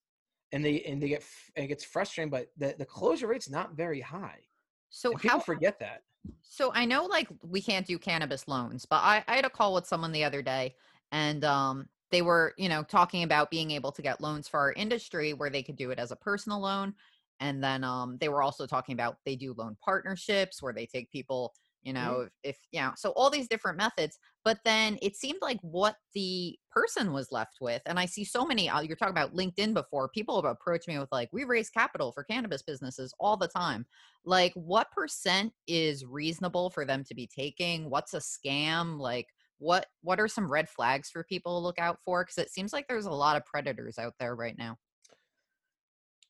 [0.52, 1.24] And they and they get
[1.56, 4.42] and it gets frustrating but the, the closure rate's not very high
[4.90, 6.04] So and people how forget that
[6.44, 9.74] So I know like we can't do cannabis loans, but I, I had a call
[9.74, 10.76] with someone the other day
[11.12, 14.74] and um they were, you know, talking about being able to get loans for our
[14.74, 16.94] industry where they could do it as a personal loan.
[17.40, 21.12] And then um they were also talking about they do loan partnerships where they take
[21.12, 21.54] people,
[21.86, 24.20] you know, if, if you know, so all these different methods.
[24.44, 28.46] But then it seemed like what the person was left with, and I see so
[28.46, 28.70] many.
[28.70, 30.10] Uh, you're talking about LinkedIn before.
[30.10, 33.86] People have approached me with like, we raise capital for cannabis businesses all the time
[34.26, 39.28] like what percent is reasonable for them to be taking what's a scam like
[39.60, 42.74] what what are some red flags for people to look out for because it seems
[42.74, 44.76] like there's a lot of predators out there right now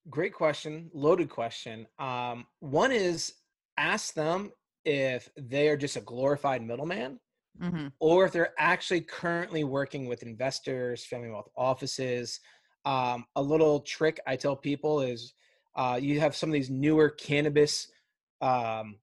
[0.09, 3.33] great question loaded question um, one is
[3.77, 4.51] ask them
[4.85, 7.19] if they are just a glorified middleman
[7.59, 12.39] hmm or if they're actually currently working with investors, family wealth offices.
[12.83, 15.33] Um, a little trick I tell people is
[15.75, 17.87] uh, you have some of these newer cannabis
[18.41, 18.97] um,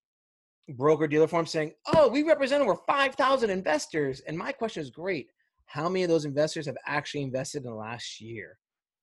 [0.76, 4.90] broker dealer firms saying, "Oh, we represent over five thousand investors." And my question is,
[4.90, 5.28] great.
[5.66, 8.58] How many of those investors have actually invested in the last year?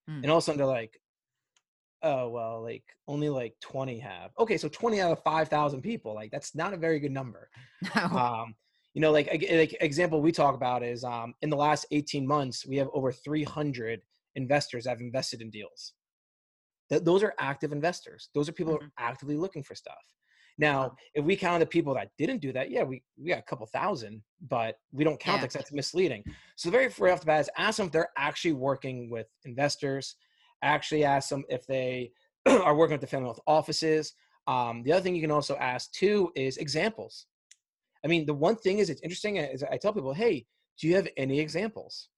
[0.07, 0.21] Hmm.
[0.23, 0.99] And all of a sudden they're like,
[2.01, 6.13] "Oh, well, like only like twenty have." Okay, so twenty out of five thousand people,
[6.15, 7.49] like that's not a very good number
[7.95, 8.01] no.
[8.03, 8.55] um,
[8.93, 12.65] you know, like, like example we talk about is um, in the last 18 months,
[12.65, 14.01] we have over 300
[14.35, 15.93] investors that have invested in deals.
[16.89, 18.29] Th- those are active investors.
[18.33, 19.93] Those are people who are actively looking for stuff.
[20.57, 20.95] Now, Wow.
[21.13, 23.65] if we count the people that didn't do that, yeah, we, we got a couple
[23.67, 25.45] thousand, but we don't count Yeah.
[25.47, 26.23] that that's misleading.
[26.55, 30.15] So very right off the bat is ask them if they're actually working with investors.
[30.61, 32.11] Actually ask them if they
[32.45, 34.13] are working with the family wealth offices.
[34.47, 37.27] Um, the other thing you can also ask too is examples.
[38.03, 40.45] I mean, the one thing is it's interesting is I tell people, hey,
[40.79, 42.09] do you have any examples?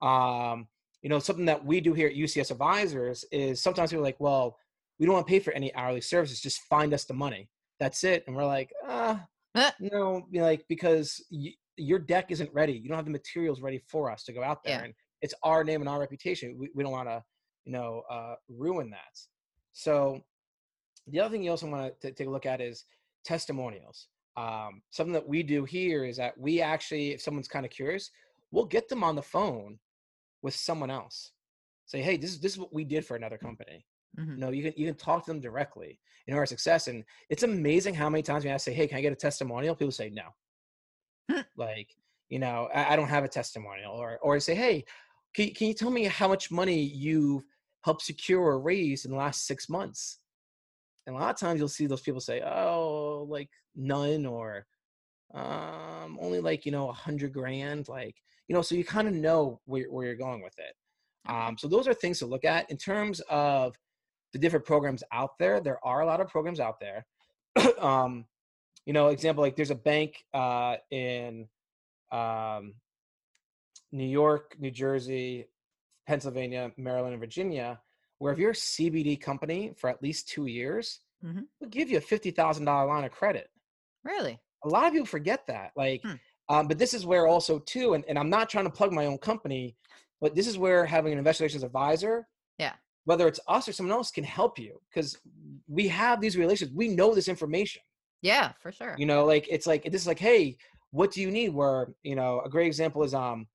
[0.00, 0.66] Um,
[1.02, 4.20] you know, something that we do here at UCS Advisors is sometimes people are like,
[4.20, 4.56] well,
[4.98, 7.48] we don't want to pay for any hourly services, just find us the money.
[7.78, 8.24] That's it.
[8.26, 11.24] And we're like, ah, uh, no, like because
[11.76, 12.74] your deck isn't ready.
[12.74, 14.84] You don't have the materials ready for us to go out there, yeah.
[14.84, 16.56] and it's our name and our reputation.
[16.58, 17.22] We, we don't want to,
[17.64, 19.18] you know, uh, ruin that.
[19.72, 20.22] So,
[21.06, 22.84] the other thing you also want to take a look at is
[23.24, 24.08] testimonials.
[24.36, 28.10] Um, something that we do here is that we actually, if someone's kind of curious,
[28.50, 29.78] we'll get them on the phone
[30.42, 31.32] with someone else.
[31.86, 33.84] Say, hey, this is this is what we did for another company.
[34.18, 34.34] Mm-hmm.
[34.34, 37.42] You know, you can you can talk to them directly in our success, and it's
[37.42, 39.74] amazing how many times we ask, say, hey, can I get a testimonial?
[39.74, 40.22] People say no.
[41.56, 41.88] Like,
[42.28, 44.84] you know, I, I, don't have a testimonial, or or say, hey,
[45.34, 47.44] can can you tell me how much money you've
[47.84, 50.18] helped secure or raise in the last six months?
[51.06, 54.66] And a lot of times you'll see those people say, oh, like none, or
[55.34, 58.16] um, only like you know a hundred grand, like
[58.48, 60.74] you know, so you kind of know where, where you're going with it.
[61.28, 63.74] Um, so those are things to look at in terms of
[64.32, 65.60] the different programs out there.
[65.60, 67.06] There are a lot of programs out there.
[67.78, 68.24] um,
[68.86, 71.46] you know, example like there's a bank uh, in
[72.10, 72.74] um,
[73.92, 75.48] New York, New Jersey,
[76.06, 77.80] Pennsylvania, Maryland, and Virginia,
[78.18, 81.42] where if you're a CBD company for at least two years, mm-hmm.
[81.60, 83.48] will give you a fifty thousand dollar line of credit.
[84.04, 84.38] Really?
[84.64, 85.72] A lot of people forget that.
[85.76, 86.14] Like, hmm.
[86.50, 89.06] Um, but this is where also too, and, and I'm not trying to plug my
[89.06, 89.76] own company,
[90.20, 92.26] but this is where having an investor relations advisor,
[92.58, 92.72] yeah,
[93.04, 95.16] whether it's us or someone else, can help you because
[95.68, 96.72] we have these relations.
[96.74, 97.82] We know this information.
[98.20, 98.96] Yeah, for sure.
[98.98, 100.56] You know, like it's like this is like, hey,
[100.90, 101.54] what do you need?
[101.54, 103.46] Where you know, a great example is um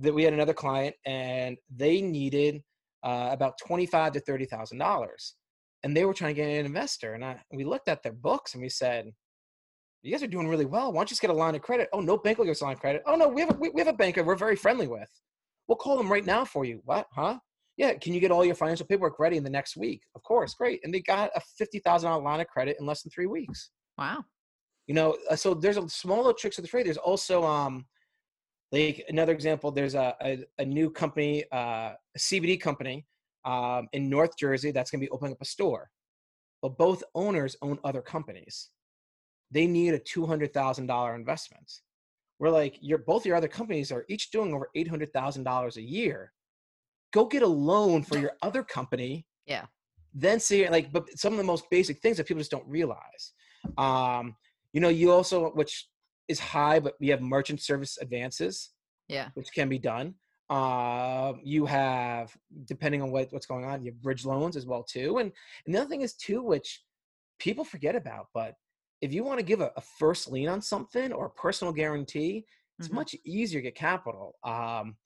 [0.00, 2.62] that we had another client and they needed
[3.02, 5.34] uh, about twenty five to thirty thousand dollars,
[5.82, 8.54] and they were trying to get an investor, and I we looked at their books
[8.54, 9.12] and we said,
[10.02, 10.92] you guys are doing really well.
[10.92, 11.88] Why don't you just get a line of credit?
[11.92, 13.02] Oh, no bank will give us a line of credit.
[13.06, 15.10] Oh, no, we have a, we, we have a banker we're very friendly with.
[15.66, 16.80] We'll call them right now for you.
[16.84, 17.06] What?
[17.12, 17.38] Huh?
[17.76, 17.94] Yeah.
[17.94, 20.02] Can you get all your financial paperwork ready in the next week?
[20.14, 20.54] Of course.
[20.54, 20.80] Great.
[20.84, 23.70] And they got a $50,000 line of credit in less than three weeks.
[23.98, 24.24] Wow.
[24.86, 26.86] You know, uh, so there's a small little tricks of the trade.
[26.86, 27.84] There's also, um,
[28.72, 33.06] like another example, there's a, a, a new company, uh, a CBD company
[33.44, 35.90] um, in North Jersey that's going to be opening up a store.
[36.60, 38.70] But both owners own other companies
[39.50, 41.72] they need a $200,000 investment.
[42.38, 46.32] We're like, your both your other companies are each doing over $800,000 a year.
[47.12, 49.26] Go get a loan for your other company.
[49.46, 49.64] Yeah.
[50.14, 53.32] Then see, like, but some of the most basic things that people just don't realize.
[53.76, 54.36] Um,
[54.72, 55.88] you know, you also, which
[56.28, 58.70] is high, but we have merchant service advances.
[59.08, 59.28] Yeah.
[59.34, 60.14] Which can be done.
[60.50, 64.82] Uh, you have, depending on what, what's going on, you have bridge loans as well
[64.82, 65.18] too.
[65.18, 65.32] And,
[65.66, 66.82] and the other thing is too, which
[67.38, 68.54] people forget about, but
[69.00, 72.44] if you want to give a, a, first lien on something or a personal guarantee,
[72.78, 72.96] it's mm-hmm.
[72.96, 74.34] much easier to get capital.
[74.44, 74.96] Um,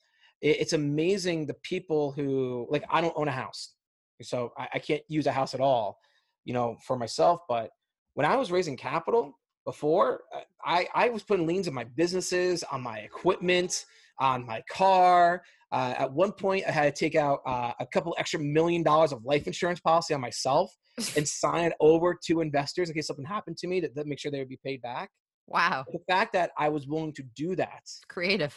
[0.41, 3.75] it, it's amazing the people who like I don't own a house,
[4.23, 5.99] so I, I can't use a house at all,
[6.45, 7.41] you know, for myself.
[7.49, 7.71] But
[8.15, 12.65] when I was raising capital before, uh, I I was putting liens on my businesses,
[12.65, 13.85] on my equipment,
[14.19, 15.43] on my car.
[15.73, 19.13] Uh, at one point, I had to take out uh, a couple extra million dollars
[19.13, 20.71] of life insurance policy on myself
[21.17, 24.19] and sign it over to investors in case something happened to me that, that make
[24.19, 25.11] sure they would be paid back.
[25.47, 25.85] Wow.
[25.91, 27.83] The fact that I was willing to do that.
[28.09, 28.55] Creative.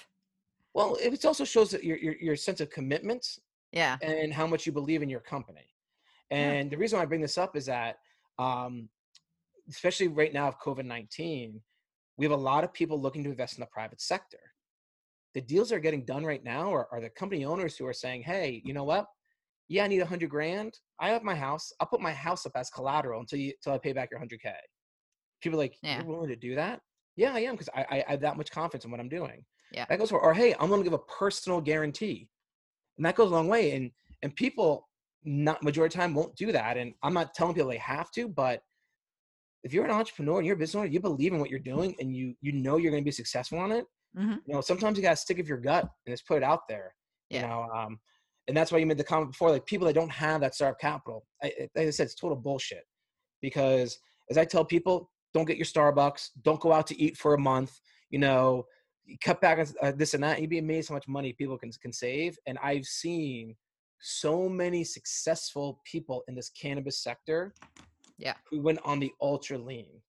[0.73, 3.25] Well, it also shows that your, your, your sense of commitment.
[3.71, 3.97] Yeah.
[4.01, 5.67] And how much you believe in your company.
[6.31, 6.69] And yeah.
[6.69, 7.97] the reason why I bring this up is that,
[8.39, 8.89] um,
[9.69, 11.61] especially right now of COVID 19,
[12.17, 14.39] we have a lot of people looking to invest in the private sector.
[15.33, 17.93] The deals that are getting done right now are, are the company owners who are
[17.93, 19.07] saying, hey, you know what?
[19.67, 20.79] yeah, I need a hundred grand.
[20.99, 21.73] I have my house.
[21.79, 24.41] I'll put my house up as collateral until you until I pay back your hundred
[24.41, 24.53] K.
[25.41, 25.97] People like, yeah.
[25.97, 26.81] you're willing to do that?
[27.15, 29.43] Yeah, I am because I, I, I have that much confidence in what I'm doing.
[29.71, 29.85] Yeah.
[29.89, 32.29] That goes for or hey, I'm gonna give a personal guarantee.
[32.97, 33.71] And that goes a long way.
[33.71, 33.91] And
[34.21, 34.87] and people
[35.23, 36.77] not majority of time won't do that.
[36.77, 38.61] And I'm not telling people they have to, but
[39.65, 41.95] if you're an entrepreneur and you're a business owner, you believe in what you're doing
[41.99, 43.85] and you you know you're gonna be successful on it.
[44.17, 44.35] Mm-hmm.
[44.45, 46.95] You know, sometimes you gotta stick with your gut and just put it out there.
[47.29, 47.41] Yeah.
[47.41, 47.99] You know, um,
[48.47, 50.79] and that's why you made the comment before like people that don't have that startup
[50.79, 52.83] capital I, like i said it's total bullshit
[53.41, 53.97] because
[54.29, 57.39] as i tell people don't get your starbucks don't go out to eat for a
[57.39, 58.65] month you know
[59.23, 61.57] cut back on uh, this and that and you'd be amazed how much money people
[61.57, 63.55] can, can save and i've seen
[64.01, 67.53] so many successful people in this cannabis sector
[68.17, 70.01] yeah who went on the ultra lean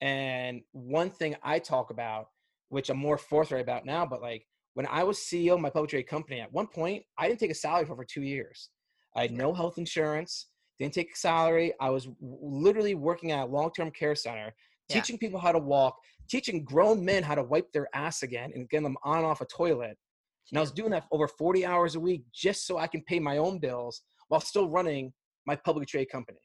[0.00, 2.28] and one thing i talk about
[2.68, 5.90] which i'm more forthright about now but like when I was CEO of my public
[5.90, 8.70] trade company, at one point, I didn't take a salary for over two years.
[9.16, 10.46] I had no health insurance,
[10.78, 11.74] didn't take a salary.
[11.80, 14.54] I was w- literally working at a long-term care center,
[14.88, 14.94] Yeah.
[15.00, 15.96] teaching people how to walk,
[16.28, 19.40] teaching grown men how to wipe their ass again and getting them on and off
[19.40, 19.98] a toilet.
[20.50, 23.18] And I was doing that over 40 hours a week just so I can pay
[23.18, 25.12] my own bills while still running
[25.46, 26.38] my public trade company.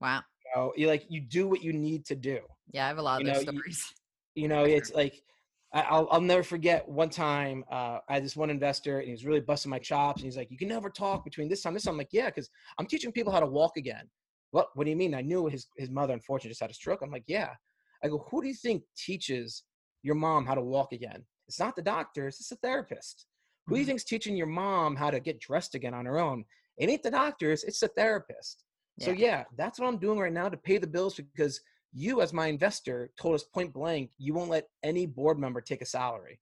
[0.00, 0.24] Wow.
[0.44, 2.40] You know, you like you do what you need to do.
[2.72, 3.94] Yeah, I have a lot of You those know, stories.
[4.34, 5.22] You know, it's like
[5.72, 9.26] I'll I'll never forget one time uh, I had this one investor and he was
[9.26, 11.84] really busting my chops and he's like, "You can never talk between this time this
[11.84, 14.10] time." I'm like, "Yeah, because I'm teaching people how to walk again."
[14.52, 15.14] What What do you mean?
[15.14, 17.02] I knew his his mother unfortunately just had a stroke.
[17.02, 17.54] I'm like, "Yeah."
[18.02, 19.64] I go, "Who do you think teaches
[20.02, 21.26] your mom how to walk again?
[21.48, 22.40] It's not the doctors.
[22.40, 23.26] It's the therapist.
[23.66, 23.88] Who do you Mhm.
[23.88, 26.44] think's teaching your mom how to get dressed again on her own?
[26.78, 27.64] It ain't the doctors.
[27.64, 28.64] It's the therapist."
[29.00, 29.44] So Yeah.
[29.56, 31.60] that's what I'm doing right now to pay the bills because
[31.92, 35.82] you, as my investor, told us point blank you won't let any board member take
[35.82, 36.40] a salary.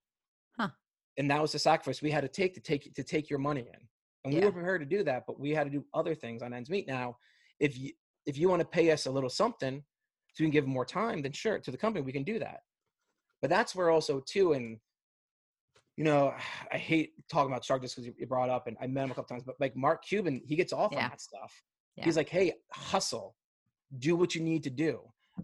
[0.56, 0.70] Huh.
[1.18, 3.60] And that was the sacrifice we had to take to take to take your money
[3.60, 3.88] in.
[4.24, 4.46] And we Yeah.
[4.46, 6.86] were prepared to do that, but we had to do other things on ends meet.
[6.86, 7.18] Now,
[7.60, 7.92] if you
[8.26, 9.84] if you want to pay us a little something
[10.32, 12.60] so we can give more time, then sure, to the company we can do that.
[13.40, 14.80] But that's where also too, and
[15.96, 16.34] you know,
[16.72, 19.14] I hate talking about Shark just because you brought up, and I met him a
[19.14, 19.44] couple times.
[19.44, 21.04] But like Mark Cuban, he gets off Yeah.
[21.04, 21.62] on that stuff.
[21.96, 22.04] Yeah.
[22.04, 23.36] He's like, "Hey, hustle,
[23.98, 25.00] do what you need to do."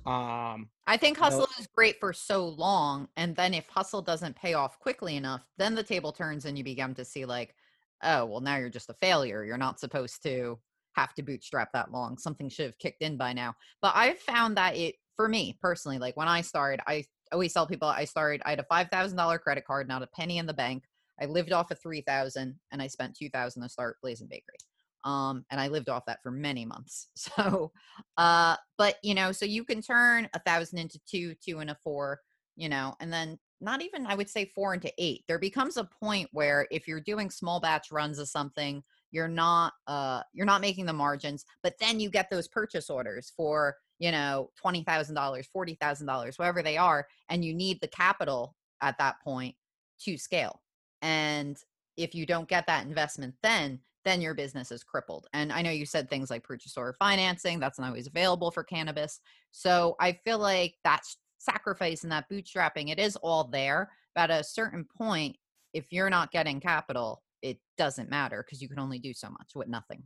[0.06, 3.08] Um, I think you know- hustle is great for so long.
[3.16, 6.64] And then if hustle doesn't pay off quickly enough, then the table turns and you
[6.64, 7.54] begin to see, like,
[8.02, 9.44] oh, well, now you're just a failure.
[9.44, 10.58] You're not supposed to
[10.96, 12.18] have to bootstrap that long.
[12.18, 13.54] Something should have kicked in by now.
[13.80, 17.66] But I've found that it, for me personally, like when I started, I always tell
[17.66, 20.84] people I started, I had a $5,000 credit card, not a penny in the bank.
[21.20, 24.56] I lived off of 3000 and I spent 2000 to start Blazing Bakery.
[25.04, 27.08] Um, and I lived off that for many months.
[27.16, 27.72] So,
[28.16, 31.76] uh, but you know, so you can turn a thousand into two, two and a
[31.82, 32.20] four,
[32.56, 35.24] you know, and then not even I would say four into eight.
[35.28, 38.82] There becomes a point where if you're doing small batch runs of something,
[39.12, 43.32] you're not uh you're not making the margins, but then you get those purchase orders
[43.36, 47.80] for, you know, twenty thousand dollars, forty thousand dollars, whatever they are, and you need
[47.80, 49.54] the capital at that point
[50.00, 50.60] to scale.
[51.00, 51.56] And
[51.96, 55.26] if you don't get that investment then, then your business is crippled.
[55.32, 58.64] And I know you said things like purchase order financing, that's not always available for
[58.64, 59.20] cannabis.
[59.50, 61.02] So I feel like that
[61.38, 63.90] sacrifice and that bootstrapping, it is all there.
[64.14, 65.36] But at a certain point,
[65.72, 69.52] if you're not getting capital, it doesn't matter because you can only do so much
[69.54, 70.02] with nothing.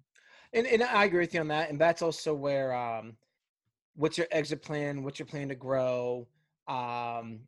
[0.52, 1.70] and, and I agree with you on that.
[1.70, 3.16] And that's also where, um,
[3.94, 5.02] what's your exit plan?
[5.02, 6.26] What's your plan to grow?
[6.68, 7.40] Um,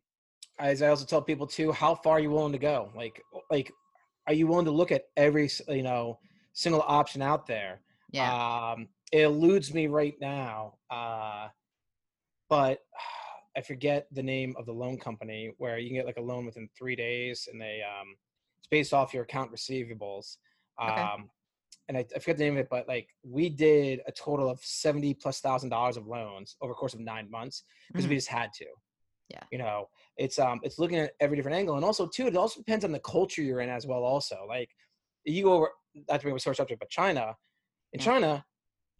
[0.59, 2.91] as I also tell people too, how far are you willing to go?
[2.95, 3.71] Like, like,
[4.27, 6.19] are you willing to look at every, you know,
[6.53, 7.81] single option out there?
[8.11, 8.73] Yeah.
[8.75, 11.47] Um, it eludes me right now, uh,
[12.49, 12.79] but
[13.57, 16.45] I forget the name of the loan company where you can get like a loan
[16.45, 18.15] within three days, and they um,
[18.59, 20.37] it's based off your account receivables.
[20.81, 21.01] Okay.
[21.01, 21.29] Um,
[21.89, 24.59] and I, I forget the name of it, but like we did a total of
[24.63, 28.27] seventy plus thousand dollars of loans over the course of nine months because we just
[28.27, 28.65] had to.
[29.29, 29.43] Yeah.
[29.51, 32.59] You know, it's um, it's looking at every different angle, and also too, it also
[32.59, 34.03] depends on the culture you're in as well.
[34.03, 34.69] Also, like
[35.25, 35.69] you go over
[36.07, 37.35] that's bring a sore subject, but China,
[37.93, 38.05] in Yeah.
[38.05, 38.45] China,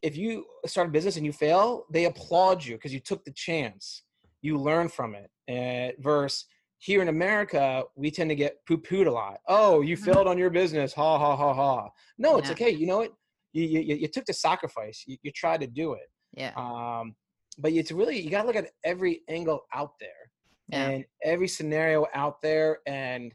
[0.01, 3.33] if you start a business and you fail, they applaud you because you took the
[3.33, 4.03] chance.
[4.41, 5.29] You learn from it.
[5.47, 6.45] And versus
[6.77, 9.39] here in America, we tend to get poo-pooed a lot.
[9.47, 10.05] Oh, you Mhm.
[10.05, 10.93] failed on your business.
[10.93, 11.89] Ha ha ha ha.
[12.17, 12.53] No, it's Yeah.
[12.53, 12.69] okay.
[12.69, 13.13] You know what?
[13.51, 15.03] You, you you took the sacrifice.
[15.07, 16.09] You, you tried to do it.
[16.33, 16.53] Yeah.
[16.55, 17.15] Um,
[17.57, 20.31] but it's really you got to look at every angle out there
[20.69, 20.87] Yeah.
[20.89, 23.33] and every scenario out there, and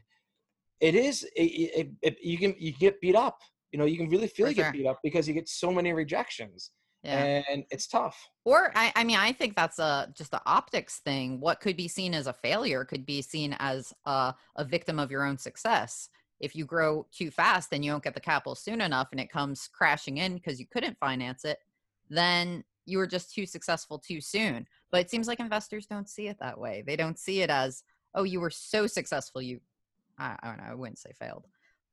[0.81, 3.39] it is it, it, it, you can you get beat up.
[3.71, 5.71] You know, you can really feel For you get beat up because you get so
[5.71, 6.71] many rejections,
[7.03, 7.43] Yeah.
[7.49, 8.17] and it's tough.
[8.45, 11.39] Or I, I mean, I think that's a just the optics thing.
[11.41, 15.11] What could be seen as a failure could be seen as a, a victim of
[15.11, 16.09] your own success.
[16.39, 19.31] If you grow too fast and you don't get the capital soon enough and it
[19.31, 21.59] comes crashing in because you couldn't finance it,
[22.09, 24.67] then you were just too successful too soon.
[24.91, 26.83] But it seems like investors don't see it that way.
[26.85, 29.59] They don't see it as, oh, you were so successful, you
[30.17, 31.45] I, I don't know, I wouldn't say failed.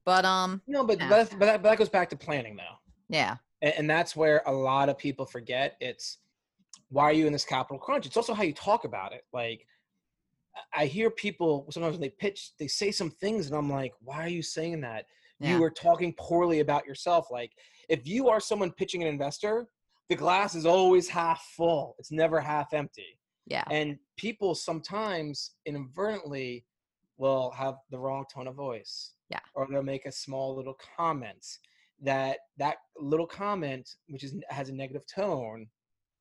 [0.04, 1.08] But um No, but Yeah.
[1.08, 2.76] but, that's- but, that, but that goes back to planning though.
[3.08, 3.36] yeah.
[3.62, 6.18] and, and that's where a lot of people forget it's
[6.88, 9.66] why are you in this capital crunch it's also how you talk about it like
[10.56, 13.92] I- i hear people sometimes when they pitch they say some things and i'm like
[14.00, 15.06] why are you saying that
[15.40, 15.56] Yeah.
[15.56, 17.52] you are talking poorly about yourself like
[17.88, 19.68] if you are someone pitching an investor
[20.08, 23.64] the glass is always half full it's never half empty Yeah.
[23.70, 26.64] and people sometimes inadvertently
[27.22, 28.94] will have the wrong tone of voice
[29.30, 29.40] Yeah.
[29.54, 31.44] or they'll make a small little comment
[32.10, 35.60] that that little comment which is has a negative tone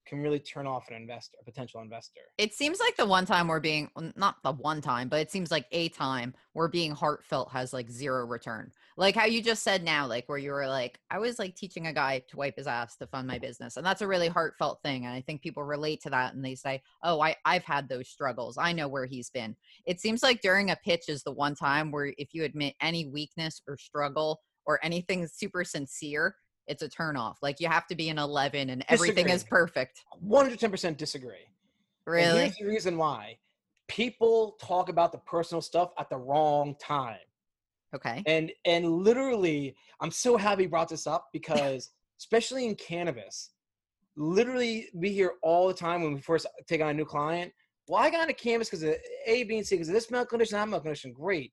[0.05, 2.21] can really turn off an investor, a potential investor.
[2.37, 5.51] It seems like the one time we're being not the one time, but it seems
[5.51, 8.71] like a time where being heartfelt has like zero return.
[8.97, 11.87] Like how you just said now, like where you were like, I was like teaching
[11.87, 13.77] a guy to wipe his ass to fund my business.
[13.77, 15.05] And that's a really heartfelt thing.
[15.05, 18.09] And I think people relate to that and they say, Oh, I, I've had those
[18.09, 18.57] struggles.
[18.57, 19.55] I know where he's been.
[19.85, 23.05] It seems like during a pitch is the one time where if you admit any
[23.07, 26.35] weakness or struggle or anything super sincere,
[26.71, 27.35] it's a turnoff.
[27.41, 29.33] Like you have to be an 11 and everything Disagree.
[29.33, 30.03] is perfect.
[30.25, 31.35] 110% disagree.
[32.07, 32.39] And Really?
[32.39, 33.37] here's the reason why.
[33.87, 37.17] People talk about the personal stuff at the wrong time.
[37.93, 38.23] Okay.
[38.25, 43.49] And and literally, I'm so happy you brought this up because especially in cannabis,
[44.15, 47.51] literally we hear all the time when we first take on a new client,
[47.89, 48.95] well, I got into cannabis because of
[49.27, 51.11] A, B, and C, because of this milk condition, that milk condition.
[51.11, 51.51] Great.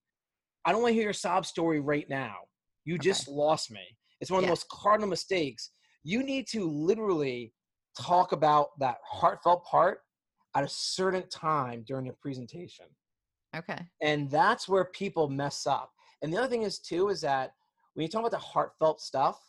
[0.64, 2.36] I don't want to hear your sob story right now.
[2.84, 3.02] You Okay.
[3.02, 3.80] just lost me.
[4.20, 4.48] It's one of Yeah.
[4.48, 5.70] the most cardinal mistakes.
[6.02, 7.52] You need to literally
[7.98, 10.02] talk about that heartfelt part
[10.54, 12.86] at a certain time during your presentation
[13.56, 13.78] Okay.
[14.02, 15.92] and that's where people mess up
[16.22, 17.52] and the other thing is too is that
[17.94, 19.40] when you talk about the heartfelt stuff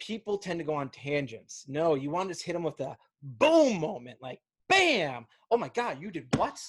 [0.00, 2.96] people tend to go on tangents no you want to just hit them with the
[3.22, 6.60] boom moment like bam oh my god you did what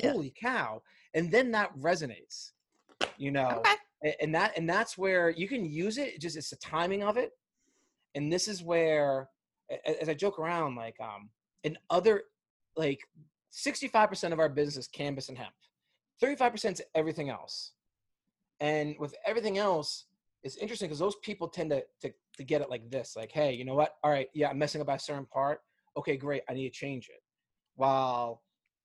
[0.00, 0.12] Yeah.
[0.12, 0.82] holy cow
[1.14, 2.50] and then that resonates
[3.16, 3.74] you know Okay.
[4.20, 7.32] And that and that's where you can use it just it's the timing of it.
[8.14, 9.28] And this is where
[10.00, 11.28] as i joke around like um
[11.64, 12.22] in other
[12.76, 13.00] like
[13.52, 15.54] 65% of our business is cannabis and hemp.
[16.22, 17.72] 35% is everything else.
[18.60, 20.04] And with everything else
[20.42, 23.52] it's interesting because those people tend to, to to get it like this like hey
[23.52, 23.96] you know what?
[24.04, 25.60] All right yeah i'm messing up a certain part.
[25.96, 27.22] Okay great i need to change it.
[27.74, 28.42] While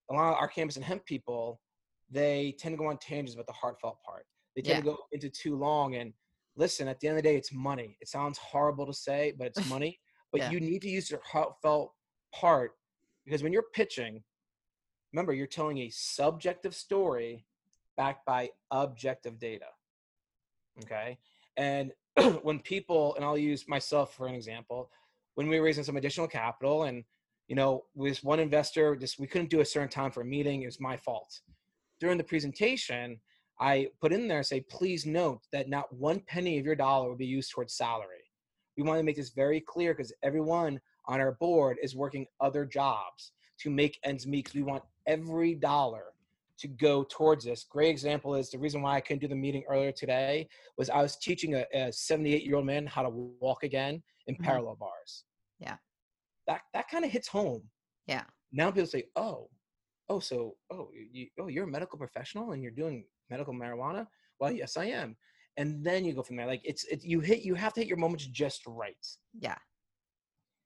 [0.10, 1.62] a lot of our cannabis and hemp people
[2.10, 5.30] they tend to go on tangents about the heartfelt part they tend to go into
[5.30, 6.14] too long and
[6.56, 7.98] listen at the end of the day it's money.
[8.02, 10.00] It sounds horrible to say but it's money
[10.32, 10.52] but Yeah.
[10.52, 11.94] you need to use your heartfelt
[12.34, 12.72] part
[13.26, 14.24] because when you're pitching
[15.14, 17.46] remember you're telling a subjective story
[17.98, 19.66] backed by objective data
[20.84, 21.18] okay?
[21.58, 21.92] And
[22.42, 24.90] when people and i'll use myself for an example
[25.36, 27.04] when we were raising some additional capital and
[27.48, 30.62] you know with one investor just we couldn't do a certain time for a meeting
[30.62, 31.40] it was my fault.
[32.00, 33.20] During the presentation
[33.62, 37.16] i put in there say please note that not one penny of your dollar will
[37.16, 38.26] be used towards salary
[38.78, 42.66] we want to make this very clear because everyone on our board is working other
[42.66, 46.06] jobs to make ends meet 'cause we want every dollar
[46.58, 47.64] to go towards this.
[47.64, 50.48] Great example is the reason why I couldn't do the meeting earlier today
[50.78, 54.36] was I was teaching a, a 78 year old man how to walk again in
[54.36, 54.44] Mhm.
[54.44, 55.26] parallel bars.
[55.60, 55.78] Yeah.
[56.48, 57.70] That that kind of hits home.
[58.08, 58.26] Yeah.
[58.52, 59.50] Now people say, "Oh,
[60.10, 64.08] oh, so oh, you, oh, you're a medical professional and you're doing medical marijuana."
[64.40, 65.18] Well, yes, I am.
[65.58, 66.48] And then you go from there.
[66.48, 69.06] Like it's it, you hit you have to hit your moments just right.
[69.40, 69.58] Yeah.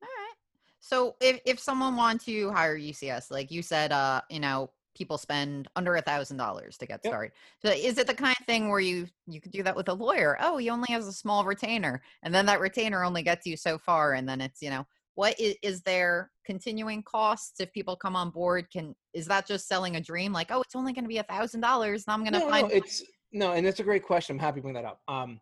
[0.02, 0.34] All right.
[0.80, 5.18] So if if someone want to hire UCS, like you said, uh, you know, people
[5.18, 7.12] spend under a thousand dollars to get Yep.
[7.12, 7.32] started.
[7.62, 9.94] So is it the kind of thing where you you could do that with a
[9.94, 10.36] lawyer?
[10.40, 13.78] Oh, he only has a small retainer, and then that retainer only gets you so
[13.78, 14.86] far, and then it's you know
[15.16, 18.70] what is, is there continuing costs if people come on board?
[18.70, 20.32] Can is that just selling a dream?
[20.32, 22.50] Like, oh, it's only going to be a thousand dollars, and I'm going to no,
[22.50, 23.02] find no, it's
[23.32, 24.36] no, and that's a great question.
[24.36, 25.00] I'm happy to bring that up.
[25.08, 25.40] Um,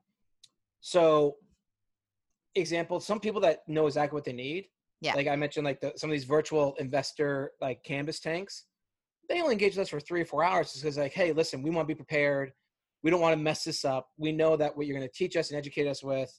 [0.81, 1.37] so,
[2.55, 4.67] example, some people that know exactly what they need.
[5.01, 5.15] Yeah.
[5.15, 8.65] Like I mentioned, like the, some of these virtual investor like cannabis tanks,
[9.29, 11.71] they only engage with us for three or four hours because like, hey, listen, we
[11.71, 12.53] want to be prepared.
[13.03, 14.07] We don't want to mess this up.
[14.19, 16.33] We know that what you're going to teach us and educate us with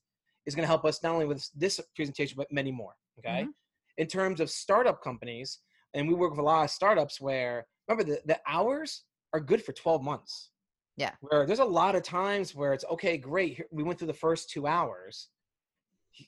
[0.46, 2.96] is going to help us not only with this presentation but many more.
[3.20, 3.44] Okay.
[3.44, 3.54] Mhm.
[3.98, 5.60] In terms of startup companies,
[5.94, 9.04] and we work with a lot of startups where remember the, the hours
[9.34, 10.52] are good for 12 months.
[10.98, 11.12] Yeah.
[11.22, 13.56] Where there's a lot of times where it's okay, great.
[13.58, 15.30] here- We went through the first two hours.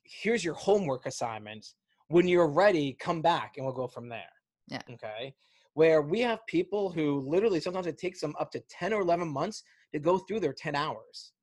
[0.04, 1.66] Here's your homework assignment.
[2.10, 4.32] When you're ready, come back and we'll go from there.
[4.68, 4.82] Yeah.
[4.92, 5.34] Okay.
[5.74, 9.28] Where we have people who literally sometimes it takes them up to 10 or 11
[9.28, 9.64] months
[9.94, 11.34] to go through their 10 hours.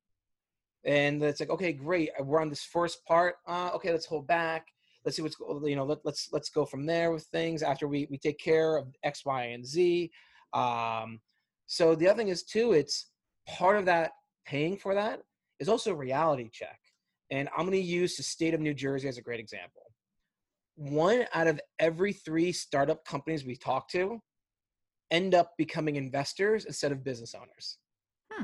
[0.83, 2.09] And it's like, okay, great.
[2.19, 3.37] We're on this first part.
[3.47, 4.67] Uh, okay, let's hold back.
[5.05, 5.85] Let's see what's you know.
[5.85, 9.23] Let, let's let's go from there with things after we we take care of X,
[9.23, 10.11] Y, and Z.
[10.53, 11.19] Um,
[11.67, 13.09] so the other thing is too, it's
[13.47, 14.11] part of that
[14.45, 15.21] paying for that
[15.59, 16.79] is also a reality check.
[17.31, 19.81] And I'm going to use the state of New Jersey as a great example.
[20.75, 24.19] One out of every three startup companies we talk to
[25.11, 27.77] end up becoming investors instead of business owners.
[28.31, 28.43] Hmm.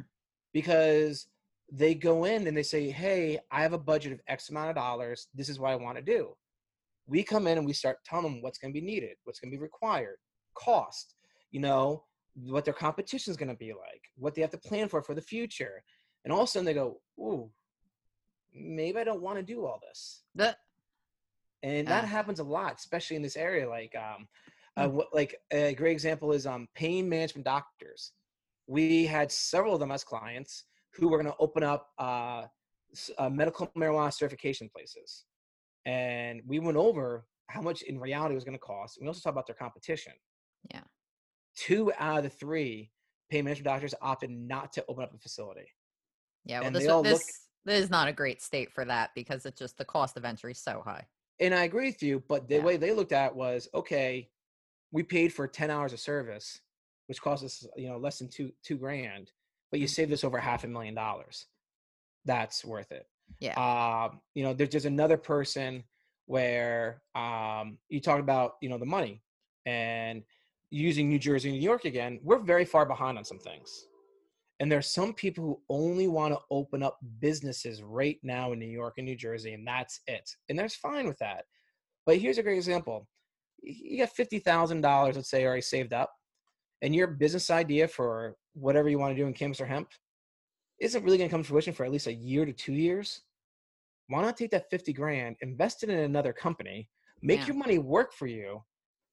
[0.53, 1.27] Because
[1.71, 4.75] they go in and they say, Hey, I have a budget of X amount of
[4.75, 5.27] dollars.
[5.33, 6.33] This is what I want to do.
[7.11, 9.51] We come in and we start telling them what's going to be needed, what's going
[9.51, 10.15] to be required,
[10.55, 11.15] cost,
[11.51, 12.05] you know,
[12.35, 15.13] what their competition is going to be like, what they have to plan for for
[15.13, 15.83] the future.
[16.23, 17.51] And all of a sudden they go, Ooh,
[18.53, 20.23] maybe I don't want to do all this.
[20.35, 20.55] the
[21.63, 23.69] and that happens a lot, especially in this area.
[23.69, 24.27] Like, um,
[24.77, 24.91] uh, Mm.
[24.93, 28.13] what, like a great example is um, pain management doctors.
[28.67, 30.63] We had several of them as clients
[30.95, 32.43] who were going to open up uh,
[33.17, 35.25] uh, medical marijuana certification places,
[35.85, 38.97] and we went over how much in reality it was going to cost.
[39.01, 40.13] We also talked about their competition.
[40.73, 40.81] Yeah.
[41.55, 42.91] Two out of the three
[43.29, 45.67] pain management doctors opted not to open up a facility.
[46.45, 47.21] Yeah, well, And this this, look-
[47.65, 50.51] this is not a great state for that because it's just the cost of entry
[50.53, 51.05] is so high.
[51.39, 52.63] And I agree with you, but the Yeah.
[52.63, 54.31] way they looked at it was okay,
[54.91, 56.61] we paid for 10 hours of service,
[57.07, 59.31] which cost us, you know, less than two two grand,
[59.71, 59.89] but you Mhm.
[59.91, 61.47] saved us over half a million dollars.
[62.25, 63.07] That's worth it.
[63.39, 63.53] Yeah.
[63.55, 65.83] Um, you know, there's just another person
[66.27, 69.21] where um you talk about, you know, the money
[69.65, 70.23] and
[70.69, 73.87] using New Jersey and New York again, we're very far behind on some things.
[74.59, 78.69] And there's some people who only want to open up businesses right now in New
[78.69, 80.29] York and New Jersey, and that's it.
[80.49, 81.45] And there's fine with that.
[82.05, 83.07] But here's a great example.
[83.63, 86.11] You got fifty thousand dollars, let's say, already saved up,
[86.81, 89.89] and your business idea for whatever you want to do in cannabis or hemp
[90.81, 93.21] isn't really going to come to fruition for at least a year to two years.
[94.07, 96.89] Why not take that fifty grand, invest it in another company,
[97.21, 97.47] make Yeah.
[97.47, 98.63] your money work for you,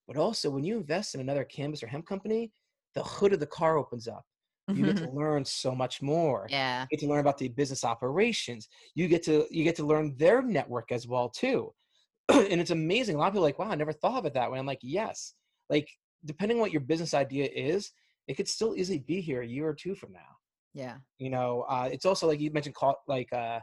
[0.06, 2.52] but also when you invest in another cannabis or hemp company,
[2.94, 4.24] the hood of the car opens up.
[4.68, 5.16] You get to mm-hmm.
[5.16, 6.82] learn so much more yeah.
[6.82, 10.14] you get to learn about the business operations you get to you get to learn
[10.18, 11.72] their network as well too
[12.28, 14.34] and it's amazing a lot of people are like wow i never thought of it
[14.34, 15.32] that way i'm like yes
[15.70, 15.88] like
[16.26, 17.92] depending on what your business idea is
[18.26, 20.36] it could still easily be here a year or two from now
[20.74, 20.96] Yeah.
[21.18, 22.76] you know uh, it's also like you mentioned
[23.08, 23.60] like uh,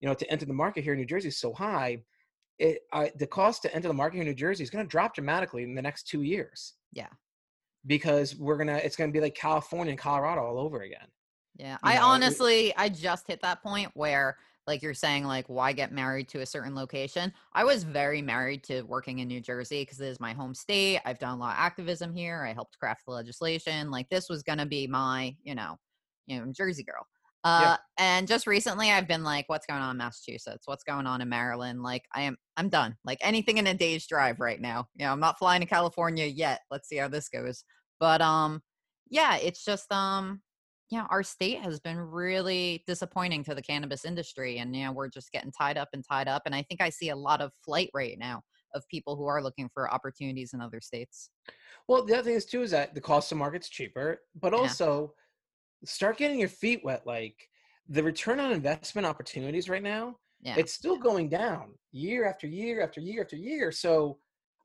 [0.00, 1.98] you know to enter the market here in new jersey is so high
[2.58, 4.88] it uh, the cost to enter the market here in new jersey is going to
[4.88, 7.08] drop dramatically in the next two years Yeah.
[7.86, 11.06] because we're gonna it's gonna be like california and colorado all over again
[11.56, 11.72] Yeah.
[11.72, 14.36] You I know, it- honestly, I just hit that point where,
[14.68, 17.32] like you're saying, like, why get married to a certain location?
[17.54, 21.00] I was very married to working in New Jersey because it is my home state.
[21.06, 22.44] I've done a lot of activism here.
[22.48, 23.90] I helped craft the legislation.
[23.90, 25.78] Like, this was going to be my, you know,
[26.28, 27.04] you know, Jersey girl.
[27.44, 30.66] Uh, and just recently I've been like, what's going on in Massachusetts?
[30.66, 31.82] What's going on in Maryland?
[31.82, 32.96] Like, I am, I'm done.
[33.04, 34.86] Like, anything in a day's drive right now.
[34.96, 36.60] You know, I'm not flying to California yet.
[36.70, 37.64] Let's see how this goes.
[38.00, 38.60] But, um,
[39.08, 40.42] yeah, it's just, um,
[40.90, 44.58] yeah, our state has been really disappointing to the cannabis industry.
[44.58, 46.42] And, you know, we're just getting tied up and tied up.
[46.44, 48.42] And I think I see a lot of flight right now
[48.74, 51.30] of people who are looking for opportunities in other states.
[51.86, 54.98] Well, the other thing is too is that the cost of market's cheaper, but Yeah.
[55.84, 57.06] Start getting your feet wet.
[57.06, 57.48] Like
[57.88, 60.56] the return on investment opportunities right now, Yeah.
[60.58, 63.72] it's still going down year after year after year after year.
[63.72, 64.18] So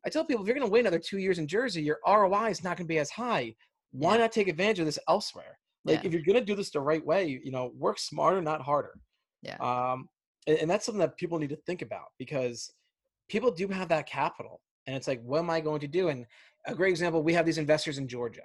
[0.06, 2.50] I tell people if you're going to wait another two years in Jersey, your ROI
[2.50, 3.56] is not going to be as high.
[3.92, 4.22] Why Yeah.
[4.22, 5.58] not take advantage of this elsewhere?
[5.86, 6.08] Like Yeah.
[6.08, 8.94] if you're going to do this the right way, you know, work smarter, not harder.
[9.42, 9.56] Yeah.
[9.58, 10.10] Um,
[10.48, 12.72] and, and that's something that people need to think about because
[13.30, 16.10] people do have that capital, and it's like, what am I going to do?
[16.10, 16.26] And
[16.66, 18.44] a great example, we have these investors in Georgia,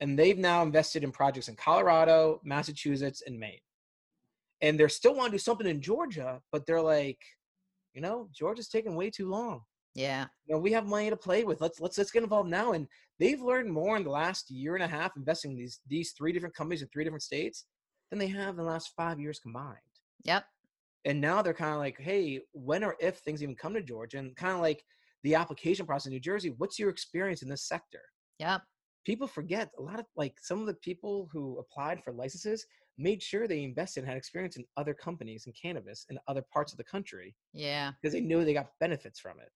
[0.00, 3.58] and they've now invested in projects in Colorado, Massachusetts, and Maine.
[4.60, 7.18] And they're still want to do something in Georgia, but they're like,
[7.94, 9.62] you know, Georgia's taking way too long.
[9.94, 10.26] yeah.
[10.46, 11.60] You know, we have money to play with.
[11.60, 12.72] Let's let's let's get involved now.
[12.72, 12.86] And
[13.18, 16.32] they've learned more in the last year and a half investing in these these three
[16.32, 17.64] different companies in three different states
[18.10, 19.76] than they have in the last five years combined.
[20.24, 20.44] Yep.
[21.04, 24.18] And now they're kind of like, hey, when or if things even come to Georgia,
[24.18, 24.82] and kind of like
[25.22, 28.00] the application process in New Jersey, what's your experience in this sector?
[28.38, 28.62] Yep.
[29.06, 32.66] People forget a lot of like some of the people who applied for licenses
[32.98, 36.72] made sure they invested and had experience in other companies in cannabis in other parts
[36.72, 37.92] of the country Yeah.
[38.02, 39.52] because they knew they got benefits from it.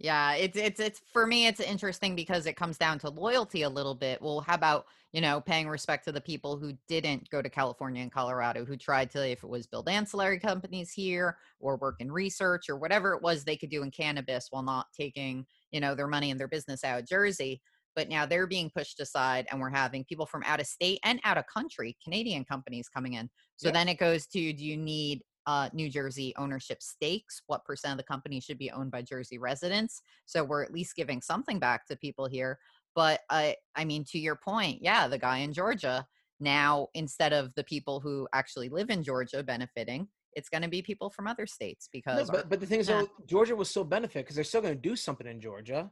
[0.00, 3.68] Yeah, it's it's it's for me it's interesting because it comes down to loyalty a
[3.68, 4.20] little bit.
[4.20, 8.02] Well, how about, you know, paying respect to the people who didn't go to California
[8.02, 12.10] and Colorado who tried to if it was build ancillary companies here or work in
[12.10, 15.94] research or whatever it was they could do in cannabis while not taking, you know,
[15.94, 17.62] their money and their business out of Jersey.
[17.96, 21.20] But now they're being pushed aside and we're having people from out of state and
[21.24, 23.30] out of country, Canadian companies coming in.
[23.56, 23.72] So Yeah.
[23.72, 27.42] then it goes to do you need uh, New Jersey ownership stakes?
[27.46, 30.02] What percent of the company should be owned by Jersey residents?
[30.24, 32.58] So we're at least giving something back to people here.
[32.94, 36.06] But I, I mean, to your point, yeah, the guy in Georgia
[36.40, 40.82] now instead of the people who actually live in Georgia benefiting, it's going to be
[40.82, 43.02] people from other states because our- but, but the thing is, yeah.
[43.26, 45.90] Georgia will still benefit because they're still going to do something in Georgia.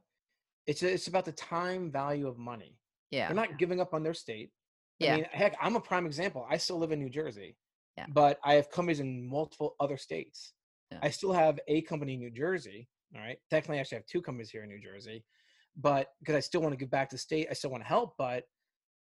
[0.67, 2.79] It's it's about the time value of money.
[3.11, 4.51] yeah, They're not giving up on their state.
[4.99, 5.15] Yeah.
[5.15, 6.47] I mean, heck, I'm a prime example.
[6.49, 7.57] I still live in New Jersey,
[7.97, 8.07] Yeah.
[8.11, 10.53] but I have companies in multiple other states.
[10.91, 10.99] Yeah.
[11.03, 12.89] I still have a company in New Jersey.
[13.15, 15.25] All right, technically, I actually have two companies here in New Jersey,
[15.77, 17.89] but because I still want to give back to the state, I still want to
[17.89, 18.15] help.
[18.17, 18.45] But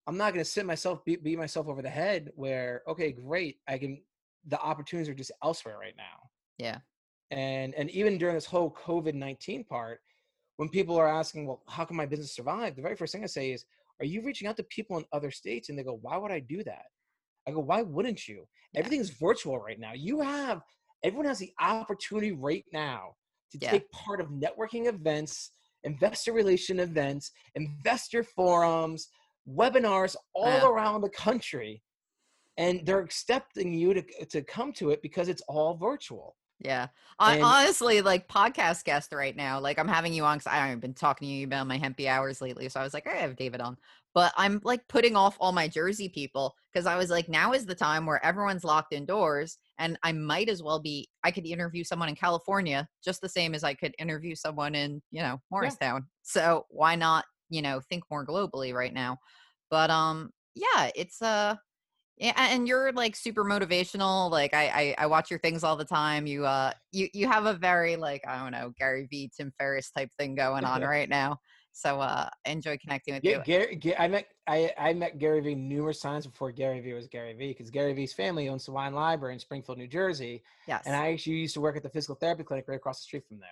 [0.05, 2.29] I'm not going to sit myself beat, beat myself over the head.
[2.35, 4.01] Where okay, great, I can.
[4.49, 6.29] The opportunities are just elsewhere right now.
[6.57, 6.77] yeah.
[7.31, 9.99] and and even during this whole COVID nineteen part,
[10.57, 12.75] when people are asking, well, how can my business survive?
[12.75, 13.65] The very first thing I say is,
[13.99, 15.69] are you reaching out to people in other states?
[15.69, 16.85] And they go, why would I do that?
[17.47, 18.47] I go, why wouldn't you?
[18.73, 18.79] Yeah.
[18.79, 19.93] Everything's virtual right now.
[19.93, 20.61] You have
[21.03, 23.15] everyone has the opportunity right now
[23.51, 23.71] to Yeah.
[23.71, 25.51] take part of networking events,
[25.83, 29.07] investor relation events, investor forums,
[29.47, 30.67] webinars all Yeah.
[30.67, 31.83] around the country.
[32.57, 36.35] And they're accepting you to, to come to it because it's all virtual.
[36.59, 36.87] Yeah.
[37.19, 39.59] I And- honestly like podcast guest right now.
[39.59, 42.41] Like I'm having you on because I've been talking to you about my hempy hours
[42.41, 42.67] lately.
[42.69, 43.77] So I was like, I have David on.
[44.13, 47.67] But I'm like putting off all my Jersey people because I was like, now is
[47.67, 51.83] the time where everyone's locked indoors and I might as well be I could interview
[51.83, 56.07] someone in California just the same as I could interview someone in, you know, Morristown.
[56.23, 59.19] So why not, you know, think more globally right now?
[59.69, 61.55] But um yeah, it's uh
[62.17, 64.29] yeah, and you're like super motivational.
[64.31, 66.25] Like I, I, I watch your things all the time.
[66.27, 69.91] You, uh, you, you have a very like I don't know Gary V, Tim Ferriss
[69.91, 71.39] type thing going on right now.
[71.73, 73.43] So uh, I enjoy connecting with Yeah, you.
[73.43, 77.07] Gary, Ga- I met I, I met Gary Vee numerous times before Gary Vee was
[77.07, 80.83] Gary Vee because Gary Vee's family owns the Wine Library in Springfield, New Jersey, Yes.
[80.87, 83.27] and I actually used to work at the physical therapy clinic right across the street
[83.27, 83.49] from there.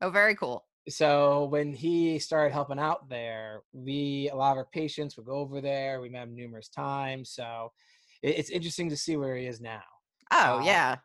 [0.00, 0.64] oh, very cool.
[0.88, 5.34] So when he started helping out there, we a lot of our patients would go
[5.34, 6.00] over there.
[6.00, 7.70] We met him numerous times, so
[8.22, 9.82] it's interesting to see where he is now.
[10.30, 10.96] Oh Uh, yeah,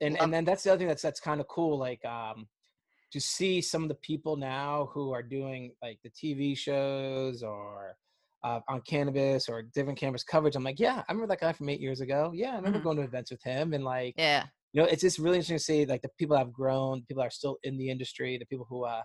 [0.00, 2.48] And Love- and then that's the other thing that's that's kind of cool, like um,
[3.12, 7.96] to see some of the people now who are doing like the TV shows or
[8.44, 10.56] uh, on cannabis or different cannabis coverage.
[10.56, 12.30] I'm like, yeah, I remember that guy from eight years ago.
[12.34, 12.84] Yeah, I remember Mhm.
[12.84, 15.62] going to events with him, and like, yeah, you know, it's just really interesting to
[15.64, 18.46] see like the people that have grown, people that are still in the industry, the
[18.46, 19.02] people who uh,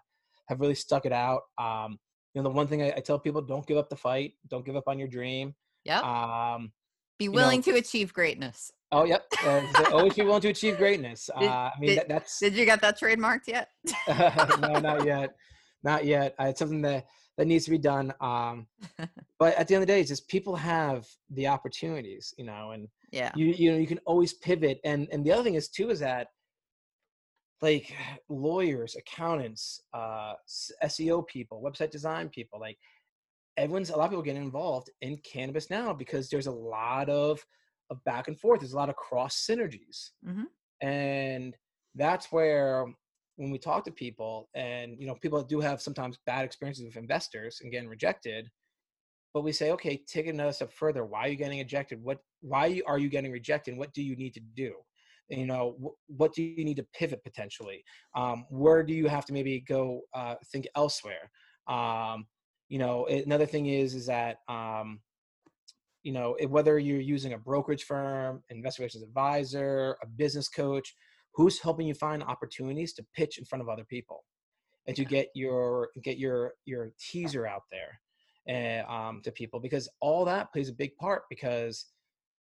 [0.50, 1.42] have really stuck it out.
[1.58, 2.00] Um,
[2.34, 4.66] you know, the one thing I, I tell people: don't give up the fight, don't
[4.66, 5.56] give up on your dream.
[5.84, 6.00] Yeah.
[6.02, 6.72] Um,
[7.18, 8.72] Be know- willing to achieve greatness.
[8.92, 11.30] oh, yep, uh, so always be willing to achieve greatness.
[11.34, 13.70] Uh, Did- I mean, did- that, that's Did you get that trademarked yet?
[14.60, 15.36] no, not yet,
[15.84, 16.36] not yet.
[16.40, 17.06] Uh, it's something that
[17.38, 18.14] that needs to be done.
[18.22, 18.68] Um,
[19.40, 22.72] but at the end of the day, it's just people have the opportunities, you know,
[22.72, 23.32] and yeah.
[23.36, 24.80] you you know you can always pivot.
[24.84, 26.28] And and the other thing is too is that
[27.62, 27.94] like
[28.30, 30.34] lawyers, accountants, uh,
[30.84, 32.78] SEO people, website design people, like
[33.58, 37.46] everyone's a lot of people getting involved in cannabis now because there's a lot of
[37.92, 38.62] of back and forth.
[38.62, 40.46] There's a lot of cross synergies, Mhm.
[40.82, 41.56] and
[41.96, 42.86] that's where
[43.38, 46.98] when we talk to people, and you know, people do have sometimes bad experiences with
[46.98, 48.50] investors and getting rejected.
[49.34, 51.06] But we say, okay, take it another step further.
[51.06, 52.02] Why are you getting ejected?
[52.02, 52.20] What?
[52.42, 53.72] Why are you getting rejected?
[53.72, 54.76] And what do you need to do?
[55.30, 57.84] you know wh- what do you need to pivot potentially
[58.16, 61.32] um, where do you have to maybe go uh, think elsewhere
[61.68, 62.28] um,
[62.70, 65.00] you know another thing is is that um,
[66.04, 70.96] you know it- whether you're using a brokerage firm investor relations advisor a business coach
[71.34, 74.24] who's helping you find opportunities to pitch in front of other people
[74.88, 78.00] and to get your get your your teaser out there
[78.48, 81.88] and um, to people because all that plays a big part because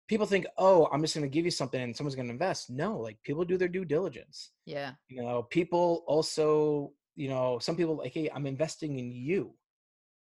[0.10, 2.70] people think oh i'm just going to give you something and someone's going to invest.
[2.70, 4.52] No like people do their due diligence.
[4.66, 4.92] Yeah.
[5.08, 9.54] you know people also you know some people like hey i'm investing in you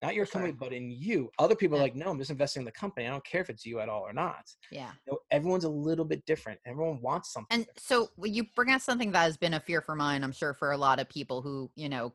[0.02, 2.66] not your company but in you other people are like no i'm just investing in
[2.66, 4.92] the company i don't care if it's you at all or not Yeah.
[5.06, 7.80] you know, everyone's a little bit different everyone wants something And different.
[8.18, 10.72] so you bring up something that has been a fear for mine, I'm sure for
[10.72, 12.14] a lot of people who, you know,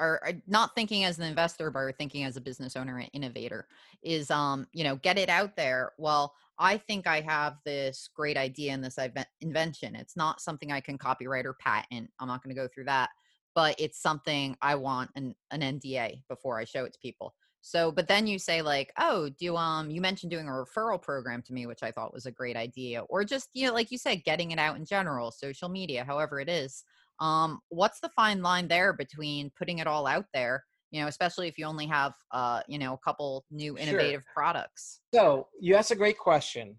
[0.00, 3.10] are, are not thinking as an investor, but are thinking as a business owner and
[3.12, 3.66] innovator
[4.02, 5.92] is, um, you know, get it out there.
[5.98, 8.98] Well, I think I have this great idea and this
[9.40, 9.96] invention.
[9.96, 12.10] It's not something I can copyright or patent.
[12.20, 13.10] I'm not going to go through that,
[13.58, 17.34] but it's something I want an, an NDA before I show it to people.
[17.60, 21.42] So, but then you say like, oh, do um, you mentioned doing a referral program
[21.42, 23.98] to me, which I thought was a great idea, or just you know, like you
[23.98, 26.84] said, getting it out in general, social media, however it is.
[27.18, 30.62] Um, what's the fine line there between putting it all out there,
[30.92, 33.88] you know, especially if you only have uh, you know, a couple new Sure.
[33.88, 35.00] innovative products?
[35.12, 36.76] so you asked a great question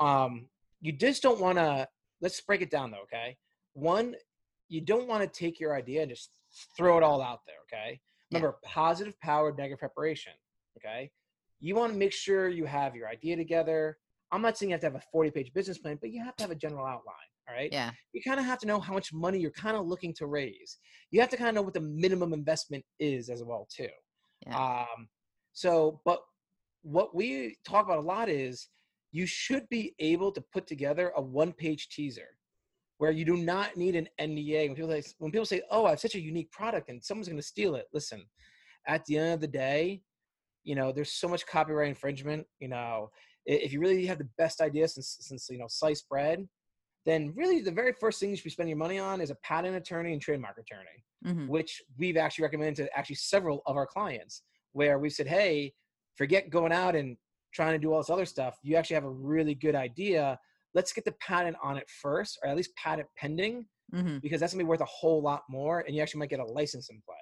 [0.00, 0.50] um
[0.82, 1.88] you just don't want to
[2.20, 3.38] let's break it down though okay
[3.72, 4.14] one
[4.68, 6.30] you don't want to take your idea and just
[6.76, 8.00] throw it all out there okay?
[8.30, 8.38] Yeah.
[8.38, 10.32] remember positive power negative preparation
[10.78, 11.10] okay?
[11.60, 13.98] You want to make sure you have your idea together.
[14.30, 16.36] I'm not saying you have to have a 40 page business plan but you have
[16.36, 17.14] to have a general outline
[17.48, 17.72] all right?
[17.72, 20.26] Yeah, you kind of have to know how much money you're kind of looking to
[20.26, 20.78] raise.
[21.10, 23.88] You have to kind of know what the minimum investment is as well too.
[24.46, 25.08] Yeah, um,
[25.52, 26.20] so, but
[26.82, 28.68] what we talk about a lot is
[29.10, 32.37] you should be able to put together a one-page teaser
[32.98, 34.68] where you do not need an NDA.
[34.68, 37.28] When people say, when people say, "Oh, I have such a unique product and someone's
[37.28, 38.24] going to steal it," listen.
[38.86, 40.02] At the end of the day,
[40.64, 42.46] you know, there's so much copyright infringement.
[42.60, 43.10] You know,
[43.46, 46.46] if you really have the best idea since since you know sliced bread,
[47.06, 49.36] then really the very first thing you should be spending your money on is a
[49.36, 51.48] patent attorney and trademark attorney, Mhm.
[51.48, 54.42] which we've actually recommended to actually several of our clients,
[54.72, 55.72] where we said, hey,
[56.16, 57.16] forget going out and
[57.54, 58.58] trying to do all this other stuff.
[58.62, 60.38] You actually have a really good idea.
[60.74, 64.20] Let's get the patent on it first, or at least patent pending, Mhm.
[64.20, 66.44] because that's gonna be worth a whole lot more, and you actually might get a
[66.44, 67.16] license in play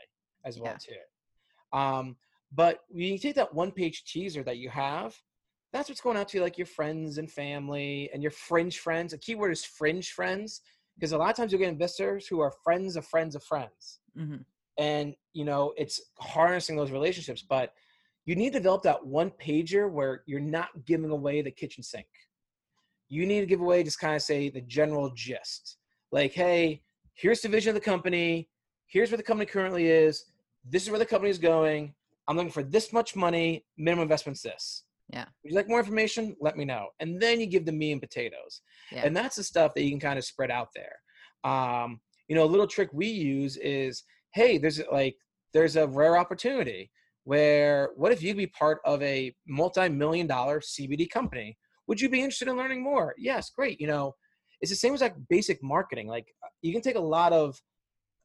[0.44, 0.78] as well Yeah.
[0.78, 1.78] too.
[1.78, 2.16] Um,
[2.52, 5.16] but when you take that one page teaser that you have,
[5.73, 9.12] that's what's going out to like your friends and family and your fringe friends.
[9.12, 10.62] A keyword is fringe friends
[10.94, 14.01] because a lot of times you'll get investors who are friends of friends of friends,
[14.16, 14.44] Mhm.
[14.78, 17.43] and you know it's harnessing those relationships.
[17.43, 17.74] But
[18.24, 22.09] you need to develop that one pager where you're not giving away the kitchen sink.
[23.09, 25.78] You need to give away just kind of say the general gist,
[26.12, 26.83] like, hey,
[27.15, 28.49] here's the vision of the company.
[28.87, 30.24] Here's where the company currently is.
[30.69, 31.95] This is where the company is going.
[32.28, 33.65] I'm looking for this much money.
[33.77, 34.85] Minimum investment's this.
[35.12, 35.24] Yeah.
[35.43, 36.37] Would you like more information?
[36.41, 36.89] Let me know.
[37.01, 38.61] And then you give them meat and potatoes.
[38.91, 39.03] Yeah.
[39.05, 41.51] And that's the stuff that you can kind of spread out there.
[41.51, 44.03] Um, you know, a little trick we use is,
[44.35, 45.16] hey, there's like
[45.53, 46.91] there's a rare opportunity
[47.24, 51.57] where what if you be part of a multi-million dollar CBD company?
[51.87, 53.15] Would you be interested in learning more?
[53.19, 53.81] Yes, great.
[53.81, 54.15] You know,
[54.61, 56.09] it's the same as like basic marketing.
[56.09, 56.27] Like
[56.63, 57.61] you can take a lot of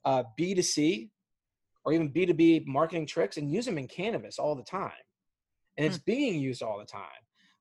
[0.05, 1.09] uh, B2C
[1.83, 4.91] or even B2B marketing tricks and use them in cannabis all the time.
[5.77, 7.01] And it's being used all the time.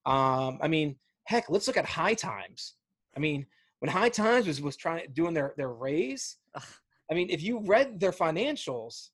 [0.04, 2.74] Um, I mean, heck, let's look at High Times.
[3.16, 3.46] I mean,
[3.78, 6.62] when High Times was, was trying doing their, their raise, Ugh.
[7.10, 9.08] I mean, if you read their financials,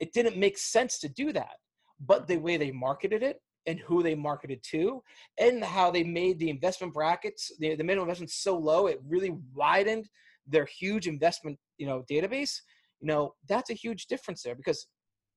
[0.00, 1.56] it didn't make sense to do that.
[2.00, 5.02] But the way they marketed it and who they marketed to
[5.38, 9.36] and how they made the investment brackets, the, the minimum investment so low, it really
[9.54, 10.08] widened
[10.46, 12.56] their huge investment, you know, database.
[13.00, 14.86] You know, that's a huge difference there because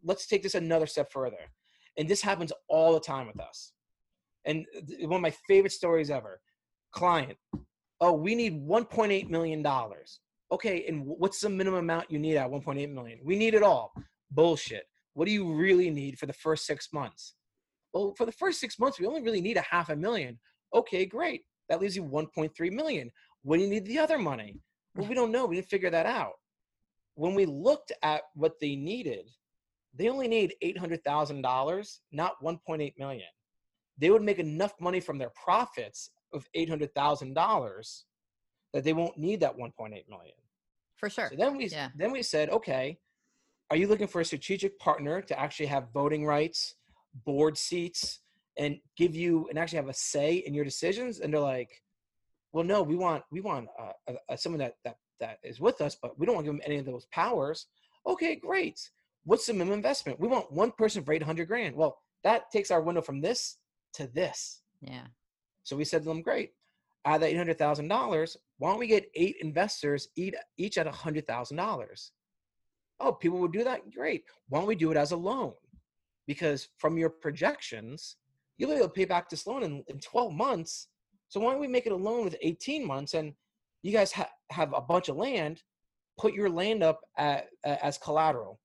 [0.03, 1.37] let's take this another step further.
[1.97, 3.73] And this happens all the time with us.
[4.45, 4.65] And
[5.01, 6.39] one of my favorite stories ever
[6.91, 7.37] client,
[7.99, 9.65] oh, we need $1.8 million.
[10.51, 13.19] Okay, and what's the minimum amount you need at 1.8 million?
[13.23, 13.93] We need it all.
[14.31, 14.83] Bullshit.
[15.13, 17.33] What do you really need for the first six months?
[17.95, 20.37] Well, for the first six months, we only really need a half a million.
[20.73, 21.43] Okay, great.
[21.69, 23.09] That leaves you 1.3 million.
[23.43, 24.59] When do you need the other money?
[24.95, 25.45] Well, we don't know.
[25.45, 26.33] We didn't figure that out.
[27.15, 29.29] When we looked at what they needed,
[29.93, 33.27] they only need $800,000, not 1.8 million.
[33.97, 38.03] They would make enough money from their profits of $800,000
[38.73, 40.35] that they won't need that 1.8 million.
[40.97, 41.29] For sure.
[41.29, 41.89] So then we Yeah.
[41.95, 42.99] then we said, okay,
[43.69, 46.75] are you looking for a strategic partner to actually have voting rights,
[47.23, 48.19] board seats,
[48.57, 51.19] and give you and actually have a say in your decisions?
[51.19, 51.81] And they're like,
[52.51, 55.97] well, no, we want we want uh, uh, someone that that that is with us,
[56.01, 57.67] but we don't want to give them any of those powers.
[58.07, 58.79] Okay, great.
[59.23, 60.19] What's the minimum investment?
[60.19, 61.75] We want one person for 800 grand.
[61.75, 63.57] Well, that takes our window from this
[63.93, 64.61] to this.
[64.81, 65.07] Yeah.
[65.63, 66.51] So we said to them, great,
[67.05, 72.09] out of that $800,000, why don't we get eight investors each, each at $100,000?
[72.99, 73.91] Oh, people would do that?
[73.91, 74.23] Great.
[74.49, 75.53] Why don't we do it as a loan?
[76.27, 78.17] Because from your projections,
[78.57, 80.87] you'll be able to pay back this loan in, in 12 months.
[81.29, 83.33] So why don't we make it a loan with 18 months and
[83.83, 85.61] you guys ha- have a bunch of land,
[86.17, 88.59] put your land up at, uh, as collateral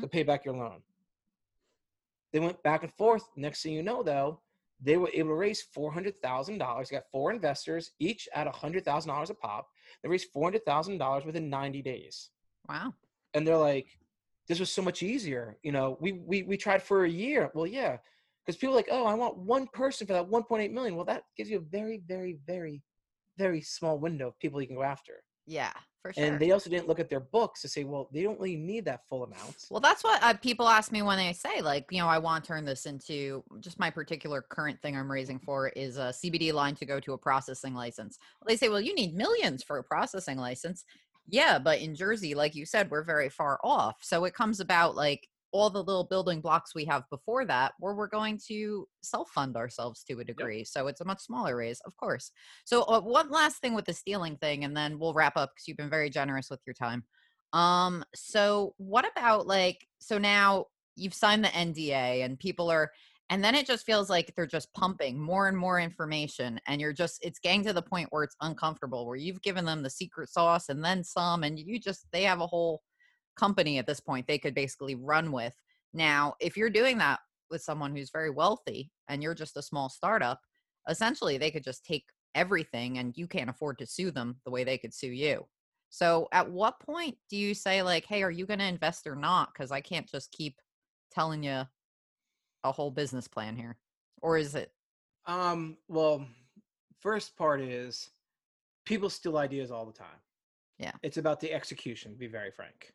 [0.00, 0.82] to pay back your loan.
[2.32, 3.24] They went back and forth.
[3.36, 4.40] Next thing you know, though,
[4.80, 6.90] they were able to raise four hundred thousand dollars.
[6.90, 9.68] Got four investors, each at hundred thousand dollars a pop.
[10.02, 12.30] They raised four hundred thousand dollars within ninety days,
[12.68, 12.94] Wow.
[13.34, 13.88] and they're like,
[14.50, 17.50] "This was so much easier." You know, we we we tried for a year.
[17.54, 17.98] Well, yeah,
[18.44, 20.96] because people are like, "Oh, I want one person for that one point eight million.
[20.96, 22.82] Well, that gives you a very, very, very,
[23.38, 25.22] very small window of people you can go after.
[25.46, 25.72] Yeah.
[26.02, 26.24] For sure.
[26.24, 28.86] And they also didn't look at their books to say, "Well, they don't really need
[28.86, 31.98] that full amount." Well, that's what uh, people ask me when they say, like, you
[31.98, 35.68] know, I want to turn this into just my particular current thing I'm raising for
[35.68, 38.18] is a CBD line to go to a processing license.
[38.40, 40.84] Well, they say, well, you need millions for a processing license.
[41.30, 43.96] Yeah, but in Jersey, like you said, we're very far off.
[44.00, 47.94] So it comes about like all the little building blocks we have before that, where
[47.94, 50.64] we're going to self fund ourselves to a degree.
[50.64, 52.30] So it's a much smaller raise, of course.
[52.64, 55.68] So uh, one last thing with the stealing thing, and then we'll wrap up because
[55.68, 57.04] you've been very generous with your time.
[57.52, 60.66] Um, so what about like so now
[60.96, 62.90] you've signed the NDA and people are
[63.30, 66.92] and then it just feels like they're just pumping more and more information and you're
[66.92, 70.28] just it's getting to the point where it's uncomfortable where you've given them the secret
[70.28, 72.82] sauce and then some and you just they have a whole
[73.36, 75.54] company at this point they could basically run with.
[75.94, 77.20] Now, if you're doing that
[77.50, 80.40] with someone who's very wealthy and you're just a small startup,
[80.88, 84.64] essentially they could just take everything and you can't afford to sue them the way
[84.64, 85.46] they could sue you.
[85.88, 89.16] So at what point do you say like, "Hey, are you going to invest or
[89.16, 90.60] not?" cuz I can't just keep
[91.12, 91.64] telling you
[92.64, 93.76] a whole business plan here.
[94.22, 94.72] Or is it
[95.26, 96.26] Um, well,
[97.00, 98.10] first part is
[98.84, 100.20] people steal ideas all the time.
[100.78, 100.92] Yeah.
[101.02, 102.92] It's about the execution, to be very frank.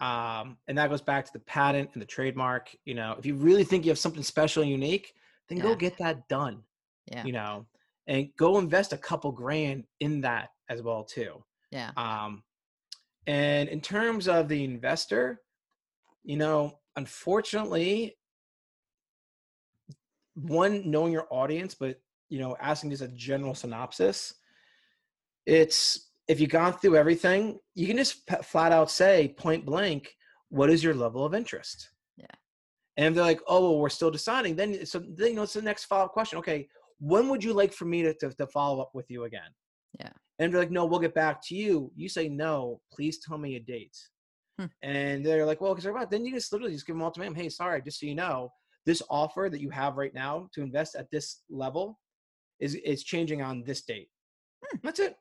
[0.00, 2.70] Um, and that goes back to the patent and the trademark.
[2.84, 5.14] You know, if you really think you have something special and unique,
[5.48, 6.62] then go get that done.
[7.06, 7.24] Yeah.
[7.24, 7.66] You know,
[8.06, 11.42] and go invest a couple grand in that as well too.
[11.70, 11.90] Yeah.
[11.96, 12.44] Um,
[13.26, 15.40] and in terms of the investor,
[16.22, 18.17] you know, unfortunately,
[20.42, 24.34] one knowing your audience, but you know, asking just a general synopsis,
[25.46, 30.14] it's if you've gone through everything, you can just flat out say point blank,
[30.50, 31.90] what is your level of interest?
[32.16, 32.26] Yeah.
[32.98, 35.62] And they're like, oh, well, we're still deciding, then so then you know it's the
[35.62, 36.38] next follow up question.
[36.38, 36.68] Okay,
[37.00, 39.50] when would you like for me to, to, to follow up with you again?
[39.98, 40.10] Yeah.
[40.38, 41.90] And they're like, no, we'll get back to you.
[41.96, 43.96] You say no, please tell me a date.
[44.58, 44.66] Hmm.
[44.82, 47.34] And they're like, well, because they're about, then you just literally just give them ultimatum.
[47.34, 48.52] Hey, sorry, just so you know,
[48.88, 52.00] this offer that you have right now to invest at this level
[52.58, 54.08] is is changing on this date.
[54.82, 55.14] That's it.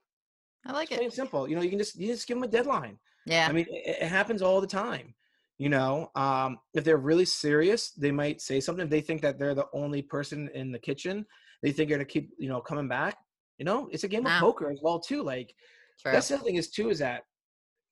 [0.66, 1.14] I like and it.
[1.14, 1.50] simple.
[1.50, 2.98] You know, you can just you just give them a deadline.
[3.26, 3.46] Yeah.
[3.50, 5.14] I mean, it, it happens all the time.
[5.58, 8.86] You know, um, if they're really serious, they might say something.
[8.86, 11.26] If they think that they're the only person in the kitchen,
[11.62, 13.18] they think you're gonna keep, you know, coming back.
[13.58, 15.24] You know, it's a game of poker as well too.
[15.24, 15.54] Like
[16.02, 16.14] True.
[16.14, 17.24] that's the other thing is too is that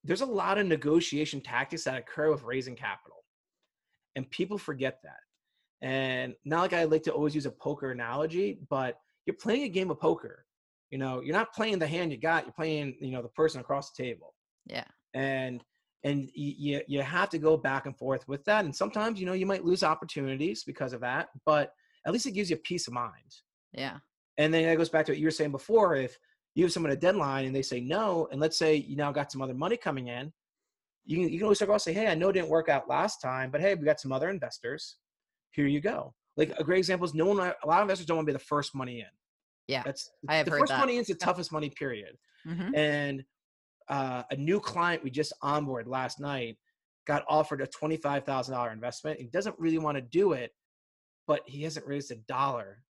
[0.06, 3.26] there's a lot of negotiation tactics that occur with raising capital,
[4.15, 5.24] and people forget that.
[5.81, 9.69] And not like I like to always use a poker analogy, but you're playing a
[9.69, 10.45] game of poker.
[10.91, 12.45] You know, you're not playing the hand you got.
[12.45, 14.34] You're playing, you know, the person across the table
[14.65, 14.85] Yeah.
[15.14, 15.64] and
[16.03, 19.34] and you you have to go back and forth with that and sometimes you know
[19.34, 21.73] you might lose opportunities because of that but
[22.06, 23.31] at least it gives you peace of mind
[23.73, 23.97] Yeah.
[24.38, 26.15] and then that goes back to what you were saying before if
[26.53, 29.31] you have someone a deadline and they say no and let's say you now got
[29.31, 30.31] some other money coming in
[31.06, 32.69] you can, you can always start off and say hey i know it didn't work
[32.69, 34.97] out last time but hey we got some other investors
[35.56, 38.18] here you go like a great example is no one a lot of investors don't
[38.18, 39.07] want to be the first money in
[39.68, 39.84] Yeah.
[39.84, 40.80] that's I have the heard first that.
[40.80, 43.23] money in is the toughest money period hmm and
[43.88, 46.57] uh, a new client we just onboarded last night
[47.06, 49.19] got offered a $25,000 investment.
[49.19, 50.52] He doesn't really want to do it,
[51.27, 52.84] but he hasn't raised a dollar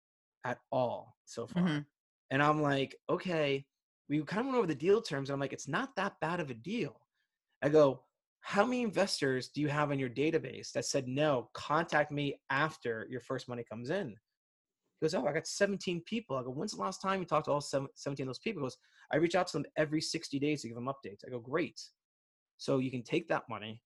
[0.45, 1.63] at all so far.
[1.63, 1.85] Mhm.
[2.29, 3.65] And I'm like, okay,
[4.09, 5.31] we kind of went over the deal terms.
[5.31, 6.95] I'm like, it's not that bad of a deal.
[7.63, 8.03] I go,
[8.43, 13.07] how many investors do you have in your database that said, no, contact me after
[13.09, 14.09] your first money comes in?
[14.09, 16.35] He goes, oh, I got 17 people.
[16.35, 18.61] I go, when's the last time you talked to all 17 of those people?
[18.61, 18.77] He goes,
[19.13, 21.25] I reach out to them every 60 days to give them updates.
[21.25, 21.81] I go, great.
[22.57, 23.79] So you can take that money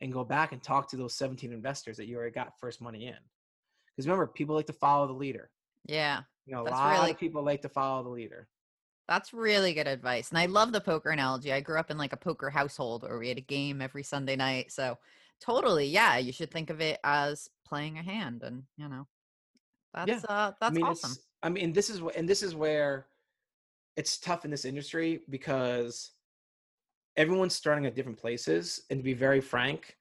[0.00, 3.06] and go back and talk to those 17 investors that you already got first money
[3.06, 3.16] in.
[3.96, 5.50] Because remember, people like to follow the leader.
[5.86, 6.20] Yeah.
[6.46, 8.48] You know, a lot really- of people like to follow the leader.
[9.08, 10.28] That's really good advice.
[10.30, 11.52] And I love the poker analogy.
[11.52, 14.36] I grew up in like a poker household where we had a game every Sunday
[14.36, 14.70] night.
[14.70, 14.98] So
[15.40, 19.06] totally, yeah, you should think of it as playing a hand and you know.
[19.94, 21.16] That's uh that's I mean, awesome.
[21.42, 23.06] I mean, this is and this is where
[23.96, 26.12] it's tough in this industry because
[27.16, 28.82] everyone's starting at different places.
[28.90, 29.96] And to be very frank,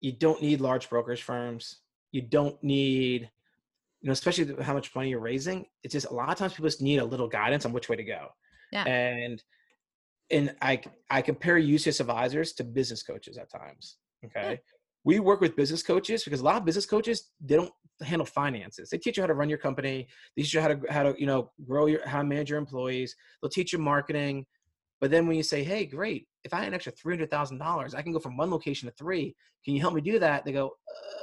[0.00, 1.80] you don't need large brokerage firms.
[2.12, 3.28] You don't need,
[4.00, 5.66] you know, especially how much money you're raising.
[5.82, 7.96] It's just a lot of times people just need a little guidance on which way
[7.96, 8.28] to go.
[8.72, 8.84] Yeah.
[8.84, 9.42] And
[10.30, 13.96] and I I compare UCS advisors to business coaches at times.
[14.24, 14.60] Okay.
[15.04, 17.72] We work with business coaches because a lot of business coaches they don't
[18.02, 18.90] handle finances.
[18.90, 20.08] They teach you how to run your company.
[20.36, 22.58] They teach you how to how to you know grow your how to manage your
[22.58, 23.14] employees.
[23.40, 24.46] They'll teach you marketing.
[25.00, 26.28] But then when you say, "Hey, great!
[26.44, 28.88] If I had an extra three hundred thousand dollars, I can go from one location
[28.88, 29.34] to three.
[29.64, 31.19] Can you help me do that?" They go, uh,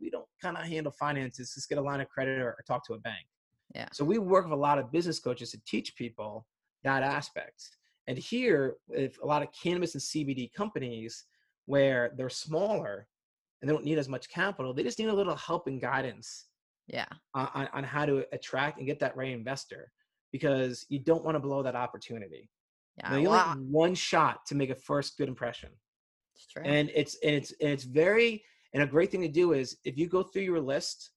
[0.00, 1.54] "We don't kind of handle finances.
[1.54, 3.26] Just get a line of credit or, or talk to a bank."
[3.74, 3.88] Yeah.
[3.92, 6.46] So we work with a lot of business coaches to teach people
[6.84, 7.62] that aspect.
[8.06, 11.24] And here, with a lot of cannabis and CBD companies,
[11.66, 13.06] where they're smaller
[13.60, 16.46] and they don't need as much capital, they just need a little help and guidance
[16.88, 17.06] yeah.
[17.34, 19.92] on, on, how to attract and get that right investor
[20.32, 22.50] because you don't want to blow that opportunity.
[22.96, 23.10] Yeah.
[23.10, 25.70] Now, you well, only have one shot to make a first good impression,
[26.34, 26.62] it's true.
[26.64, 29.98] and it's and it's and it's very and a great thing to do is if
[29.98, 31.10] you go through your list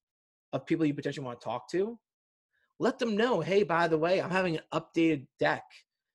[0.52, 1.98] of people you potentially want to talk to,
[2.80, 5.62] let them know, hey, by the way, I'm having an updated deck,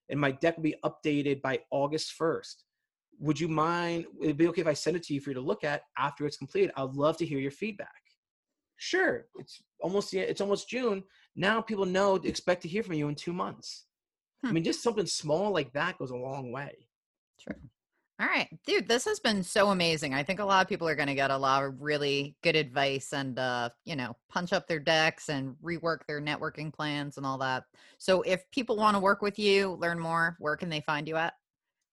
[0.09, 2.55] and my deck will be updated by August 1st.
[3.19, 4.05] Would you mind?
[4.21, 6.25] It'd be okay if I send it to you for you to look at after
[6.25, 6.71] it's completed.
[6.75, 8.01] I'd love to hear your feedback.
[8.77, 11.03] Sure, it's almost it's almost June
[11.35, 11.61] now.
[11.61, 13.85] People know to expect to hear from you in two months.
[14.43, 14.53] I Hmm.
[14.55, 16.87] mean, just something small like that goes a long way.
[17.41, 17.55] True.
[18.19, 20.13] All right, dude, this has been so amazing.
[20.13, 22.57] I think a lot of people are going to get a lot of really good
[22.57, 27.25] advice and, uh, you know, punch up their decks and rework their networking plans and
[27.25, 27.63] all that.
[27.97, 31.15] So, if people want to work with you, learn more, where can they find you
[31.15, 31.33] at?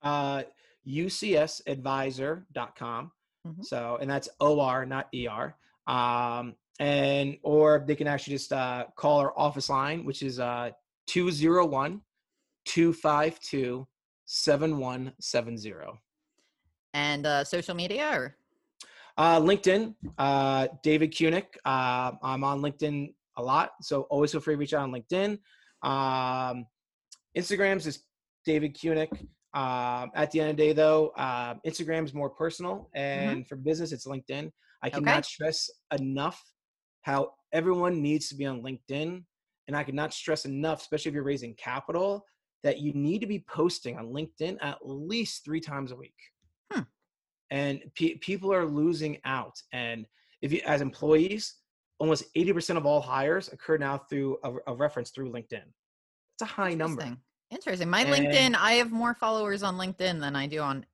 [0.01, 0.43] Uh,
[0.85, 3.11] UCSadvisor.com.
[3.47, 3.63] Mhm.
[3.63, 5.55] So, and that's OR, not ER.
[5.87, 10.71] Um, and, or they can actually just uh, call our office line, which is uh,
[11.07, 12.01] 201
[12.65, 13.87] 252
[14.25, 16.01] 7170.
[16.93, 18.35] And uh, social media or?
[19.17, 21.45] Uh, LinkedIn, uh, David Kunick.
[21.65, 25.39] Uh, I'm on LinkedIn a lot, so always feel free to reach out on LinkedIn.
[25.83, 26.65] Um,
[27.35, 28.03] Instagrams is
[28.45, 29.11] David Kunick.
[29.53, 33.47] Um, at the end of the day, though, uh, Instagram is more personal, and mm-hmm.
[33.47, 34.51] for business, it's LinkedIn.
[34.83, 35.23] I cannot okay.
[35.23, 35.69] stress
[35.99, 36.39] enough
[37.01, 39.23] how everyone needs to be on LinkedIn,
[39.67, 42.23] and I cannot stress enough, especially if you're raising capital,
[42.63, 46.13] that you need to be posting on LinkedIn at least three times a week.
[47.49, 49.61] And pe- people are losing out.
[49.71, 50.05] And
[50.41, 51.55] if you, as employees,
[51.99, 55.63] almost 80% of all hires occur now through a, a reference through LinkedIn.
[56.35, 57.17] It's a high number.
[57.49, 57.89] Interesting.
[57.89, 60.85] My and, LinkedIn, I have more followers on LinkedIn than I do on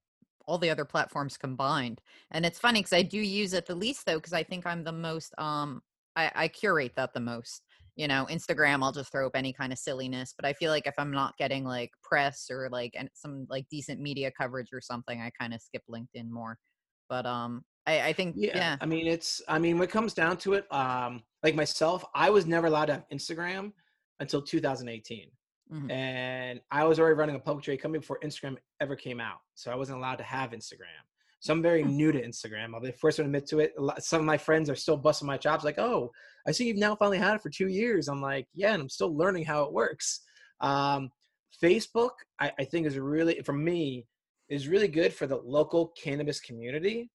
[0.45, 2.01] all the other platforms combined.
[2.31, 4.83] And it's funny because I do use it the least though, because I think I'm
[4.83, 5.81] the most um
[6.15, 7.63] I, I curate that the most
[7.95, 10.87] you know instagram i'll just throw up any kind of silliness but i feel like
[10.87, 14.81] if i'm not getting like press or like and some like decent media coverage or
[14.81, 16.57] something i kind of skip linkedin more
[17.09, 20.13] but um I, I think yeah, yeah, I mean it's I mean when it comes
[20.13, 23.73] down to it, um, like myself, I was never allowed to have Instagram
[24.19, 25.27] until 2018.
[25.71, 25.91] Mm-hmm.
[25.91, 29.39] And I was already running a public trade company before Instagram ever came out.
[29.55, 31.03] So I wasn't allowed to have Instagram.
[31.43, 31.97] So I'm very hmm.
[31.97, 32.73] new to Instagram.
[32.73, 33.73] I'll be the first one to admit to it.
[33.99, 36.09] Some of my friends are still busting my chops, like, "Oh,
[36.47, 38.89] I see you've now finally had it for two years." I'm like, "Yeah," and I'm
[38.89, 40.21] still learning how it works.
[40.61, 41.11] Um,
[41.61, 44.07] Facebook, I, I think, is really for me
[44.47, 47.11] is really good for the local cannabis community.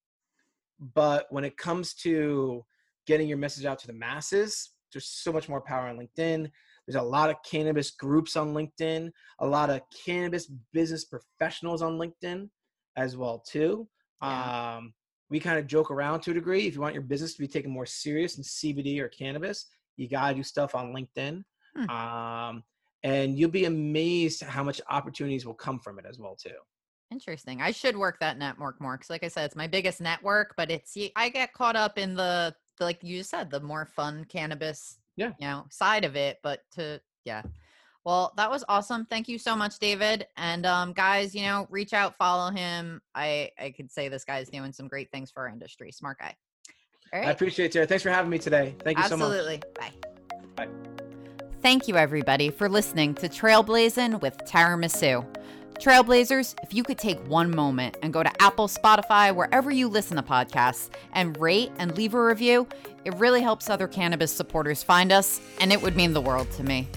[0.78, 2.66] But when it comes to
[3.06, 6.50] getting your message out to the masses, there's so much more power on LinkedIn.
[6.86, 11.98] There's a lot of cannabis groups on LinkedIn, a lot of cannabis business professionals on
[11.98, 12.50] LinkedIn
[12.98, 13.88] as well too.
[14.22, 14.76] Yeah.
[14.76, 14.94] Um,
[15.30, 16.66] we kind of joke around to a degree.
[16.66, 19.66] If you want your business to be taken more serious in CBD or cannabis,
[19.96, 21.42] you gotta do stuff on LinkedIn.
[21.76, 21.90] Hmm.
[21.90, 22.62] Um,
[23.02, 26.56] and you'll be amazed how much opportunities will come from it as well too.
[27.10, 27.62] Interesting.
[27.62, 30.54] I should work that network more because, like I said, it's my biggest network.
[30.56, 34.26] But it's I get caught up in the, the like you said, the more fun
[34.28, 36.38] cannabis, yeah, you know, side of it.
[36.42, 37.42] But to yeah,
[38.08, 39.04] well, that was awesome.
[39.04, 40.26] Thank you so much, David.
[40.38, 43.02] And um, guys, you know, reach out, follow him.
[43.14, 45.92] I I could say this guy's doing some great things for our industry.
[45.92, 46.34] Smart guy.
[47.12, 47.28] All right.
[47.28, 47.86] I appreciate it, Tara.
[47.86, 48.74] Thanks for having me today.
[48.82, 49.60] Thank you Absolutely.
[49.76, 49.92] so much.
[49.92, 50.56] Absolutely.
[50.56, 50.64] Bye.
[50.64, 51.52] Bye.
[51.60, 55.26] Thank you, everybody, for listening to Trailblazing with Tara Misu.
[55.78, 60.16] Trailblazers, if you could take one moment and go to Apple, Spotify, wherever you listen
[60.16, 62.66] to podcasts, and rate and leave a review,
[63.04, 66.64] it really helps other cannabis supporters find us, and it would mean the world to
[66.64, 66.88] me.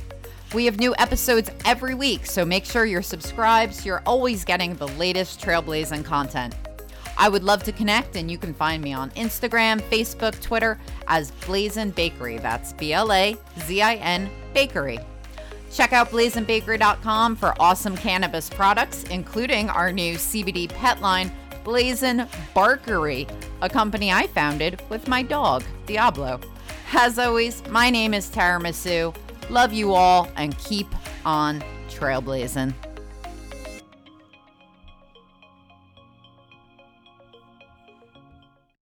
[0.53, 4.75] We have new episodes every week, so make sure you're subscribed so you're always getting
[4.75, 6.55] the latest Trailblazing content.
[7.17, 11.31] I would love to connect, and you can find me on Instagram, Facebook, Twitter as
[11.45, 12.37] Blazin Bakery.
[12.37, 14.99] That's B L A Z I N Bakery.
[15.71, 21.31] Check out blazinbakery.com for awesome cannabis products, including our new CBD pet line,
[21.63, 23.25] Blazin Barkery,
[23.61, 26.41] a company I founded with my dog, Diablo.
[26.91, 29.15] As always, my name is Tara Misu.
[29.51, 30.87] Love you all and keep
[31.25, 32.73] on trailblazing.